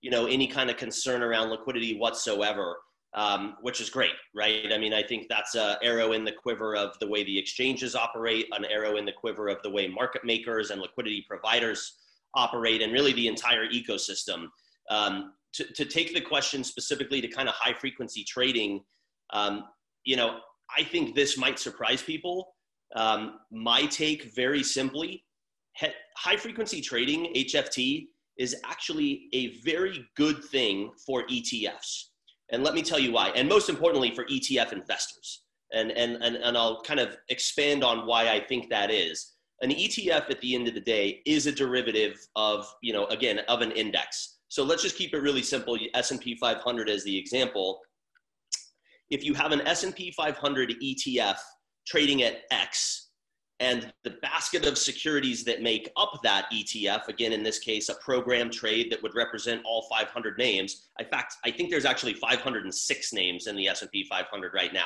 you 0.00 0.10
know, 0.10 0.26
any 0.26 0.46
kind 0.46 0.70
of 0.70 0.76
concern 0.76 1.22
around 1.22 1.50
liquidity 1.50 1.96
whatsoever 1.96 2.76
um, 3.14 3.56
which 3.60 3.80
is 3.80 3.90
great, 3.90 4.12
right? 4.34 4.72
I 4.72 4.78
mean, 4.78 4.92
I 4.92 5.02
think 5.02 5.28
that's 5.28 5.54
an 5.54 5.76
arrow 5.82 6.12
in 6.12 6.24
the 6.24 6.32
quiver 6.32 6.74
of 6.74 6.98
the 6.98 7.06
way 7.06 7.22
the 7.22 7.38
exchanges 7.38 7.94
operate, 7.94 8.46
an 8.52 8.64
arrow 8.64 8.96
in 8.96 9.04
the 9.04 9.12
quiver 9.12 9.48
of 9.48 9.62
the 9.62 9.70
way 9.70 9.86
market 9.86 10.24
makers 10.24 10.70
and 10.70 10.80
liquidity 10.80 11.24
providers 11.28 11.98
operate, 12.34 12.82
and 12.82 12.92
really 12.92 13.12
the 13.12 13.28
entire 13.28 13.68
ecosystem. 13.68 14.48
Um, 14.90 15.32
to, 15.52 15.64
to, 15.74 15.84
take 15.84 16.12
the 16.12 16.20
question 16.20 16.64
specifically 16.64 17.20
to 17.20 17.28
kind 17.28 17.48
of 17.48 17.54
high 17.54 17.72
frequency 17.72 18.24
trading, 18.24 18.82
um, 19.30 19.64
you 20.04 20.16
know, 20.16 20.40
I 20.76 20.82
think 20.82 21.14
this 21.14 21.38
might 21.38 21.60
surprise 21.60 22.02
people. 22.02 22.54
Um, 22.96 23.38
my 23.52 23.86
take, 23.86 24.34
very 24.34 24.64
simply, 24.64 25.24
high 26.16 26.36
frequency 26.36 26.80
trading, 26.80 27.32
HFT, 27.34 28.08
is 28.36 28.56
actually 28.64 29.28
a 29.32 29.60
very 29.60 30.04
good 30.16 30.42
thing 30.44 30.90
for 31.06 31.24
ETFs 31.28 32.08
and 32.50 32.62
let 32.62 32.74
me 32.74 32.82
tell 32.82 32.98
you 32.98 33.12
why. 33.12 33.28
And 33.30 33.48
most 33.48 33.68
importantly, 33.68 34.14
for 34.14 34.24
ETF 34.24 34.72
investors. 34.72 35.42
And, 35.72 35.90
and, 35.90 36.22
and, 36.22 36.36
and 36.36 36.56
I'll 36.56 36.82
kind 36.82 37.00
of 37.00 37.16
expand 37.30 37.82
on 37.82 38.06
why 38.06 38.28
I 38.28 38.40
think 38.40 38.70
that 38.70 38.90
is. 38.90 39.32
An 39.62 39.70
ETF 39.70 40.30
at 40.30 40.40
the 40.40 40.54
end 40.54 40.68
of 40.68 40.74
the 40.74 40.80
day 40.80 41.22
is 41.26 41.46
a 41.46 41.52
derivative 41.52 42.18
of, 42.36 42.66
you 42.82 42.92
know, 42.92 43.06
again, 43.06 43.40
of 43.48 43.60
an 43.60 43.72
index. 43.72 44.38
So 44.48 44.62
let's 44.62 44.82
just 44.82 44.96
keep 44.96 45.14
it 45.14 45.18
really 45.18 45.42
simple. 45.42 45.78
S&P 45.94 46.36
500 46.36 46.88
as 46.88 47.02
the 47.02 47.16
example. 47.16 47.80
If 49.10 49.24
you 49.24 49.34
have 49.34 49.52
an 49.52 49.62
S&P 49.62 50.12
500 50.12 50.74
ETF 50.82 51.38
trading 51.86 52.22
at 52.22 52.42
X, 52.50 53.03
and 53.64 53.90
the 54.02 54.10
basket 54.10 54.66
of 54.66 54.76
securities 54.76 55.42
that 55.44 55.62
make 55.62 55.90
up 55.96 56.20
that 56.22 56.44
ETF, 56.52 57.08
again, 57.08 57.32
in 57.32 57.42
this 57.42 57.58
case, 57.58 57.88
a 57.88 57.94
program 57.94 58.50
trade 58.50 58.92
that 58.92 59.02
would 59.02 59.14
represent 59.14 59.62
all 59.64 59.86
500 59.88 60.36
names. 60.36 60.88
In 60.98 61.06
fact, 61.06 61.36
I 61.46 61.50
think 61.50 61.70
there's 61.70 61.86
actually 61.86 62.12
506 62.12 63.12
names 63.14 63.46
in 63.46 63.56
the 63.56 63.66
S&P 63.68 64.04
500 64.04 64.52
right 64.52 64.70
now. 64.74 64.84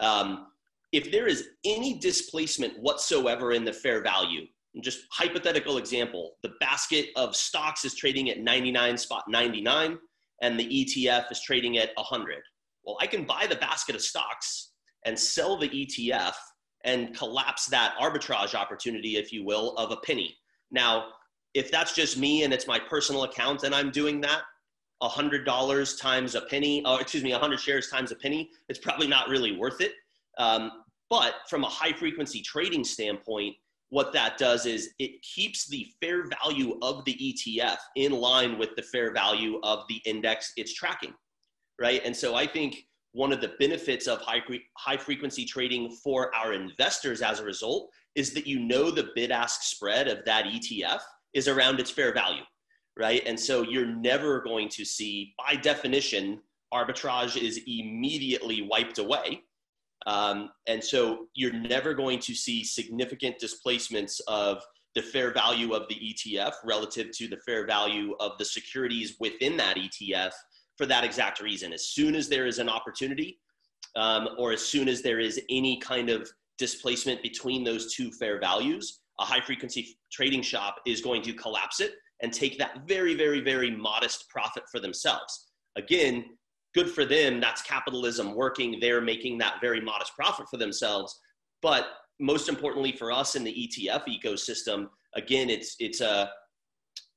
Um, 0.00 0.48
if 0.90 1.12
there 1.12 1.28
is 1.28 1.50
any 1.64 2.00
displacement 2.00 2.80
whatsoever 2.80 3.52
in 3.52 3.64
the 3.64 3.72
fair 3.72 4.02
value, 4.02 4.44
just 4.82 5.02
hypothetical 5.12 5.78
example, 5.78 6.32
the 6.42 6.54
basket 6.58 7.10
of 7.14 7.36
stocks 7.36 7.84
is 7.84 7.94
trading 7.94 8.28
at 8.28 8.40
99 8.40 8.98
spot 8.98 9.22
99 9.28 9.98
and 10.42 10.58
the 10.58 10.66
ETF 10.66 11.30
is 11.30 11.40
trading 11.40 11.78
at 11.78 11.90
100. 11.94 12.38
Well, 12.82 12.96
I 13.00 13.06
can 13.06 13.24
buy 13.24 13.46
the 13.48 13.54
basket 13.54 13.94
of 13.94 14.00
stocks 14.00 14.72
and 15.06 15.16
sell 15.16 15.56
the 15.56 15.68
ETF 15.68 16.34
and 16.84 17.16
collapse 17.16 17.66
that 17.66 17.94
arbitrage 18.00 18.54
opportunity, 18.54 19.16
if 19.16 19.32
you 19.32 19.44
will, 19.44 19.76
of 19.76 19.90
a 19.90 19.96
penny. 19.98 20.36
Now, 20.70 21.08
if 21.54 21.70
that's 21.70 21.94
just 21.94 22.16
me 22.16 22.44
and 22.44 22.52
it's 22.52 22.66
my 22.66 22.78
personal 22.78 23.24
account 23.24 23.64
and 23.64 23.74
I'm 23.74 23.90
doing 23.90 24.20
that, 24.22 24.42
$100 25.02 26.00
times 26.00 26.34
a 26.34 26.42
penny, 26.42 26.84
or 26.84 27.00
excuse 27.00 27.22
me, 27.22 27.32
100 27.32 27.58
shares 27.58 27.88
times 27.88 28.12
a 28.12 28.16
penny, 28.16 28.50
it's 28.68 28.78
probably 28.78 29.06
not 29.06 29.28
really 29.28 29.56
worth 29.56 29.80
it. 29.80 29.92
Um, 30.38 30.70
but 31.08 31.34
from 31.48 31.64
a 31.64 31.68
high 31.68 31.92
frequency 31.92 32.40
trading 32.40 32.84
standpoint, 32.84 33.56
what 33.88 34.12
that 34.12 34.38
does 34.38 34.66
is 34.66 34.90
it 34.98 35.20
keeps 35.22 35.66
the 35.66 35.86
fair 36.00 36.24
value 36.42 36.78
of 36.80 37.04
the 37.04 37.14
ETF 37.14 37.78
in 37.96 38.12
line 38.12 38.56
with 38.56 38.76
the 38.76 38.82
fair 38.82 39.12
value 39.12 39.58
of 39.64 39.84
the 39.88 40.00
index 40.04 40.52
it's 40.56 40.72
tracking, 40.72 41.12
right? 41.80 42.00
And 42.04 42.16
so 42.16 42.36
I 42.36 42.46
think 42.46 42.86
one 43.12 43.32
of 43.32 43.40
the 43.40 43.52
benefits 43.58 44.06
of 44.06 44.20
high, 44.20 44.42
high 44.76 44.96
frequency 44.96 45.44
trading 45.44 45.90
for 46.02 46.34
our 46.34 46.52
investors 46.52 47.22
as 47.22 47.40
a 47.40 47.44
result 47.44 47.90
is 48.14 48.32
that 48.34 48.46
you 48.46 48.60
know 48.60 48.90
the 48.90 49.10
bid 49.14 49.30
ask 49.30 49.62
spread 49.62 50.08
of 50.08 50.24
that 50.24 50.44
ETF 50.44 51.00
is 51.34 51.48
around 51.48 51.80
its 51.80 51.90
fair 51.90 52.12
value, 52.12 52.42
right? 52.96 53.22
And 53.26 53.38
so 53.38 53.62
you're 53.62 53.86
never 53.86 54.40
going 54.40 54.68
to 54.70 54.84
see, 54.84 55.34
by 55.38 55.56
definition, 55.56 56.40
arbitrage 56.72 57.36
is 57.36 57.60
immediately 57.66 58.62
wiped 58.62 58.98
away. 58.98 59.42
Um, 60.06 60.50
and 60.66 60.82
so 60.82 61.26
you're 61.34 61.52
never 61.52 61.94
going 61.94 62.20
to 62.20 62.34
see 62.34 62.64
significant 62.64 63.38
displacements 63.38 64.20
of 64.28 64.62
the 64.94 65.02
fair 65.02 65.32
value 65.32 65.72
of 65.74 65.86
the 65.88 65.94
ETF 65.94 66.52
relative 66.64 67.10
to 67.12 67.28
the 67.28 67.36
fair 67.46 67.66
value 67.66 68.14
of 68.18 68.32
the 68.38 68.44
securities 68.44 69.16
within 69.20 69.56
that 69.56 69.76
ETF 69.76 70.32
for 70.80 70.86
that 70.86 71.04
exact 71.04 71.42
reason. 71.42 71.74
As 71.74 71.88
soon 71.88 72.14
as 72.14 72.26
there 72.26 72.46
is 72.46 72.58
an 72.58 72.70
opportunity, 72.70 73.38
um, 73.96 74.30
or 74.38 74.50
as 74.52 74.62
soon 74.62 74.88
as 74.88 75.02
there 75.02 75.20
is 75.20 75.38
any 75.50 75.78
kind 75.78 76.08
of 76.08 76.26
displacement 76.56 77.22
between 77.22 77.62
those 77.62 77.94
two 77.94 78.10
fair 78.12 78.40
values, 78.40 79.00
a 79.20 79.24
high 79.26 79.42
frequency 79.42 79.98
trading 80.10 80.40
shop 80.40 80.76
is 80.86 81.02
going 81.02 81.20
to 81.20 81.34
collapse 81.34 81.80
it 81.80 81.92
and 82.22 82.32
take 82.32 82.56
that 82.58 82.88
very, 82.88 83.14
very, 83.14 83.42
very 83.42 83.70
modest 83.70 84.26
profit 84.30 84.62
for 84.72 84.80
themselves. 84.80 85.50
Again, 85.76 86.24
good 86.74 86.90
for 86.90 87.04
them. 87.04 87.40
That's 87.40 87.60
capitalism 87.60 88.34
working. 88.34 88.78
They're 88.80 89.02
making 89.02 89.36
that 89.38 89.60
very 89.60 89.82
modest 89.82 90.14
profit 90.16 90.46
for 90.50 90.56
themselves. 90.56 91.20
But 91.60 91.88
most 92.18 92.48
importantly 92.48 92.92
for 92.92 93.12
us 93.12 93.36
in 93.36 93.44
the 93.44 93.52
ETF 93.52 94.04
ecosystem, 94.08 94.86
again, 95.14 95.50
it's 95.50 95.76
it's 95.78 96.00
a 96.00 96.30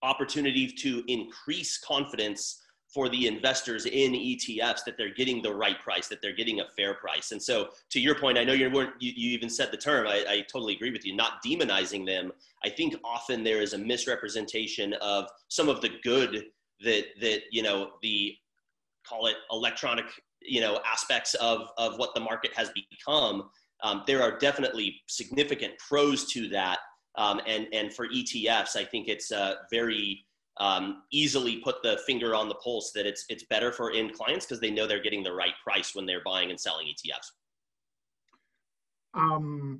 opportunity 0.01 0.67
to 0.67 1.01
increase 1.07 1.77
confidence 1.77 2.59
for 2.93 3.09
the 3.09 3.27
investors 3.27 3.85
in 3.85 4.11
ETFs 4.13 4.83
that 4.85 4.97
they're 4.97 5.13
getting 5.13 5.41
the 5.41 5.53
right 5.53 5.79
price, 5.79 6.07
that 6.07 6.21
they're 6.21 6.35
getting 6.35 6.59
a 6.59 6.65
fair 6.77 6.93
price. 6.93 7.31
And 7.31 7.41
so, 7.41 7.69
to 7.89 7.99
your 7.99 8.15
point, 8.15 8.37
I 8.37 8.43
know 8.43 8.53
you 8.53 8.69
weren't 8.69 8.93
you, 8.99 9.11
you 9.15 9.31
even 9.31 9.49
said 9.49 9.71
the 9.71 9.77
term. 9.77 10.07
I, 10.07 10.23
I 10.27 10.41
totally 10.41 10.75
agree 10.75 10.91
with 10.91 11.05
you. 11.05 11.15
Not 11.15 11.43
demonizing 11.43 12.05
them. 12.05 12.31
I 12.63 12.69
think 12.69 12.95
often 13.03 13.43
there 13.43 13.61
is 13.61 13.73
a 13.73 13.77
misrepresentation 13.77 14.93
of 15.01 15.27
some 15.47 15.69
of 15.69 15.81
the 15.81 15.89
good 16.03 16.45
that 16.83 17.05
that 17.21 17.41
you 17.51 17.63
know 17.63 17.91
the 18.01 18.35
call 19.07 19.27
it 19.27 19.35
electronic 19.51 20.05
you 20.41 20.61
know 20.61 20.79
aspects 20.85 21.33
of 21.35 21.69
of 21.77 21.97
what 21.97 22.13
the 22.13 22.21
market 22.21 22.51
has 22.55 22.71
become 22.91 23.49
um, 23.83 24.03
there 24.07 24.21
are 24.21 24.37
definitely 24.37 25.01
significant 25.07 25.73
pros 25.77 26.25
to 26.31 26.47
that 26.49 26.79
um, 27.15 27.41
and 27.47 27.67
and 27.73 27.93
for 27.93 28.07
etfs 28.07 28.75
i 28.75 28.83
think 28.83 29.07
it's 29.07 29.31
uh, 29.31 29.55
very 29.71 30.25
um, 30.57 31.03
easily 31.11 31.57
put 31.57 31.81
the 31.81 31.99
finger 32.05 32.35
on 32.35 32.47
the 32.47 32.55
pulse 32.55 32.91
that 32.93 33.05
it's 33.05 33.25
it's 33.29 33.43
better 33.45 33.71
for 33.71 33.91
end 33.91 34.13
clients 34.13 34.45
because 34.45 34.59
they 34.59 34.71
know 34.71 34.85
they're 34.85 35.01
getting 35.01 35.23
the 35.23 35.33
right 35.33 35.53
price 35.63 35.95
when 35.95 36.05
they're 36.05 36.23
buying 36.23 36.51
and 36.51 36.59
selling 36.59 36.87
etfs 36.87 37.31
um, 39.15 39.79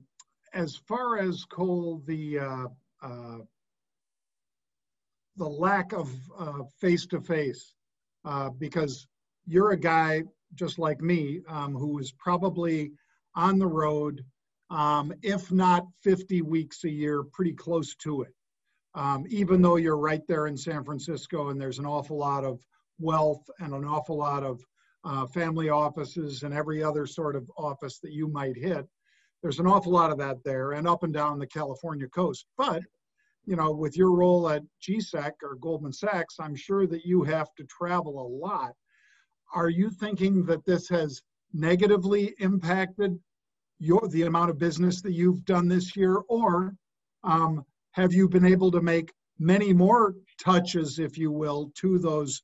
as 0.53 0.75
far 0.87 1.19
as 1.19 1.45
cole 1.45 2.01
the 2.07 2.39
uh, 2.39 2.65
uh, 3.01 3.37
the 5.37 5.47
lack 5.47 5.93
of 5.93 6.09
face 6.79 7.05
to 7.07 7.19
face 7.21 7.73
because 8.59 9.07
you're 9.45 9.71
a 9.71 9.77
guy 9.77 10.23
just 10.55 10.79
like 10.79 11.01
me 11.01 11.41
um, 11.47 11.73
who 11.73 11.99
is 11.99 12.11
probably 12.11 12.91
on 13.35 13.57
the 13.57 13.67
road, 13.67 14.23
um, 14.69 15.13
if 15.21 15.51
not 15.51 15.87
50 16.03 16.41
weeks 16.41 16.83
a 16.83 16.89
year, 16.89 17.23
pretty 17.23 17.53
close 17.53 17.95
to 17.95 18.21
it. 18.21 18.33
Um, 18.95 19.25
even 19.29 19.61
though 19.61 19.77
you're 19.77 19.97
right 19.97 20.21
there 20.27 20.47
in 20.47 20.55
San 20.55 20.83
Francisco 20.83 21.49
and 21.49 21.59
there's 21.59 21.79
an 21.79 21.85
awful 21.85 22.17
lot 22.17 22.43
of 22.43 22.59
wealth 22.99 23.43
and 23.59 23.73
an 23.73 23.85
awful 23.85 24.17
lot 24.17 24.43
of 24.43 24.61
uh, 25.03 25.25
family 25.27 25.69
offices 25.69 26.43
and 26.43 26.53
every 26.53 26.83
other 26.83 27.05
sort 27.05 27.35
of 27.35 27.49
office 27.57 27.99
that 27.99 28.13
you 28.13 28.27
might 28.27 28.55
hit, 28.55 28.87
there's 29.41 29.59
an 29.59 29.67
awful 29.67 29.91
lot 29.91 30.11
of 30.11 30.17
that 30.17 30.37
there 30.45 30.73
and 30.73 30.87
up 30.87 31.03
and 31.03 31.13
down 31.13 31.39
the 31.39 31.47
California 31.47 32.07
coast. 32.07 32.45
But 32.57 32.83
you 33.45 33.57
know, 33.57 33.71
with 33.71 33.97
your 33.97 34.11
role 34.11 34.47
at 34.49 34.63
GSEC 34.81 35.33
or 35.43 35.55
Goldman 35.55 35.91
Sachs, 35.91 36.35
I'm 36.39 36.55
sure 36.55 36.87
that 36.87 37.05
you 37.05 37.23
have 37.23 37.53
to 37.55 37.65
travel 37.65 38.21
a 38.21 38.29
lot 38.45 38.73
are 39.53 39.69
you 39.69 39.89
thinking 39.89 40.45
that 40.45 40.65
this 40.65 40.89
has 40.89 41.21
negatively 41.53 42.33
impacted 42.39 43.17
your 43.79 44.07
the 44.09 44.23
amount 44.23 44.49
of 44.49 44.57
business 44.57 45.01
that 45.01 45.13
you've 45.13 45.45
done 45.45 45.67
this 45.67 45.95
year, 45.95 46.17
or 46.27 46.75
um, 47.23 47.63
have 47.93 48.13
you 48.13 48.27
been 48.27 48.45
able 48.45 48.71
to 48.71 48.81
make 48.81 49.11
many 49.39 49.73
more 49.73 50.15
touches, 50.39 50.99
if 50.99 51.17
you 51.17 51.31
will, 51.31 51.71
to 51.75 51.97
those 51.99 52.41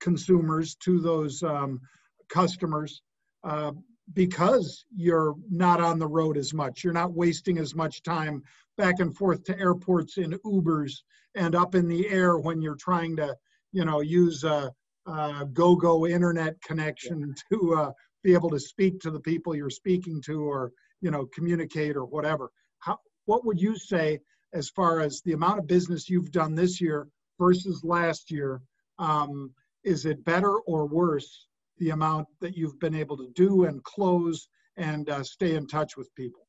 consumers, 0.00 0.74
to 0.76 1.00
those 1.00 1.42
um, 1.42 1.80
customers, 2.28 3.02
uh, 3.42 3.72
because 4.12 4.84
you're 4.94 5.34
not 5.50 5.80
on 5.80 5.98
the 5.98 6.06
road 6.06 6.36
as 6.36 6.52
much. 6.52 6.84
You're 6.84 6.92
not 6.92 7.14
wasting 7.14 7.58
as 7.58 7.74
much 7.74 8.02
time 8.02 8.42
back 8.76 8.96
and 8.98 9.16
forth 9.16 9.44
to 9.44 9.58
airports 9.58 10.18
in 10.18 10.32
Ubers 10.44 10.92
and 11.34 11.54
up 11.54 11.74
in 11.74 11.88
the 11.88 12.08
air 12.08 12.38
when 12.38 12.60
you're 12.60 12.76
trying 12.76 13.16
to, 13.16 13.34
you 13.72 13.84
know, 13.84 14.00
use 14.00 14.44
a, 14.44 14.70
uh, 15.06 15.44
Gogo 15.44 16.06
internet 16.06 16.60
connection 16.62 17.34
to 17.50 17.74
uh, 17.74 17.92
be 18.22 18.32
able 18.32 18.50
to 18.50 18.58
speak 18.58 19.00
to 19.00 19.10
the 19.10 19.20
people 19.20 19.54
you're 19.54 19.70
speaking 19.70 20.20
to 20.22 20.42
or 20.42 20.72
you 21.00 21.10
know 21.10 21.26
communicate 21.26 21.94
or 21.94 22.06
whatever 22.06 22.50
how 22.78 22.98
what 23.26 23.44
would 23.44 23.60
you 23.60 23.76
say 23.76 24.18
as 24.54 24.70
far 24.70 25.00
as 25.00 25.20
the 25.22 25.32
amount 25.32 25.58
of 25.58 25.66
business 25.66 26.08
you've 26.08 26.30
done 26.30 26.54
this 26.54 26.80
year 26.80 27.08
versus 27.38 27.82
last 27.84 28.30
year 28.30 28.62
um, 28.98 29.52
is 29.82 30.06
it 30.06 30.24
better 30.24 30.58
or 30.60 30.86
worse 30.86 31.48
the 31.78 31.90
amount 31.90 32.26
that 32.40 32.56
you've 32.56 32.78
been 32.78 32.94
able 32.94 33.16
to 33.16 33.28
do 33.34 33.64
and 33.64 33.82
close 33.82 34.48
and 34.76 35.10
uh, 35.10 35.22
stay 35.22 35.56
in 35.56 35.66
touch 35.66 35.96
with 35.96 36.14
people? 36.14 36.46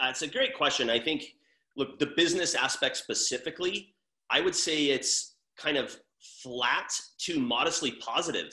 Uh, 0.00 0.06
it's 0.10 0.22
a 0.22 0.28
great 0.28 0.54
question. 0.54 0.88
I 0.88 0.98
think 0.98 1.34
look 1.76 1.98
the 1.98 2.12
business 2.16 2.54
aspect 2.54 2.96
specifically 2.96 3.92
i 4.30 4.40
would 4.40 4.54
say 4.54 4.86
it's 4.90 5.34
kind 5.56 5.76
of 5.76 5.96
flat 6.42 6.90
to 7.18 7.38
modestly 7.38 7.92
positive 7.92 8.52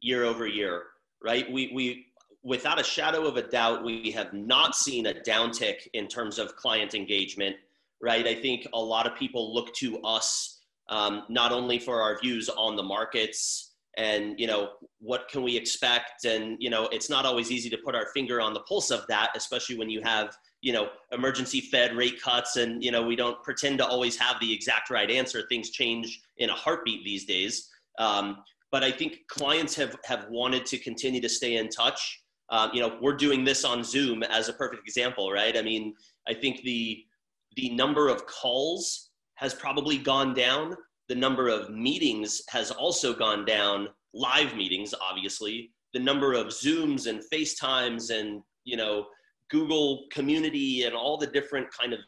year 0.00 0.24
over 0.24 0.46
year, 0.46 0.84
right? 1.22 1.50
We, 1.50 1.70
we, 1.74 2.06
without 2.42 2.80
a 2.80 2.84
shadow 2.84 3.26
of 3.26 3.36
a 3.36 3.42
doubt, 3.42 3.84
we 3.84 4.10
have 4.12 4.32
not 4.32 4.74
seen 4.74 5.06
a 5.06 5.14
downtick 5.14 5.86
in 5.94 6.08
terms 6.08 6.38
of 6.38 6.56
client 6.56 6.94
engagement, 6.94 7.56
right? 8.02 8.26
I 8.26 8.34
think 8.34 8.66
a 8.74 8.80
lot 8.80 9.06
of 9.06 9.16
people 9.16 9.54
look 9.54 9.72
to 9.76 9.98
us 10.02 10.60
um, 10.88 11.22
not 11.28 11.52
only 11.52 11.78
for 11.78 12.02
our 12.02 12.18
views 12.20 12.48
on 12.50 12.76
the 12.76 12.82
markets 12.82 13.70
and 13.96 14.38
you 14.40 14.46
know 14.46 14.70
what 15.00 15.28
can 15.28 15.42
we 15.42 15.56
expect? 15.56 16.24
And 16.24 16.56
you 16.60 16.70
know 16.70 16.88
it's 16.88 17.08
not 17.08 17.24
always 17.24 17.50
easy 17.50 17.70
to 17.70 17.78
put 17.78 17.94
our 17.94 18.06
finger 18.12 18.40
on 18.40 18.52
the 18.54 18.60
pulse 18.60 18.90
of 18.90 19.06
that 19.08 19.30
especially 19.34 19.76
when 19.76 19.90
you 19.90 20.00
have 20.02 20.36
you 20.60 20.72
know 20.72 20.88
emergency 21.12 21.60
fed 21.60 21.94
rate 21.94 22.20
cuts 22.20 22.56
and 22.56 22.82
you 22.82 22.90
know 22.90 23.02
we 23.02 23.16
don't 23.16 23.42
pretend 23.42 23.78
to 23.78 23.86
always 23.86 24.16
have 24.16 24.36
the 24.40 24.52
exact 24.52 24.90
right 24.90 25.10
answer. 25.10 25.42
Things 25.48 25.70
change 25.70 26.20
in 26.38 26.50
a 26.50 26.54
heartbeat 26.54 27.04
these 27.04 27.24
days. 27.24 27.68
Um, 27.98 28.38
but 28.70 28.82
i 28.82 28.90
think 28.90 29.18
clients 29.28 29.74
have 29.76 29.96
have 30.04 30.26
wanted 30.30 30.64
to 30.66 30.78
continue 30.78 31.20
to 31.20 31.28
stay 31.28 31.56
in 31.56 31.68
touch. 31.68 32.20
Um, 32.50 32.70
you 32.74 32.80
know 32.80 32.98
we're 33.00 33.16
doing 33.16 33.44
this 33.44 33.64
on 33.64 33.84
zoom 33.84 34.22
as 34.22 34.48
a 34.48 34.52
perfect 34.52 34.82
example 34.82 35.30
right? 35.30 35.56
I 35.56 35.62
mean 35.62 35.94
i 36.28 36.34
think 36.34 36.62
the 36.62 37.04
the 37.56 37.70
number 37.70 38.08
of 38.08 38.26
calls 38.26 39.10
has 39.34 39.54
probably 39.54 39.98
gone 39.98 40.34
down. 40.34 40.76
The 41.08 41.14
number 41.14 41.48
of 41.48 41.70
meetings 41.70 42.42
has 42.48 42.70
also 42.70 43.12
gone 43.12 43.44
down. 43.44 43.88
Live 44.14 44.54
meetings 44.56 44.94
obviously. 45.00 45.72
The 45.92 46.00
number 46.00 46.32
of 46.32 46.48
zooms 46.48 47.06
and 47.06 47.22
facetimes 47.24 48.10
and 48.10 48.42
you 48.64 48.76
know 48.76 49.06
Google 49.50 50.06
community 50.10 50.84
and 50.84 50.94
all 50.94 51.18
the 51.18 51.26
different 51.26 51.66
kind 51.70 51.92
of 51.92 52.00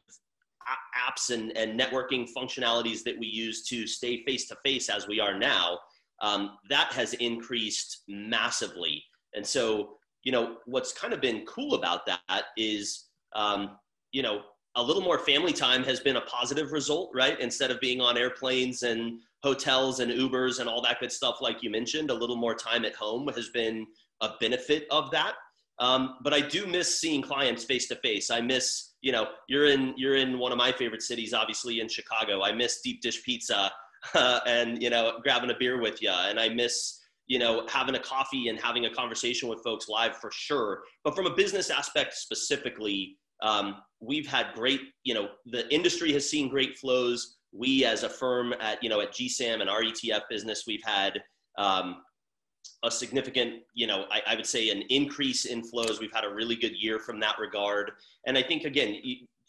apps 0.96 1.30
and, 1.30 1.56
and 1.56 1.78
networking 1.78 2.26
functionalities 2.36 3.02
that 3.04 3.18
we 3.18 3.26
use 3.26 3.66
to 3.68 3.86
stay 3.86 4.24
face 4.24 4.48
to 4.48 4.56
face 4.64 4.88
as 4.88 5.06
we 5.06 5.20
are 5.20 5.38
now, 5.38 5.78
um, 6.22 6.56
that 6.70 6.92
has 6.92 7.14
increased 7.14 8.02
massively. 8.08 9.02
And 9.34 9.46
so, 9.46 9.96
you 10.22 10.32
know, 10.32 10.56
what's 10.64 10.92
kind 10.92 11.12
of 11.12 11.20
been 11.20 11.44
cool 11.46 11.74
about 11.74 12.06
that 12.06 12.44
is, 12.56 13.06
um, 13.34 13.76
you 14.12 14.22
know, 14.22 14.42
a 14.76 14.82
little 14.82 15.02
more 15.02 15.18
family 15.18 15.52
time 15.52 15.84
has 15.84 16.00
been 16.00 16.16
a 16.16 16.20
positive 16.22 16.72
result, 16.72 17.10
right? 17.14 17.38
Instead 17.40 17.70
of 17.70 17.80
being 17.80 18.00
on 18.00 18.18
airplanes 18.18 18.82
and 18.82 19.20
hotels 19.42 20.00
and 20.00 20.10
Ubers 20.10 20.58
and 20.58 20.68
all 20.68 20.82
that 20.82 21.00
good 21.00 21.12
stuff, 21.12 21.36
like 21.40 21.62
you 21.62 21.70
mentioned, 21.70 22.10
a 22.10 22.14
little 22.14 22.36
more 22.36 22.54
time 22.54 22.84
at 22.84 22.94
home 22.94 23.28
has 23.34 23.50
been 23.50 23.86
a 24.20 24.30
benefit 24.40 24.86
of 24.90 25.10
that. 25.12 25.34
Um, 25.78 26.16
but 26.22 26.32
I 26.32 26.40
do 26.40 26.66
miss 26.66 27.00
seeing 27.00 27.22
clients 27.22 27.64
face 27.64 27.88
to 27.88 27.96
face. 27.96 28.30
I 28.30 28.40
miss, 28.40 28.92
you 29.00 29.12
know, 29.12 29.28
you're 29.48 29.66
in 29.66 29.94
you're 29.96 30.16
in 30.16 30.38
one 30.38 30.52
of 30.52 30.58
my 30.58 30.72
favorite 30.72 31.02
cities, 31.02 31.34
obviously 31.34 31.80
in 31.80 31.88
Chicago. 31.88 32.42
I 32.42 32.52
miss 32.52 32.80
deep 32.80 33.00
dish 33.00 33.22
pizza 33.24 33.72
uh, 34.14 34.40
and 34.46 34.82
you 34.82 34.90
know 34.90 35.18
grabbing 35.22 35.50
a 35.50 35.54
beer 35.58 35.80
with 35.80 36.00
you, 36.02 36.10
and 36.10 36.38
I 36.38 36.48
miss 36.48 37.00
you 37.26 37.38
know 37.38 37.66
having 37.68 37.94
a 37.96 37.98
coffee 37.98 38.48
and 38.48 38.60
having 38.60 38.86
a 38.86 38.90
conversation 38.90 39.48
with 39.48 39.62
folks 39.64 39.88
live 39.88 40.16
for 40.16 40.30
sure. 40.32 40.82
But 41.02 41.16
from 41.16 41.26
a 41.26 41.34
business 41.34 41.70
aspect 41.70 42.14
specifically, 42.14 43.16
um, 43.42 43.76
we've 44.00 44.26
had 44.26 44.54
great, 44.54 44.80
you 45.04 45.14
know, 45.14 45.28
the 45.46 45.72
industry 45.72 46.12
has 46.12 46.28
seen 46.28 46.48
great 46.48 46.78
flows. 46.78 47.36
We 47.52 47.84
as 47.84 48.02
a 48.02 48.08
firm 48.08 48.52
at 48.60 48.82
you 48.82 48.88
know 48.88 49.00
at 49.00 49.12
GSAM 49.12 49.60
and 49.60 49.70
our 49.70 49.82
ETF 49.82 50.22
business, 50.28 50.64
we've 50.66 50.82
had 50.84 51.22
um, 51.56 51.98
a 52.84 52.90
significant, 52.90 53.62
you 53.74 53.86
know, 53.86 54.04
I, 54.10 54.22
I, 54.26 54.36
would 54.36 54.46
say 54.46 54.70
an 54.70 54.82
increase 54.90 55.46
in 55.46 55.62
flows. 55.62 56.00
We've 56.00 56.12
had 56.12 56.24
a 56.24 56.28
really 56.28 56.56
good 56.56 56.74
year 56.76 56.98
from 56.98 57.18
that 57.20 57.38
regard. 57.38 57.92
And 58.26 58.36
I 58.36 58.42
think, 58.42 58.64
again, 58.64 59.00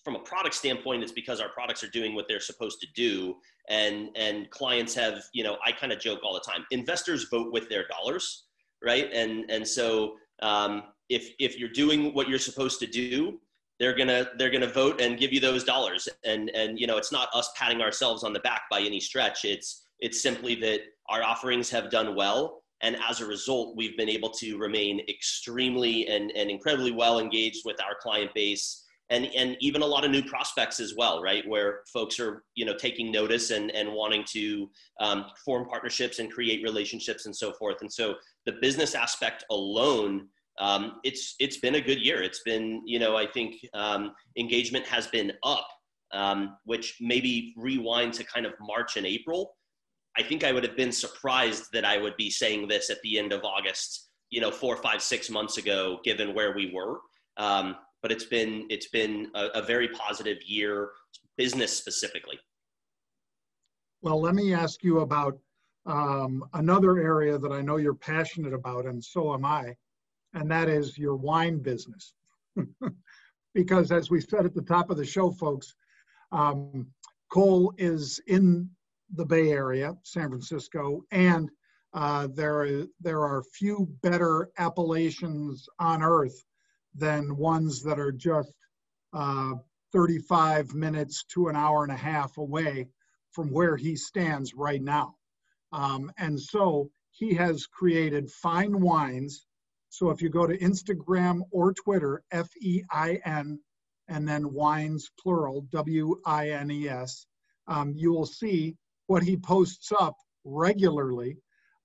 from 0.03 0.15
a 0.15 0.19
product 0.19 0.55
standpoint, 0.55 1.03
it's 1.03 1.11
because 1.11 1.41
our 1.41 1.49
products 1.49 1.83
are 1.83 1.89
doing 1.89 2.15
what 2.15 2.27
they're 2.27 2.39
supposed 2.39 2.79
to 2.81 2.87
do. 2.95 3.35
And, 3.69 4.09
and 4.15 4.49
clients 4.51 4.93
have, 4.95 5.23
you 5.33 5.43
know, 5.43 5.57
I 5.65 5.71
kind 5.71 5.91
of 5.91 5.99
joke 5.99 6.19
all 6.23 6.33
the 6.33 6.39
time 6.39 6.65
investors 6.71 7.27
vote 7.29 7.51
with 7.51 7.67
their 7.69 7.85
dollars, 7.87 8.45
right? 8.83 9.09
And, 9.11 9.49
and 9.49 9.67
so 9.67 10.15
um, 10.41 10.83
if, 11.09 11.31
if 11.39 11.59
you're 11.59 11.69
doing 11.69 12.13
what 12.13 12.29
you're 12.29 12.39
supposed 12.39 12.79
to 12.79 12.87
do, 12.87 13.39
they're 13.79 13.95
gonna 13.95 14.27
they're 14.37 14.49
gonna 14.49 14.67
vote 14.67 15.01
and 15.01 15.19
give 15.19 15.33
you 15.33 15.39
those 15.39 15.63
dollars 15.63 16.07
and 16.23 16.49
and 16.51 16.79
you 16.79 16.87
know 16.87 16.97
it's 16.97 17.11
not 17.11 17.29
us 17.33 17.51
patting 17.57 17.81
ourselves 17.81 18.23
on 18.23 18.33
the 18.33 18.39
back 18.39 18.63
by 18.69 18.79
any 18.79 18.99
stretch 18.99 19.45
it's 19.45 19.87
it's 19.99 20.21
simply 20.21 20.55
that 20.55 20.79
our 21.09 21.23
offerings 21.23 21.69
have 21.69 21.89
done 21.89 22.15
well 22.15 22.61
and 22.81 22.97
as 23.09 23.21
a 23.21 23.25
result, 23.25 23.75
we've 23.75 23.97
been 23.97 24.09
able 24.09 24.29
to 24.31 24.57
remain 24.57 24.99
extremely 25.09 26.07
and, 26.07 26.31
and 26.35 26.49
incredibly 26.49 26.91
well 26.91 27.19
engaged 27.19 27.63
with 27.65 27.81
our 27.81 27.95
client 27.99 28.31
base 28.35 28.83
and, 29.09 29.25
and 29.35 29.55
even 29.59 29.83
a 29.83 29.85
lot 29.85 30.03
of 30.03 30.11
new 30.11 30.23
prospects 30.23 30.79
as 30.79 30.95
well, 30.95 31.21
right? 31.21 31.47
Where 31.47 31.81
folks 31.93 32.19
are, 32.19 32.43
you 32.55 32.65
know, 32.65 32.75
taking 32.75 33.11
notice 33.11 33.51
and, 33.51 33.69
and 33.71 33.93
wanting 33.93 34.23
to 34.31 34.69
um, 34.99 35.25
form 35.43 35.67
partnerships 35.67 36.19
and 36.19 36.31
create 36.31 36.63
relationships 36.63 37.27
and 37.27 37.35
so 37.35 37.53
forth. 37.53 37.77
And 37.81 37.91
so 37.91 38.15
the 38.45 38.53
business 38.61 38.95
aspect 38.95 39.45
alone, 39.51 40.27
um, 40.59 40.99
it's, 41.03 41.35
it's 41.39 41.57
been 41.57 41.75
a 41.75 41.81
good 41.81 41.99
year. 41.99 42.21
It's 42.23 42.41
been, 42.43 42.81
you 42.85 42.99
know, 42.99 43.15
I 43.15 43.25
think 43.27 43.55
um, 43.73 44.13
engagement 44.37 44.85
has 44.85 45.07
been 45.07 45.33
up, 45.43 45.67
um, 46.13 46.57
which 46.65 46.97
maybe 47.01 47.53
rewind 47.57 48.13
to 48.13 48.23
kind 48.23 48.45
of 48.45 48.53
March 48.59 48.97
and 48.97 49.05
April 49.05 49.55
I 50.17 50.23
think 50.23 50.43
I 50.43 50.51
would 50.51 50.63
have 50.63 50.77
been 50.77 50.91
surprised 50.91 51.71
that 51.73 51.83
I 51.83 51.97
would 51.97 52.15
be 52.15 52.29
saying 52.29 52.67
this 52.67 52.89
at 52.89 53.01
the 53.01 53.19
end 53.19 53.33
of 53.33 53.43
August, 53.43 54.09
you 54.29 54.39
know, 54.39 54.51
four, 54.51 54.77
five, 54.77 55.01
six 55.01 55.29
months 55.29 55.57
ago, 55.57 55.99
given 56.03 56.33
where 56.33 56.55
we 56.55 56.71
were. 56.73 56.99
Um, 57.37 57.75
but 58.01 58.11
it's 58.11 58.23
been 58.23 58.65
it's 58.69 58.87
been 58.87 59.29
a, 59.35 59.47
a 59.55 59.61
very 59.61 59.89
positive 59.89 60.37
year, 60.45 60.91
business 61.37 61.75
specifically. 61.75 62.39
Well, 64.01 64.21
let 64.21 64.35
me 64.35 64.53
ask 64.53 64.83
you 64.83 64.99
about 64.99 65.37
um, 65.85 66.43
another 66.53 66.99
area 66.99 67.37
that 67.37 67.51
I 67.51 67.61
know 67.61 67.77
you're 67.77 67.95
passionate 67.95 68.53
about, 68.53 68.85
and 68.85 69.03
so 69.03 69.33
am 69.33 69.43
I, 69.43 69.75
and 70.35 70.49
that 70.51 70.69
is 70.69 70.97
your 70.97 71.15
wine 71.15 71.59
business. 71.59 72.13
because 73.53 73.91
as 73.91 74.09
we 74.09 74.21
said 74.21 74.45
at 74.45 74.53
the 74.53 74.61
top 74.61 74.89
of 74.89 74.97
the 74.97 75.05
show, 75.05 75.31
folks, 75.31 75.73
um, 76.31 76.87
Cole 77.31 77.73
is 77.77 78.21
in 78.27 78.69
the 79.15 79.25
Bay 79.25 79.51
Area, 79.51 79.95
San 80.03 80.29
Francisco, 80.29 81.01
and 81.11 81.49
uh, 81.93 82.27
there 82.35 83.21
are 83.21 83.43
few 83.53 83.87
better 84.03 84.49
appellations 84.57 85.67
on 85.79 86.03
earth 86.03 86.43
than 86.93 87.37
ones 87.37 87.81
that 87.83 87.99
are 87.99 88.11
just 88.11 88.53
uh, 89.13 89.53
35 89.93 90.73
minutes 90.73 91.23
to 91.23 91.47
an 91.47 91.55
hour 91.55 91.83
and 91.83 91.91
a 91.91 91.97
half 91.97 92.37
away 92.37 92.87
from 93.31 93.49
where 93.51 93.77
he 93.77 93.95
stands 93.95 94.53
right 94.53 94.81
now. 94.81 95.15
Um, 95.71 96.11
and 96.17 96.39
so 96.39 96.89
he 97.11 97.33
has 97.35 97.65
created 97.65 98.29
Fein 98.29 98.81
Wines. 98.81 99.45
So 99.97 100.09
if 100.09 100.21
you 100.21 100.27
go 100.27 100.45
to 100.45 100.57
Instagram 100.57 101.43
or 101.51 101.71
Twitter, 101.71 102.21
F 102.29 102.49
E 102.59 102.83
I 102.91 103.21
N, 103.23 103.57
and 104.09 104.27
then 104.27 104.51
wines 104.51 105.09
plural, 105.17 105.61
W 105.71 106.19
I 106.25 106.49
N 106.49 106.69
E 106.69 106.89
S, 106.89 107.25
um, 107.69 107.93
you 107.95 108.11
will 108.11 108.25
see 108.25 108.75
what 109.07 109.23
he 109.23 109.37
posts 109.37 109.93
up 109.97 110.17
regularly. 110.43 111.37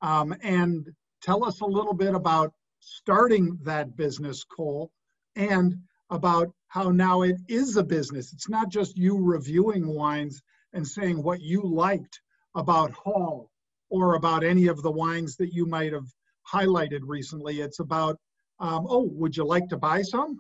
Um, 0.02 0.34
and 0.42 0.88
tell 1.22 1.44
us 1.44 1.60
a 1.60 1.64
little 1.66 1.94
bit 1.94 2.16
about 2.16 2.52
starting 2.80 3.56
that 3.62 3.96
business, 3.96 4.42
Cole, 4.42 4.90
and 5.36 5.76
about 6.10 6.52
how 6.66 6.90
now 6.90 7.22
it 7.22 7.36
is 7.46 7.76
a 7.76 7.84
business. 7.84 8.32
It's 8.32 8.48
not 8.48 8.70
just 8.70 8.98
you 8.98 9.22
reviewing 9.22 9.86
wines 9.86 10.42
and 10.72 10.84
saying 10.84 11.22
what 11.22 11.42
you 11.42 11.62
liked 11.62 12.20
about 12.56 12.90
Hall 12.90 13.52
or 13.88 14.16
about 14.16 14.42
any 14.42 14.66
of 14.66 14.82
the 14.82 14.90
wines 14.90 15.36
that 15.36 15.52
you 15.52 15.64
might 15.64 15.92
have 15.92 16.08
highlighted 16.52 17.00
recently. 17.02 17.60
It's 17.60 17.80
about, 17.80 18.18
um, 18.58 18.86
oh, 18.88 19.10
would 19.12 19.36
you 19.36 19.44
like 19.44 19.68
to 19.68 19.76
buy 19.76 20.02
some? 20.02 20.38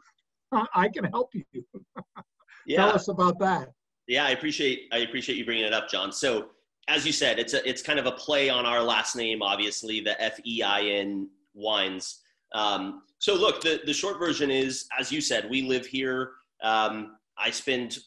I 0.74 0.88
can 0.88 1.04
help 1.04 1.30
you. 1.34 1.44
yeah. 2.66 2.78
Tell 2.78 2.90
us 2.90 3.08
about 3.08 3.38
that. 3.40 3.70
Yeah, 4.08 4.24
I 4.26 4.30
appreciate 4.30 4.88
I 4.92 4.98
appreciate 4.98 5.38
you 5.38 5.44
bringing 5.44 5.64
it 5.64 5.72
up, 5.72 5.88
Jon. 5.88 6.10
So 6.10 6.48
as 6.88 7.06
you 7.06 7.12
said, 7.12 7.38
it's 7.38 7.54
a, 7.54 7.68
it's 7.68 7.82
kind 7.82 7.98
of 7.98 8.06
a 8.06 8.12
play 8.12 8.50
on 8.50 8.66
our 8.66 8.82
last 8.82 9.14
name, 9.14 9.42
obviously, 9.42 10.00
the 10.00 10.20
F 10.20 10.40
E 10.44 10.62
I 10.62 10.82
N 10.82 11.28
wines. 11.54 12.20
Um, 12.52 13.02
so 13.18 13.34
look, 13.34 13.60
the, 13.60 13.80
the 13.86 13.92
short 13.92 14.18
version 14.18 14.50
is, 14.50 14.86
as 14.98 15.12
you 15.12 15.20
said, 15.20 15.48
we 15.48 15.62
live 15.62 15.86
here. 15.86 16.32
Um, 16.62 17.16
I 17.38 17.50
spend, 17.50 17.98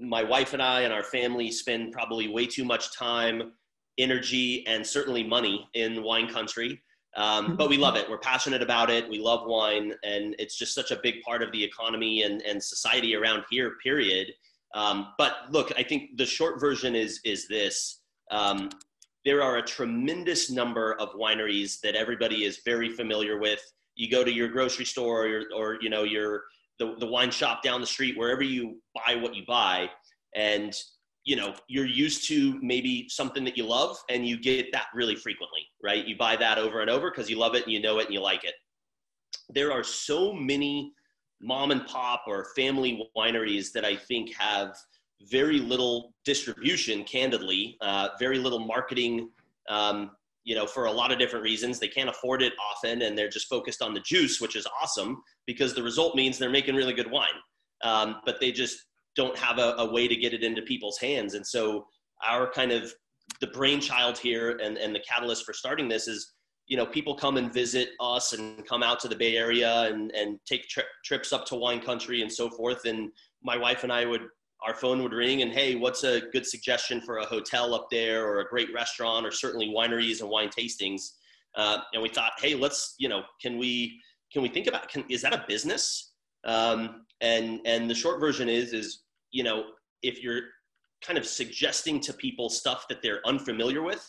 my 0.00 0.22
wife 0.22 0.52
and 0.52 0.62
I 0.62 0.82
and 0.82 0.92
our 0.92 1.02
family 1.02 1.50
spend 1.50 1.92
probably 1.92 2.28
way 2.28 2.46
too 2.46 2.64
much 2.64 2.96
time, 2.96 3.52
energy, 3.98 4.64
and 4.66 4.86
certainly 4.86 5.24
money 5.24 5.68
in 5.74 6.02
wine 6.02 6.28
country. 6.28 6.80
Um, 7.14 7.56
but 7.56 7.68
we 7.68 7.76
love 7.76 7.96
it. 7.96 8.08
We're 8.08 8.18
passionate 8.18 8.62
about 8.62 8.90
it. 8.90 9.08
We 9.08 9.18
love 9.18 9.46
wine, 9.46 9.92
and 10.02 10.34
it's 10.38 10.56
just 10.56 10.74
such 10.74 10.90
a 10.90 10.96
big 11.02 11.20
part 11.22 11.42
of 11.42 11.52
the 11.52 11.62
economy 11.62 12.22
and, 12.22 12.40
and 12.42 12.62
society 12.62 13.14
around 13.14 13.44
here. 13.50 13.76
Period. 13.82 14.28
Um, 14.74 15.08
but 15.18 15.34
look, 15.50 15.72
I 15.76 15.82
think 15.82 16.16
the 16.16 16.24
short 16.24 16.58
version 16.58 16.96
is 16.96 17.20
is 17.24 17.46
this: 17.48 18.00
um, 18.30 18.70
there 19.24 19.42
are 19.42 19.58
a 19.58 19.62
tremendous 19.62 20.50
number 20.50 20.94
of 20.94 21.10
wineries 21.10 21.80
that 21.80 21.94
everybody 21.94 22.44
is 22.44 22.60
very 22.64 22.88
familiar 22.88 23.38
with. 23.38 23.60
You 23.94 24.10
go 24.10 24.24
to 24.24 24.32
your 24.32 24.48
grocery 24.48 24.86
store 24.86 25.26
or, 25.26 25.42
or 25.54 25.78
you 25.82 25.90
know 25.90 26.04
your 26.04 26.44
the, 26.78 26.94
the 26.98 27.06
wine 27.06 27.30
shop 27.30 27.62
down 27.62 27.82
the 27.82 27.86
street, 27.86 28.16
wherever 28.16 28.42
you 28.42 28.80
buy 28.94 29.16
what 29.16 29.34
you 29.36 29.44
buy, 29.46 29.90
and 30.34 30.74
you 31.24 31.36
know 31.36 31.54
you're 31.68 31.86
used 31.86 32.26
to 32.28 32.58
maybe 32.62 33.08
something 33.08 33.44
that 33.44 33.56
you 33.56 33.64
love 33.64 33.96
and 34.08 34.26
you 34.26 34.40
get 34.40 34.70
that 34.72 34.86
really 34.94 35.16
frequently 35.16 35.60
right 35.82 36.06
you 36.06 36.16
buy 36.16 36.36
that 36.36 36.58
over 36.58 36.80
and 36.80 36.90
over 36.90 37.10
because 37.10 37.30
you 37.30 37.38
love 37.38 37.54
it 37.54 37.64
and 37.64 37.72
you 37.72 37.80
know 37.80 37.98
it 37.98 38.06
and 38.06 38.14
you 38.14 38.20
like 38.20 38.44
it 38.44 38.54
there 39.48 39.72
are 39.72 39.84
so 39.84 40.32
many 40.32 40.92
mom 41.40 41.70
and 41.70 41.86
pop 41.86 42.24
or 42.26 42.46
family 42.56 43.08
wineries 43.16 43.72
that 43.72 43.84
i 43.84 43.94
think 43.94 44.34
have 44.34 44.76
very 45.30 45.58
little 45.58 46.14
distribution, 46.24 47.04
candidly, 47.04 47.76
uh, 47.80 48.10
very 48.18 48.38
little 48.38 48.58
marketing. 48.58 49.30
Um, 49.68 50.12
you 50.44 50.54
know, 50.54 50.66
for 50.66 50.86
a 50.86 50.90
lot 50.90 51.12
of 51.12 51.18
different 51.18 51.44
reasons, 51.44 51.78
they 51.78 51.88
can't 51.88 52.08
afford 52.08 52.42
it 52.42 52.52
often, 52.70 53.02
and 53.02 53.16
they're 53.16 53.28
just 53.28 53.48
focused 53.48 53.80
on 53.80 53.94
the 53.94 54.00
juice, 54.00 54.40
which 54.40 54.56
is 54.56 54.66
awesome 54.80 55.22
because 55.46 55.74
the 55.74 55.82
result 55.82 56.16
means 56.16 56.38
they're 56.38 56.50
making 56.50 56.74
really 56.74 56.92
good 56.92 57.10
wine. 57.10 57.28
Um, 57.82 58.20
but 58.24 58.40
they 58.40 58.50
just 58.50 58.78
don't 59.16 59.36
have 59.36 59.58
a, 59.58 59.74
a, 59.78 59.92
way 59.92 60.08
to 60.08 60.16
get 60.16 60.32
it 60.32 60.42
into 60.42 60.62
people's 60.62 60.98
hands. 60.98 61.34
And 61.34 61.46
so, 61.46 61.86
our 62.26 62.50
kind 62.50 62.72
of 62.72 62.92
the 63.40 63.46
brainchild 63.48 64.18
here 64.18 64.58
and, 64.62 64.76
and 64.78 64.94
the 64.94 65.00
catalyst 65.00 65.44
for 65.44 65.52
starting 65.52 65.88
this 65.88 66.06
is 66.08 66.32
you 66.66 66.76
know 66.76 66.86
people 66.86 67.14
come 67.14 67.36
and 67.36 67.52
visit 67.52 67.90
us 68.00 68.32
and 68.32 68.66
come 68.66 68.82
out 68.82 69.00
to 69.00 69.08
the 69.08 69.16
bay 69.16 69.36
area 69.36 69.82
and, 69.82 70.12
and 70.12 70.38
take 70.46 70.68
tri- 70.68 70.84
trips 71.04 71.32
up 71.32 71.44
to 71.46 71.54
wine 71.54 71.80
country 71.80 72.22
and 72.22 72.32
so 72.32 72.48
forth. 72.48 72.84
And 72.84 73.10
my 73.42 73.56
wife 73.56 73.82
and 73.82 73.92
i 73.92 74.04
would 74.04 74.22
our 74.64 74.74
phone 74.74 75.02
would 75.02 75.12
ring 75.12 75.42
and 75.42 75.52
hey 75.52 75.74
what's 75.74 76.04
a 76.04 76.20
good 76.32 76.46
suggestion 76.46 77.00
for 77.00 77.18
a 77.18 77.26
hotel 77.26 77.74
up 77.74 77.88
there 77.90 78.24
or 78.24 78.40
a 78.40 78.48
great 78.48 78.72
restaurant 78.72 79.26
or 79.26 79.32
certainly 79.32 79.68
wineries 79.68 80.20
and 80.20 80.30
wine 80.30 80.48
tastings? 80.48 81.02
Uh, 81.56 81.78
and 81.92 82.02
we 82.02 82.08
thought 82.08 82.32
hey 82.38 82.54
let's 82.54 82.94
you 82.98 83.08
know 83.08 83.22
can 83.40 83.58
we 83.58 84.00
can 84.32 84.40
we 84.42 84.48
think 84.48 84.66
about 84.66 84.88
can, 84.88 85.04
is 85.10 85.22
that 85.22 85.34
a 85.34 85.44
business? 85.48 86.12
Um, 86.44 87.04
and 87.20 87.60
and 87.66 87.88
the 87.88 87.94
short 87.94 88.20
version 88.20 88.48
is 88.48 88.72
is 88.72 89.01
you 89.32 89.42
know 89.42 89.64
if 90.02 90.22
you're 90.22 90.42
kind 91.04 91.18
of 91.18 91.26
suggesting 91.26 91.98
to 91.98 92.12
people 92.12 92.48
stuff 92.48 92.86
that 92.88 93.02
they're 93.02 93.20
unfamiliar 93.26 93.82
with 93.82 94.08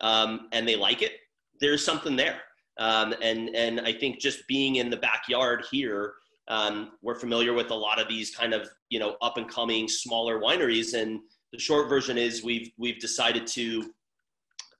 um, 0.00 0.48
and 0.52 0.68
they 0.68 0.76
like 0.76 1.00
it 1.00 1.12
there's 1.60 1.84
something 1.84 2.16
there 2.16 2.40
um, 2.78 3.14
and 3.22 3.54
and 3.54 3.80
i 3.80 3.92
think 3.92 4.20
just 4.20 4.46
being 4.46 4.76
in 4.76 4.90
the 4.90 4.96
backyard 4.96 5.64
here 5.70 6.14
um, 6.48 6.92
we're 7.02 7.14
familiar 7.14 7.52
with 7.52 7.70
a 7.70 7.74
lot 7.74 8.00
of 8.00 8.08
these 8.08 8.34
kind 8.34 8.52
of 8.52 8.68
you 8.90 8.98
know 8.98 9.16
up 9.22 9.38
and 9.38 9.48
coming 9.48 9.88
smaller 9.88 10.40
wineries, 10.40 10.94
and 10.94 11.20
the 11.52 11.58
short 11.58 11.88
version 11.88 12.18
is 12.18 12.44
we've 12.44 12.70
we've 12.76 13.00
decided 13.00 13.46
to 13.48 13.92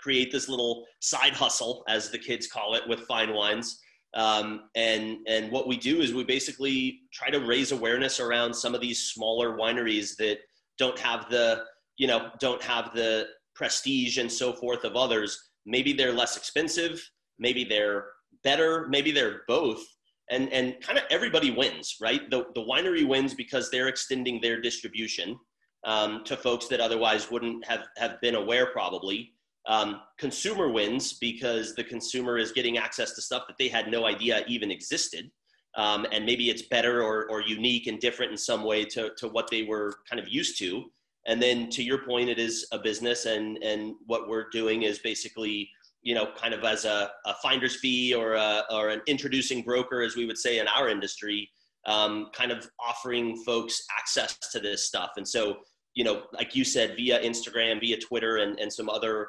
create 0.00 0.30
this 0.30 0.48
little 0.48 0.84
side 1.00 1.32
hustle, 1.32 1.82
as 1.88 2.10
the 2.10 2.18
kids 2.18 2.46
call 2.46 2.74
it, 2.74 2.82
with 2.86 3.00
Fein 3.08 3.32
Wines. 3.32 3.80
Um, 4.14 4.68
and 4.76 5.18
and 5.26 5.50
what 5.50 5.66
we 5.66 5.76
do 5.76 6.00
is 6.00 6.14
we 6.14 6.24
basically 6.24 7.00
try 7.12 7.30
to 7.30 7.40
raise 7.40 7.72
awareness 7.72 8.20
around 8.20 8.54
some 8.54 8.74
of 8.74 8.80
these 8.80 9.10
smaller 9.10 9.56
wineries 9.56 10.16
that 10.16 10.38
don't 10.78 10.98
have 10.98 11.28
the 11.30 11.64
you 11.96 12.06
know 12.06 12.30
don't 12.38 12.62
have 12.62 12.94
the 12.94 13.26
prestige 13.54 14.18
and 14.18 14.30
so 14.30 14.52
forth 14.52 14.84
of 14.84 14.96
others. 14.96 15.50
Maybe 15.66 15.92
they're 15.92 16.12
less 16.12 16.36
expensive, 16.36 17.02
maybe 17.38 17.64
they're 17.64 18.06
better, 18.44 18.86
maybe 18.88 19.10
they're 19.10 19.42
both, 19.48 19.82
and 20.30 20.52
and 20.52 20.80
kind 20.80 20.98
of 20.98 21.04
everybody 21.10 21.50
wins, 21.50 21.96
right? 22.00 22.30
The 22.30 22.46
the 22.54 22.62
winery 22.62 23.06
wins 23.06 23.34
because 23.34 23.70
they're 23.70 23.88
extending 23.88 24.40
their 24.40 24.60
distribution 24.60 25.36
um, 25.84 26.22
to 26.24 26.36
folks 26.36 26.68
that 26.68 26.80
otherwise 26.80 27.30
wouldn't 27.30 27.66
have 27.66 27.86
have 27.96 28.20
been 28.20 28.34
aware 28.36 28.66
probably. 28.66 29.33
Um, 29.66 30.00
consumer 30.18 30.70
wins 30.70 31.14
because 31.14 31.74
the 31.74 31.84
consumer 31.84 32.38
is 32.38 32.52
getting 32.52 32.78
access 32.78 33.12
to 33.14 33.22
stuff 33.22 33.44
that 33.48 33.56
they 33.58 33.68
had 33.68 33.90
no 33.90 34.06
idea 34.06 34.44
even 34.46 34.70
existed. 34.70 35.30
Um, 35.76 36.06
and 36.12 36.24
maybe 36.24 36.50
it's 36.50 36.62
better 36.62 37.02
or, 37.02 37.28
or 37.30 37.42
unique 37.42 37.88
and 37.88 37.98
different 37.98 38.30
in 38.30 38.38
some 38.38 38.62
way 38.62 38.84
to, 38.84 39.10
to 39.16 39.28
what 39.28 39.50
they 39.50 39.62
were 39.64 39.94
kind 40.08 40.20
of 40.20 40.28
used 40.28 40.58
to. 40.58 40.84
And 41.26 41.42
then 41.42 41.70
to 41.70 41.82
your 41.82 42.04
point, 42.04 42.28
it 42.28 42.38
is 42.38 42.66
a 42.70 42.78
business, 42.78 43.24
and, 43.24 43.56
and 43.62 43.94
what 44.06 44.28
we're 44.28 44.48
doing 44.50 44.82
is 44.82 44.98
basically, 44.98 45.68
you 46.02 46.14
know, 46.14 46.28
kind 46.36 46.52
of 46.52 46.62
as 46.64 46.84
a, 46.84 47.10
a 47.24 47.34
finder's 47.42 47.76
fee 47.76 48.14
or, 48.14 48.34
a, 48.34 48.62
or 48.70 48.90
an 48.90 49.00
introducing 49.06 49.62
broker, 49.62 50.02
as 50.02 50.16
we 50.16 50.26
would 50.26 50.38
say 50.38 50.58
in 50.58 50.68
our 50.68 50.90
industry, 50.90 51.50
um, 51.86 52.28
kind 52.34 52.52
of 52.52 52.68
offering 52.78 53.42
folks 53.44 53.82
access 53.98 54.38
to 54.52 54.60
this 54.60 54.86
stuff. 54.86 55.12
And 55.16 55.26
so, 55.26 55.56
you 55.94 56.04
know, 56.04 56.24
like 56.32 56.54
you 56.54 56.62
said, 56.62 56.94
via 56.94 57.20
Instagram, 57.20 57.80
via 57.80 57.98
Twitter, 57.98 58.36
and, 58.36 58.60
and 58.60 58.70
some 58.70 58.90
other 58.90 59.28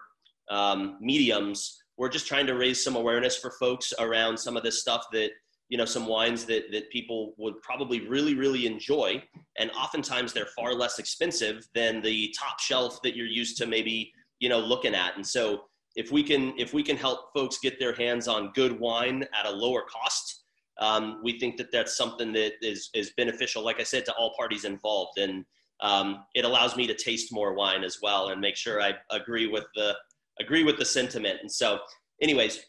um, 0.49 0.97
mediums. 1.01 1.81
We're 1.97 2.09
just 2.09 2.27
trying 2.27 2.47
to 2.47 2.55
raise 2.55 2.83
some 2.83 2.95
awareness 2.95 3.37
for 3.37 3.51
folks 3.59 3.93
around 3.99 4.37
some 4.37 4.57
of 4.57 4.63
this 4.63 4.81
stuff 4.81 5.05
that 5.13 5.31
you 5.69 5.77
know 5.77 5.85
some 5.85 6.05
wines 6.05 6.45
that 6.45 6.71
that 6.71 6.89
people 6.91 7.33
would 7.37 7.59
probably 7.61 8.07
really 8.07 8.35
really 8.35 8.65
enjoy. 8.65 9.23
And 9.57 9.71
oftentimes 9.71 10.33
they're 10.33 10.47
far 10.57 10.73
less 10.73 10.99
expensive 10.99 11.67
than 11.73 12.01
the 12.01 12.33
top 12.37 12.59
shelf 12.59 13.01
that 13.03 13.15
you're 13.15 13.25
used 13.27 13.57
to 13.57 13.65
maybe 13.65 14.11
you 14.39 14.49
know 14.49 14.59
looking 14.59 14.95
at. 14.95 15.15
And 15.15 15.25
so 15.25 15.63
if 15.95 16.11
we 16.11 16.23
can 16.23 16.53
if 16.57 16.73
we 16.73 16.83
can 16.83 16.97
help 16.97 17.33
folks 17.33 17.59
get 17.59 17.79
their 17.79 17.93
hands 17.93 18.27
on 18.27 18.51
good 18.53 18.79
wine 18.79 19.25
at 19.33 19.45
a 19.45 19.51
lower 19.51 19.83
cost 19.83 20.43
um, 20.79 21.21
we 21.23 21.39
think 21.39 21.57
that 21.57 21.71
that's 21.71 21.95
something 21.95 22.33
that 22.33 22.53
is 22.61 22.89
is 22.93 23.13
beneficial 23.17 23.63
like 23.63 23.79
i 23.79 23.83
said 23.83 24.05
to 24.05 24.13
all 24.13 24.33
parties 24.37 24.65
involved. 24.65 25.17
And 25.17 25.45
um, 25.81 26.23
it 26.33 26.45
allows 26.45 26.77
me 26.77 26.87
to 26.87 26.93
taste 26.93 27.33
more 27.33 27.53
wine 27.53 27.83
as 27.83 27.99
well 28.01 28.29
and 28.29 28.39
make 28.39 28.55
sure 28.55 28.81
i 28.81 28.93
agree 29.11 29.47
with 29.47 29.65
the 29.75 29.95
agree 30.39 30.63
with 30.63 30.77
the 30.77 30.85
sentiment. 30.85 31.39
And 31.41 31.51
so, 31.51 31.79
anyways, 32.21 32.65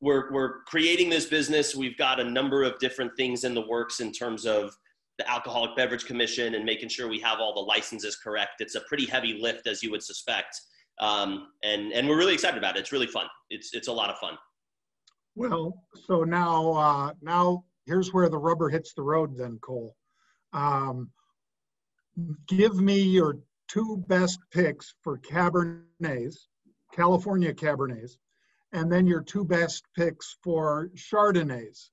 we're 0.00 0.32
we're 0.32 0.62
creating 0.64 1.10
this 1.10 1.26
business. 1.26 1.74
We've 1.74 1.96
got 1.96 2.20
a 2.20 2.24
number 2.24 2.62
of 2.62 2.78
different 2.78 3.12
things 3.16 3.44
in 3.44 3.54
the 3.54 3.66
works 3.66 4.00
in 4.00 4.12
terms 4.12 4.46
of 4.46 4.76
the 5.18 5.28
Alcoholic 5.28 5.74
Beverage 5.76 6.04
Commission 6.04 6.54
and 6.54 6.64
making 6.64 6.88
sure 6.88 7.08
we 7.08 7.20
have 7.20 7.40
all 7.40 7.52
the 7.52 7.60
licenses 7.60 8.16
correct. 8.16 8.60
It's 8.60 8.76
a 8.76 8.80
pretty 8.82 9.06
heavy 9.06 9.38
lift, 9.40 9.66
as 9.66 9.82
you 9.82 9.90
would 9.90 10.02
suspect, 10.02 10.60
um, 11.00 11.48
and 11.64 11.92
and 11.92 12.08
we're 12.08 12.18
really 12.18 12.34
excited 12.34 12.58
about 12.58 12.76
it. 12.76 12.80
It's 12.80 12.92
really 12.92 13.08
fun. 13.08 13.26
It's 13.50 13.74
it's 13.74 13.88
a 13.88 13.92
lot 13.92 14.10
of 14.10 14.18
fun. 14.18 14.38
Well, 15.34 15.84
so 16.06 16.24
now 16.24 16.72
uh, 16.72 17.12
now 17.20 17.64
here's 17.86 18.12
where 18.12 18.28
the 18.28 18.38
rubber 18.38 18.68
hits 18.68 18.94
the 18.94 19.02
road. 19.02 19.36
Then 19.36 19.58
Cole, 19.60 19.96
um, 20.52 21.10
give 22.46 22.76
me 22.76 23.00
your 23.00 23.38
two 23.68 24.02
best 24.08 24.38
picks 24.52 24.94
for 25.02 25.18
Cabernets 25.18 26.46
California 26.92 27.52
Cabernets, 27.52 28.18
and 28.72 28.90
then 28.90 29.06
your 29.06 29.20
two 29.20 29.44
best 29.44 29.84
picks 29.96 30.36
for 30.42 30.90
Chardonnays. 30.94 31.90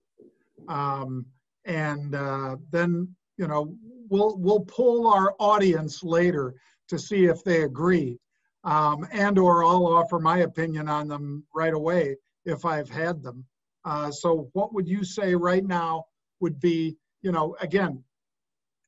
Um, 0.67 1.25
and 1.65 2.15
uh, 2.15 2.57
then, 2.71 3.15
you 3.37 3.47
know, 3.47 3.75
we'll, 4.09 4.37
we'll 4.37 4.61
pull 4.61 5.07
our 5.07 5.35
audience 5.39 6.03
later 6.03 6.55
to 6.89 6.99
see 6.99 7.25
if 7.25 7.43
they 7.43 7.63
agree. 7.63 8.19
Um, 8.63 9.07
and 9.11 9.37
or 9.37 9.63
I'll 9.63 9.85
offer 9.87 10.19
my 10.19 10.39
opinion 10.39 10.89
on 10.89 11.07
them 11.07 11.43
right 11.53 11.73
away 11.73 12.15
if 12.45 12.65
I've 12.65 12.89
had 12.89 13.21
them. 13.21 13.45
Uh, 13.83 14.11
so 14.11 14.49
what 14.53 14.73
would 14.73 14.87
you 14.87 15.03
say 15.03 15.35
right 15.35 15.65
now 15.65 16.05
would 16.39 16.59
be, 16.59 16.97
you 17.21 17.31
know, 17.31 17.55
again, 17.61 18.03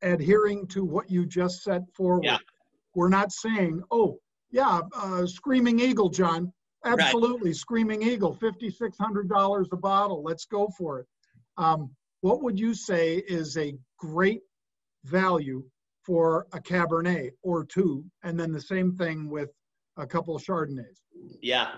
adhering 0.01 0.67
to 0.67 0.83
what 0.83 1.09
you 1.09 1.25
just 1.25 1.63
set 1.63 1.83
forward. 1.93 2.25
Yeah. 2.25 2.37
We're 2.95 3.09
not 3.09 3.31
saying, 3.31 3.83
oh, 3.91 4.19
yeah, 4.51 4.81
uh, 4.95 5.25
Screaming 5.25 5.79
Eagle, 5.79 6.09
Jon. 6.09 6.51
Absolutely, 6.85 7.49
right. 7.49 7.55
Screaming 7.55 8.01
Eagle, 8.01 8.33
fifty-six 8.33 8.97
hundred 8.97 9.29
dollars 9.29 9.67
a 9.71 9.77
bottle. 9.77 10.23
Let's 10.23 10.45
go 10.45 10.69
for 10.77 10.99
it. 10.99 11.07
Um, 11.57 11.89
what 12.21 12.41
would 12.43 12.59
you 12.59 12.73
say 12.73 13.17
is 13.27 13.57
a 13.57 13.75
great 13.99 14.41
value 15.03 15.63
for 16.03 16.47
a 16.53 16.59
Cabernet 16.59 17.31
or 17.43 17.65
two, 17.65 18.05
and 18.23 18.39
then 18.39 18.51
the 18.51 18.61
same 18.61 18.95
thing 18.95 19.29
with 19.29 19.49
a 19.97 20.05
couple 20.05 20.35
of 20.35 20.43
Chardonnays? 20.43 21.01
Yeah, 21.41 21.71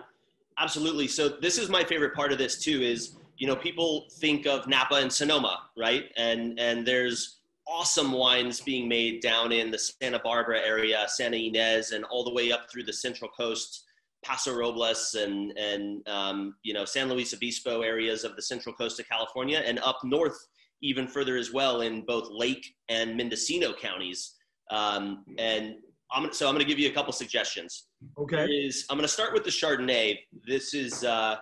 absolutely. 0.58 1.08
So 1.08 1.30
this 1.30 1.58
is 1.58 1.70
my 1.70 1.84
favorite 1.84 2.14
part 2.14 2.32
of 2.32 2.38
this 2.38 2.60
too. 2.62 2.82
Is 2.82 3.18
you 3.38 3.48
know 3.48 3.56
people 3.56 4.06
think 4.20 4.46
of 4.46 4.68
Napa 4.68 4.96
and 4.96 5.12
Sonoma, 5.12 5.62
right? 5.78 6.06
And 6.18 6.60
and 6.60 6.86
there's 6.86 7.39
awesome 7.70 8.12
wines 8.12 8.62
being 8.62 8.88
made 8.88 9.22
down 9.22 9.52
in 9.52 9.72
the 9.72 9.78
Santa 9.78 10.20
Barbara 10.20 10.60
area, 10.60 11.06
Santa 11.08 11.38
Ynez, 11.38 11.92
and 11.92 12.04
all 12.06 12.24
the 12.24 12.34
way 12.34 12.52
up 12.52 12.70
through 12.72 12.84
the 12.84 12.94
Central 12.94 13.30
Coast, 13.30 13.86
Paso 14.26 14.56
Robles, 14.56 15.16
and 15.16 15.58
and 15.58 16.08
um, 16.08 16.56
you 16.64 16.74
know 16.74 16.86
San 16.86 17.10
Luis 17.10 17.34
Obispo 17.34 17.82
areas 17.82 18.24
of 18.24 18.36
the 18.36 18.42
Central 18.42 18.74
Coast 18.76 19.00
of 19.00 19.08
California, 19.08 19.62
and 19.66 19.80
up 19.80 20.00
north 20.04 20.38
even 20.82 21.08
further 21.08 21.38
as 21.38 21.52
well 21.52 21.82
in 21.82 22.06
both 22.06 22.30
Lake 22.32 22.66
and 22.88 23.16
Mendocino 23.18 23.74
counties. 23.74 24.36
Um, 24.72 25.26
and 25.38 25.76
I'm, 26.12 26.32
so 26.32 26.48
I'm 26.48 26.54
going 26.54 26.66
to 26.66 26.70
give 26.70 26.80
you 26.80 26.90
a 26.90 26.94
couple 26.94 27.12
suggestions. 27.12 27.88
Okay. 28.18 28.46
Is, 28.46 28.86
I'm 28.90 28.96
going 28.96 29.06
to 29.06 29.12
start 29.12 29.34
with 29.34 29.44
the 29.44 29.50
Chardonnay. 29.50 30.20
This 30.48 30.74
is 30.74 31.04
uh, 31.04 31.36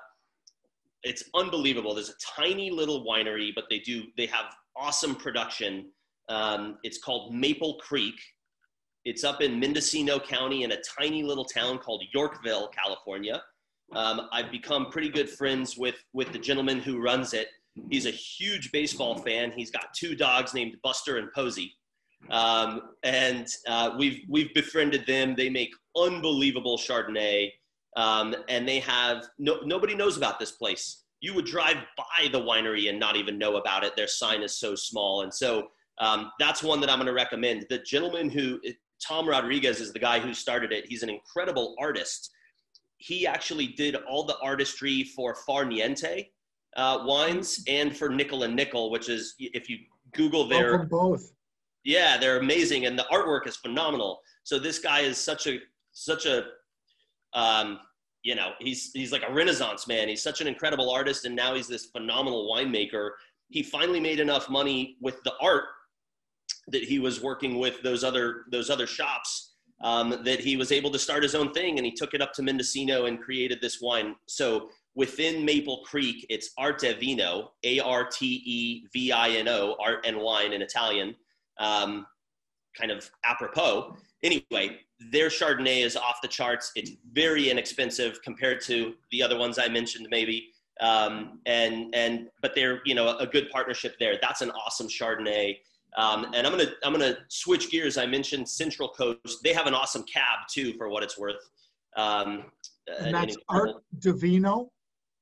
it's 1.03 1.23
unbelievable. 1.35 1.93
There's 1.93 2.09
a 2.09 2.41
tiny 2.41 2.71
little 2.71 3.05
winery, 3.05 3.51
but 3.53 3.65
they 3.69 3.79
do 3.79 4.03
they 4.17 4.25
have 4.25 4.45
awesome 4.75 5.15
production 5.15 5.91
um, 6.29 6.77
it's 6.83 6.97
called 6.97 7.33
Maple 7.33 7.75
Creek. 7.75 8.15
It's 9.05 9.23
up 9.23 9.41
in 9.41 9.59
Mendocino 9.59 10.19
County 10.19 10.63
in 10.63 10.71
a 10.71 10.77
tiny 10.99 11.23
little 11.23 11.45
town 11.45 11.77
called 11.77 12.03
Yorkville, 12.13 12.69
California. 12.69 13.41
Um, 13.95 14.27
I've 14.33 14.51
become 14.51 14.87
pretty 14.87 15.09
good 15.09 15.29
friends 15.29 15.77
with, 15.77 15.95
with 16.13 16.33
the 16.33 16.39
gentleman 16.39 16.79
who 16.79 17.01
runs 17.01 17.33
it. 17.33 17.47
He's 17.89 18.05
a 18.05 18.11
huge 18.11 18.71
baseball 18.71 19.19
fan. 19.19 19.53
He's 19.55 19.71
got 19.71 19.93
two 19.93 20.15
dogs 20.15 20.53
named 20.53 20.75
Buster 20.83 21.17
and 21.17 21.31
Posey. 21.31 21.73
Um, 22.29 22.81
and 23.03 23.47
uh, 23.67 23.91
we've, 23.97 24.23
we've 24.27 24.53
befriended 24.53 25.05
them. 25.05 25.35
They 25.35 25.49
make 25.49 25.71
unbelievable 25.95 26.77
Chardonnay. 26.77 27.51
Um, 27.95 28.35
and 28.49 28.67
they 28.67 28.79
have, 28.79 29.25
no, 29.39 29.59
nobody 29.63 29.95
knows 29.95 30.17
about 30.17 30.39
this 30.39 30.51
place. 30.51 31.03
You 31.21 31.33
would 31.33 31.45
drive 31.45 31.77
by 31.97 32.27
the 32.31 32.41
winery 32.41 32.89
and 32.89 32.99
not 32.99 33.15
even 33.15 33.37
know 33.37 33.55
about 33.55 33.83
it. 33.83 33.95
Their 33.95 34.07
sign 34.07 34.41
is 34.43 34.55
so 34.59 34.75
small. 34.75 35.21
And 35.21 35.33
so 35.33 35.69
um, 35.99 36.31
that's 36.39 36.63
one 36.63 36.79
that 36.81 36.89
I'm 36.89 36.97
going 36.97 37.07
to 37.07 37.13
recommend. 37.13 37.65
The 37.69 37.79
gentleman 37.79 38.29
who, 38.29 38.59
Tom 39.05 39.27
Rodriguez, 39.27 39.79
is 39.79 39.93
the 39.93 39.99
guy 39.99 40.19
who 40.19 40.33
started 40.33 40.71
it. 40.71 40.85
He's 40.87 41.03
an 41.03 41.09
incredible 41.09 41.75
artist. 41.79 42.31
He 42.97 43.27
actually 43.27 43.67
did 43.67 43.95
all 43.95 44.23
the 44.23 44.37
artistry 44.39 45.03
for 45.03 45.35
Far 45.35 45.65
Niente 45.65 46.27
uh, 46.75 47.03
wines 47.05 47.63
and 47.67 47.95
for 47.95 48.09
Nickel 48.09 48.43
and 48.43 48.55
Nickel, 48.55 48.91
which 48.91 49.09
is, 49.09 49.35
if 49.39 49.69
you 49.69 49.77
Google 50.13 50.47
their. 50.47 50.83
both. 50.83 51.31
Yeah, 51.83 52.17
they're 52.17 52.39
amazing, 52.39 52.85
and 52.85 52.99
the 52.99 53.05
artwork 53.11 53.47
is 53.47 53.55
phenomenal. 53.55 54.19
So 54.43 54.59
this 54.59 54.79
guy 54.79 55.01
is 55.01 55.17
such 55.17 55.47
a 55.47 55.59
such 55.93 56.25
a 56.25 56.45
um, 57.33 57.79
you 58.23 58.35
know 58.35 58.51
he's 58.59 58.91
he's 58.93 59.11
like 59.11 59.23
a 59.27 59.33
renaissance 59.33 59.87
man 59.87 60.07
he's 60.07 60.21
such 60.21 60.41
an 60.41 60.47
incredible 60.47 60.89
artist 60.89 61.25
and 61.25 61.35
now 61.35 61.55
he's 61.55 61.67
this 61.67 61.85
phenomenal 61.85 62.51
winemaker 62.53 63.11
he 63.49 63.63
finally 63.63 63.99
made 63.99 64.19
enough 64.19 64.49
money 64.49 64.97
with 65.01 65.23
the 65.23 65.33
art 65.41 65.63
that 66.69 66.83
he 66.83 66.99
was 66.99 67.21
working 67.21 67.59
with 67.59 67.81
those 67.81 68.03
other 68.03 68.45
those 68.51 68.69
other 68.69 68.87
shops 68.87 69.55
um, 69.83 70.21
that 70.23 70.39
he 70.39 70.57
was 70.57 70.71
able 70.71 70.91
to 70.91 70.99
start 70.99 71.23
his 71.23 71.35
own 71.35 71.53
thing 71.53 71.77
and 71.77 71.85
he 71.85 71.91
took 71.91 72.13
it 72.13 72.21
up 72.21 72.33
to 72.33 72.41
Mendocino 72.41 73.05
and 73.05 73.21
created 73.21 73.59
this 73.61 73.79
wine. 73.81 74.15
So 74.27 74.69
within 74.95 75.45
Maple 75.45 75.83
Creek, 75.85 76.25
it's 76.29 76.49
Arte 76.57 76.93
Vino, 76.99 77.51
A 77.63 77.79
R 77.79 78.05
T 78.05 78.41
E 78.45 78.87
V 78.91 79.11
I 79.11 79.29
N 79.29 79.47
O, 79.47 79.75
art 79.79 80.05
and 80.05 80.17
wine 80.17 80.53
in 80.53 80.61
Italian, 80.61 81.15
um, 81.59 82.05
kind 82.77 82.91
of 82.91 83.09
apropos. 83.23 83.95
Anyway, 84.23 84.79
their 85.11 85.29
Chardonnay 85.29 85.85
is 85.85 85.95
off 85.95 86.21
the 86.23 86.27
charts. 86.27 86.71
It's 86.75 86.91
very 87.13 87.51
inexpensive 87.51 88.19
compared 88.23 88.61
to 88.61 88.95
the 89.11 89.21
other 89.21 89.37
ones 89.37 89.59
I 89.59 89.67
mentioned, 89.67 90.07
maybe. 90.09 90.49
Um, 90.81 91.39
and 91.45 91.93
and 91.93 92.29
but 92.41 92.53
they're 92.55 92.81
you 92.85 92.95
know 92.95 93.17
a 93.17 93.27
good 93.27 93.49
partnership 93.51 93.95
there. 93.99 94.17
That's 94.21 94.41
an 94.41 94.51
awesome 94.51 94.87
Chardonnay. 94.87 95.57
Um, 95.95 96.25
and 96.33 96.45
I'm 96.45 96.51
gonna 96.51 96.71
I'm 96.83 96.91
gonna 96.91 97.17
switch 97.29 97.71
gears. 97.71 97.97
I 97.97 98.05
mentioned 98.05 98.47
Central 98.47 98.89
Coast. 98.89 99.39
They 99.43 99.53
have 99.53 99.67
an 99.67 99.73
awesome 99.73 100.03
cab 100.03 100.39
too, 100.51 100.73
for 100.77 100.89
what 100.89 101.03
it's 101.03 101.17
worth. 101.17 101.37
Um, 101.95 102.45
and 102.99 103.13
that's 103.13 103.35
Arte 103.49 103.73
Vino. 104.03 104.71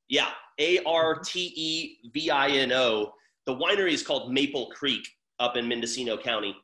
Yeah, 0.09 0.29
A 0.59 0.79
R 0.83 1.19
T 1.19 1.53
E 1.55 2.09
V 2.13 2.29
I 2.29 2.49
N 2.49 2.71
O. 2.73 3.13
The 3.45 3.55
winery 3.55 3.93
is 3.93 4.03
called 4.03 4.33
Maple 4.33 4.67
Creek 4.71 5.07
up 5.39 5.55
in 5.55 5.67
Mendocino 5.67 6.17
County. 6.17 6.55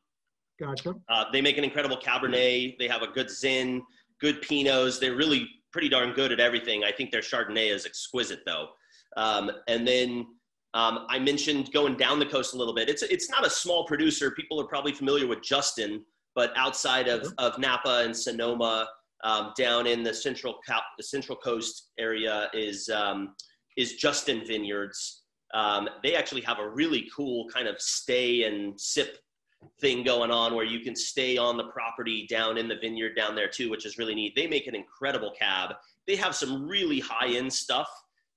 Gotcha. 0.59 0.95
Uh, 1.09 1.25
they 1.31 1.41
make 1.41 1.57
an 1.57 1.63
incredible 1.63 1.97
Cabernet. 1.97 2.77
They 2.77 2.87
have 2.87 3.01
a 3.01 3.07
good 3.07 3.29
Zin, 3.29 3.81
good 4.19 4.41
Pinots. 4.41 4.99
They're 4.99 5.15
really 5.15 5.47
pretty 5.71 5.89
darn 5.89 6.13
good 6.13 6.31
at 6.31 6.39
everything. 6.39 6.83
I 6.83 6.91
think 6.91 7.11
their 7.11 7.21
Chardonnay 7.21 7.73
is 7.73 7.85
exquisite 7.85 8.41
though. 8.45 8.69
Um, 9.17 9.51
and 9.67 9.87
then 9.87 10.27
um, 10.73 11.05
I 11.09 11.19
mentioned 11.19 11.71
going 11.73 11.97
down 11.97 12.19
the 12.19 12.25
coast 12.25 12.53
a 12.53 12.57
little 12.57 12.73
bit. 12.73 12.89
It's 12.89 13.03
it's 13.03 13.29
not 13.29 13.45
a 13.45 13.49
small 13.49 13.85
producer. 13.85 14.31
People 14.31 14.59
are 14.61 14.67
probably 14.67 14.93
familiar 14.93 15.27
with 15.27 15.41
Justin, 15.41 16.03
but 16.35 16.53
outside 16.55 17.07
of, 17.07 17.33
of 17.37 17.59
Napa 17.59 18.03
and 18.05 18.15
Sonoma, 18.15 18.87
um, 19.23 19.53
down 19.57 19.85
in 19.85 20.03
the 20.03 20.13
central 20.13 20.59
the 20.97 21.03
central 21.03 21.37
coast 21.37 21.91
area 21.99 22.49
is 22.53 22.89
um, 22.89 23.35
is 23.77 23.95
Justin 23.95 24.43
Vineyards. 24.45 25.23
Um, 25.53 25.89
they 26.01 26.15
actually 26.15 26.41
have 26.41 26.59
a 26.59 26.69
really 26.69 27.09
cool 27.13 27.47
kind 27.49 27.67
of 27.67 27.79
stay 27.81 28.43
and 28.43 28.79
sip 28.79 29.17
thing 29.79 30.03
going 30.03 30.31
on 30.31 30.55
where 30.55 30.65
you 30.65 30.79
can 30.79 30.95
stay 30.95 31.37
on 31.37 31.57
the 31.57 31.65
property 31.65 32.25
down 32.29 32.57
in 32.57 32.67
the 32.67 32.77
vineyard 32.77 33.15
down 33.15 33.35
there 33.35 33.49
too, 33.49 33.69
which 33.69 33.85
is 33.85 33.97
really 33.97 34.15
neat. 34.15 34.33
They 34.35 34.47
make 34.47 34.67
an 34.67 34.75
incredible 34.75 35.33
cab. 35.37 35.75
They 36.07 36.15
have 36.15 36.35
some 36.35 36.67
really 36.67 36.99
high 36.99 37.35
end 37.35 37.51
stuff. 37.51 37.87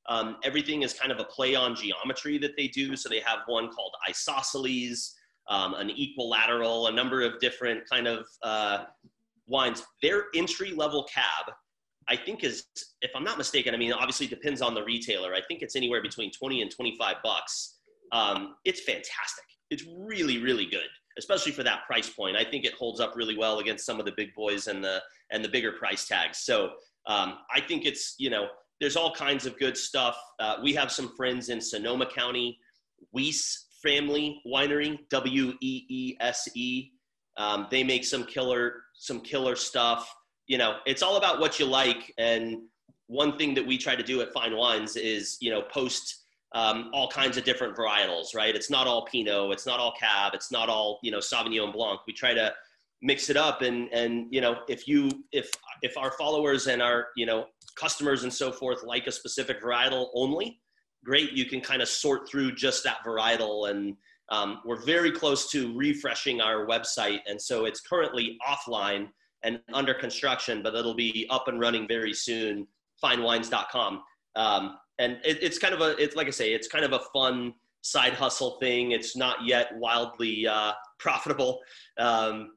Um, 0.08 0.36
everything 0.44 0.82
is 0.82 0.92
kind 0.92 1.10
of 1.10 1.18
a 1.18 1.24
play 1.24 1.54
on 1.54 1.74
geometry 1.74 2.38
that 2.38 2.56
they 2.56 2.68
do. 2.68 2.96
So 2.96 3.08
they 3.08 3.20
have 3.20 3.40
one 3.46 3.68
called 3.68 3.94
isosceles, 4.08 5.14
um, 5.48 5.74
an 5.74 5.90
equilateral, 5.90 6.88
a 6.88 6.92
number 6.92 7.22
of 7.22 7.38
different 7.40 7.88
kind 7.88 8.06
of 8.06 8.26
uh, 8.42 8.84
wines. 9.46 9.82
Their 10.02 10.24
entry 10.34 10.72
level 10.72 11.04
cab, 11.04 11.54
I 12.08 12.16
think 12.16 12.44
is, 12.44 12.66
if 13.00 13.10
I'm 13.14 13.24
not 13.24 13.38
mistaken, 13.38 13.74
I 13.74 13.78
mean, 13.78 13.92
obviously 13.92 14.26
depends 14.26 14.60
on 14.60 14.74
the 14.74 14.82
retailer. 14.84 15.34
I 15.34 15.40
think 15.48 15.62
it's 15.62 15.76
anywhere 15.76 16.02
between 16.02 16.30
20 16.30 16.62
and 16.62 16.70
25 16.70 17.16
bucks. 17.22 17.78
Um, 18.12 18.56
it's 18.64 18.82
fantastic. 18.82 19.44
It's 19.70 19.84
really, 19.98 20.38
really 20.38 20.66
good, 20.66 20.88
especially 21.18 21.52
for 21.52 21.62
that 21.62 21.84
price 21.86 22.08
point. 22.10 22.36
I 22.36 22.44
think 22.44 22.64
it 22.64 22.74
holds 22.74 23.00
up 23.00 23.16
really 23.16 23.36
well 23.36 23.58
against 23.58 23.86
some 23.86 23.98
of 23.98 24.06
the 24.06 24.12
big 24.16 24.34
boys 24.34 24.66
and 24.66 24.84
the 24.84 25.02
and 25.30 25.42
the 25.44 25.48
bigger 25.48 25.72
price 25.72 26.06
tags. 26.06 26.38
So 26.38 26.72
um, 27.06 27.38
I 27.52 27.60
think 27.60 27.86
it's 27.86 28.14
you 28.18 28.30
know 28.30 28.48
there's 28.84 28.96
all 28.96 29.14
kinds 29.14 29.46
of 29.46 29.58
good 29.58 29.78
stuff. 29.78 30.14
Uh, 30.38 30.56
we 30.62 30.74
have 30.74 30.92
some 30.92 31.08
friends 31.16 31.48
in 31.48 31.58
Sonoma 31.58 32.04
County, 32.04 32.58
Weese 33.16 33.64
Family 33.82 34.42
Winery, 34.46 34.98
W 35.08 35.54
E 35.62 35.86
E 35.88 36.16
S 36.20 36.46
E. 36.54 36.90
Um, 37.38 37.66
they 37.70 37.82
make 37.82 38.04
some 38.04 38.24
killer 38.24 38.82
some 38.92 39.20
killer 39.20 39.56
stuff. 39.56 40.14
You 40.48 40.58
know, 40.58 40.80
it's 40.84 41.02
all 41.02 41.16
about 41.16 41.40
what 41.40 41.58
you 41.58 41.64
like. 41.64 42.12
And 42.18 42.58
one 43.06 43.38
thing 43.38 43.54
that 43.54 43.66
we 43.66 43.78
try 43.78 43.96
to 43.96 44.02
do 44.02 44.20
at 44.20 44.34
Fein 44.34 44.54
Wines 44.54 44.96
is 44.96 45.38
you 45.40 45.50
know 45.50 45.62
post. 45.62 46.20
Um, 46.54 46.90
all 46.92 47.08
kinds 47.08 47.36
of 47.36 47.42
different 47.42 47.76
varietals, 47.76 48.32
right? 48.32 48.54
It's 48.54 48.70
not 48.70 48.86
all 48.86 49.06
Pinot, 49.06 49.50
it's 49.50 49.66
not 49.66 49.80
all 49.80 49.92
Cab, 49.98 50.34
it's 50.34 50.52
not 50.52 50.68
all 50.68 51.00
you 51.02 51.10
know 51.10 51.18
Sauvignon 51.18 51.72
Blanc. 51.72 51.98
We 52.06 52.12
try 52.12 52.32
to 52.32 52.52
mix 53.02 53.28
it 53.30 53.36
up, 53.36 53.62
and 53.62 53.92
and 53.92 54.26
you 54.30 54.40
know 54.40 54.58
if 54.68 54.86
you 54.86 55.10
if 55.32 55.50
if 55.82 55.96
our 55.96 56.12
followers 56.12 56.68
and 56.68 56.80
our 56.80 57.08
you 57.16 57.26
know 57.26 57.46
customers 57.76 58.22
and 58.22 58.32
so 58.32 58.52
forth 58.52 58.82
like 58.84 59.06
a 59.06 59.12
specific 59.12 59.62
varietal 59.62 60.08
only, 60.14 60.60
great. 61.04 61.32
You 61.32 61.44
can 61.44 61.60
kind 61.60 61.82
of 61.82 61.88
sort 61.88 62.28
through 62.28 62.54
just 62.54 62.82
that 62.84 62.98
varietal. 63.06 63.70
And 63.70 63.96
um, 64.30 64.60
we're 64.64 64.82
very 64.82 65.12
close 65.12 65.50
to 65.50 65.76
refreshing 65.76 66.40
our 66.40 66.66
website. 66.66 67.20
And 67.26 67.40
so 67.40 67.66
it's 67.66 67.80
currently 67.80 68.38
offline 68.48 69.08
and 69.42 69.60
under 69.72 69.94
construction, 69.94 70.62
but 70.62 70.74
it'll 70.74 70.94
be 70.94 71.26
up 71.30 71.48
and 71.48 71.60
running 71.60 71.86
very 71.86 72.14
soon, 72.14 72.66
feinwines.com. 73.02 74.02
Um, 74.36 74.78
and 74.98 75.18
it, 75.24 75.42
it's 75.42 75.58
kind 75.58 75.74
of 75.74 75.80
a, 75.80 75.96
it's 76.02 76.16
like 76.16 76.26
I 76.26 76.30
say, 76.30 76.54
it's 76.54 76.68
kind 76.68 76.84
of 76.84 76.92
a 76.92 77.00
fun 77.12 77.54
side 77.82 78.14
hustle 78.14 78.58
thing. 78.58 78.92
It's 78.92 79.14
not 79.14 79.44
yet 79.44 79.76
wildly 79.76 80.46
uh, 80.46 80.72
profitable, 80.98 81.60
um, 81.98 82.52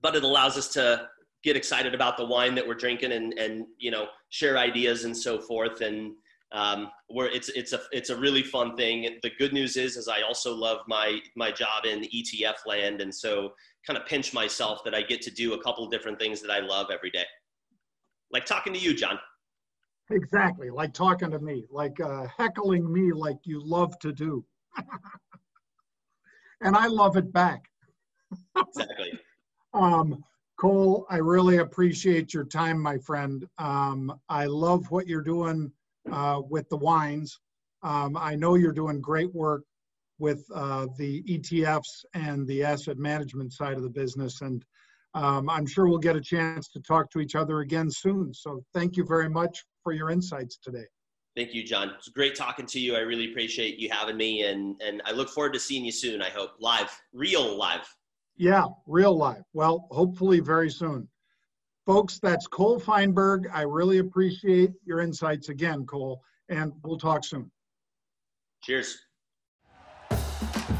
but 0.00 0.16
it 0.16 0.24
allows 0.24 0.56
us 0.56 0.68
to 0.68 1.06
get 1.42 1.56
excited 1.56 1.94
about 1.94 2.16
the 2.16 2.24
wine 2.24 2.54
that 2.54 2.66
we're 2.66 2.74
drinking 2.74 3.12
and 3.12 3.32
and 3.38 3.66
you 3.78 3.90
know 3.90 4.06
share 4.28 4.58
ideas 4.58 5.04
and 5.04 5.16
so 5.16 5.40
forth 5.40 5.80
and 5.80 6.12
um, 6.52 6.90
where 7.08 7.28
it's 7.28 7.48
it's 7.50 7.72
a 7.72 7.80
it's 7.92 8.10
a 8.10 8.16
really 8.16 8.42
fun 8.42 8.76
thing. 8.76 9.18
The 9.22 9.30
good 9.38 9.52
news 9.52 9.76
is, 9.76 9.96
is 9.96 10.08
I 10.08 10.22
also 10.22 10.54
love 10.54 10.78
my 10.88 11.20
my 11.36 11.50
job 11.52 11.84
in 11.84 12.02
ETF 12.02 12.66
land, 12.66 13.00
and 13.00 13.14
so 13.14 13.52
kind 13.86 13.98
of 13.98 14.06
pinch 14.06 14.34
myself 14.34 14.82
that 14.84 14.94
I 14.94 15.02
get 15.02 15.22
to 15.22 15.30
do 15.30 15.54
a 15.54 15.62
couple 15.62 15.84
of 15.84 15.90
different 15.90 16.18
things 16.18 16.42
that 16.42 16.50
I 16.50 16.58
love 16.58 16.88
every 16.92 17.10
day, 17.10 17.24
like 18.32 18.46
talking 18.46 18.72
to 18.72 18.78
you, 18.78 18.94
Jon. 18.94 19.18
Exactly, 20.10 20.70
like 20.70 20.92
talking 20.92 21.30
to 21.30 21.38
me, 21.38 21.66
like 21.70 22.00
uh, 22.00 22.26
heckling 22.36 22.92
me, 22.92 23.12
like 23.12 23.38
you 23.44 23.62
love 23.64 23.96
to 24.00 24.12
do, 24.12 24.44
and 26.62 26.76
I 26.76 26.88
love 26.88 27.16
it 27.16 27.32
back. 27.32 27.64
exactly. 28.56 29.12
Um, 29.72 30.24
Cole, 30.60 31.06
I 31.08 31.16
really 31.16 31.56
appreciate 31.56 32.34
your 32.34 32.44
time, 32.44 32.78
my 32.78 32.98
friend. 32.98 33.46
Um, 33.56 34.20
I 34.28 34.44
love 34.44 34.90
what 34.90 35.06
you're 35.08 35.22
doing 35.22 35.72
uh, 36.12 36.42
with 36.50 36.68
the 36.68 36.76
wines. 36.76 37.40
Um, 37.82 38.14
I 38.14 38.34
know 38.34 38.56
you're 38.56 38.70
doing 38.70 39.00
great 39.00 39.34
work 39.34 39.62
with 40.18 40.44
uh, 40.54 40.88
the 40.98 41.22
ETFs 41.22 42.04
and 42.12 42.46
the 42.46 42.62
asset 42.62 42.98
management 42.98 43.54
side 43.54 43.78
of 43.78 43.82
the 43.82 43.88
business, 43.88 44.42
and 44.42 44.62
um, 45.14 45.48
I'm 45.48 45.66
sure 45.66 45.88
we'll 45.88 45.96
get 45.96 46.14
a 46.14 46.20
chance 46.20 46.68
to 46.72 46.80
talk 46.80 47.10
to 47.12 47.20
each 47.20 47.36
other 47.36 47.60
again 47.60 47.90
soon. 47.90 48.34
So 48.34 48.62
thank 48.74 48.98
you 48.98 49.06
very 49.06 49.30
much 49.30 49.64
for 49.82 49.94
your 49.94 50.10
insights 50.10 50.58
today. 50.58 50.84
Thank 51.36 51.54
you, 51.54 51.64
Jon. 51.64 51.92
It's 51.96 52.08
great 52.08 52.36
talking 52.36 52.66
to 52.66 52.78
you. 52.78 52.96
I 52.96 53.00
really 53.00 53.30
appreciate 53.30 53.78
you 53.78 53.88
having 53.90 54.18
me, 54.18 54.42
and 54.42 54.78
and 54.82 55.00
I 55.06 55.12
look 55.12 55.30
forward 55.30 55.54
to 55.54 55.60
seeing 55.60 55.86
you 55.86 55.92
soon. 55.92 56.20
I 56.20 56.28
hope 56.28 56.50
live, 56.60 56.90
real 57.14 57.56
live. 57.56 57.88
Yeah, 58.40 58.68
real 58.86 59.14
life. 59.14 59.42
Well, 59.52 59.86
hopefully 59.90 60.40
very 60.40 60.70
soon. 60.70 61.06
Folks, 61.84 62.18
that's 62.18 62.46
Cole 62.46 62.80
Feinberg. 62.80 63.46
I 63.52 63.60
really 63.60 63.98
appreciate 63.98 64.70
your 64.82 65.00
insights 65.00 65.50
again, 65.50 65.84
Cole, 65.84 66.22
and 66.48 66.72
we'll 66.82 66.96
talk 66.96 67.22
soon. 67.22 67.50
Cheers. 68.62 68.98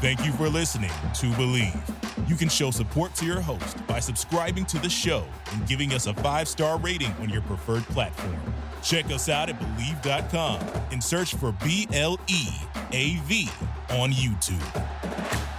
Thank 0.01 0.25
you 0.25 0.31
for 0.31 0.49
listening 0.49 0.89
to 0.89 1.27
Bleav. 1.33 2.27
You 2.27 2.35
can 2.35 2.49
show 2.49 2.71
support 2.71 3.13
to 3.15 3.25
your 3.27 3.41
host 3.41 3.85
by 3.85 3.99
subscribing 3.99 4.65
to 4.65 4.79
the 4.79 4.89
show 4.89 5.23
and 5.51 5.67
giving 5.67 5.93
us 5.93 6.07
a 6.07 6.15
five 6.15 6.47
star 6.47 6.79
rating 6.79 7.11
on 7.19 7.29
your 7.29 7.43
preferred 7.43 7.83
platform. 7.83 8.41
Check 8.81 9.05
us 9.11 9.29
out 9.29 9.49
at 9.49 9.59
Bleav.com 9.59 10.61
and 10.91 11.03
search 11.03 11.35
for 11.35 11.51
B 11.63 11.87
L 11.93 12.19
E 12.27 12.47
A 12.91 13.17
V 13.25 13.47
on 13.91 14.11
YouTube. 14.11 15.50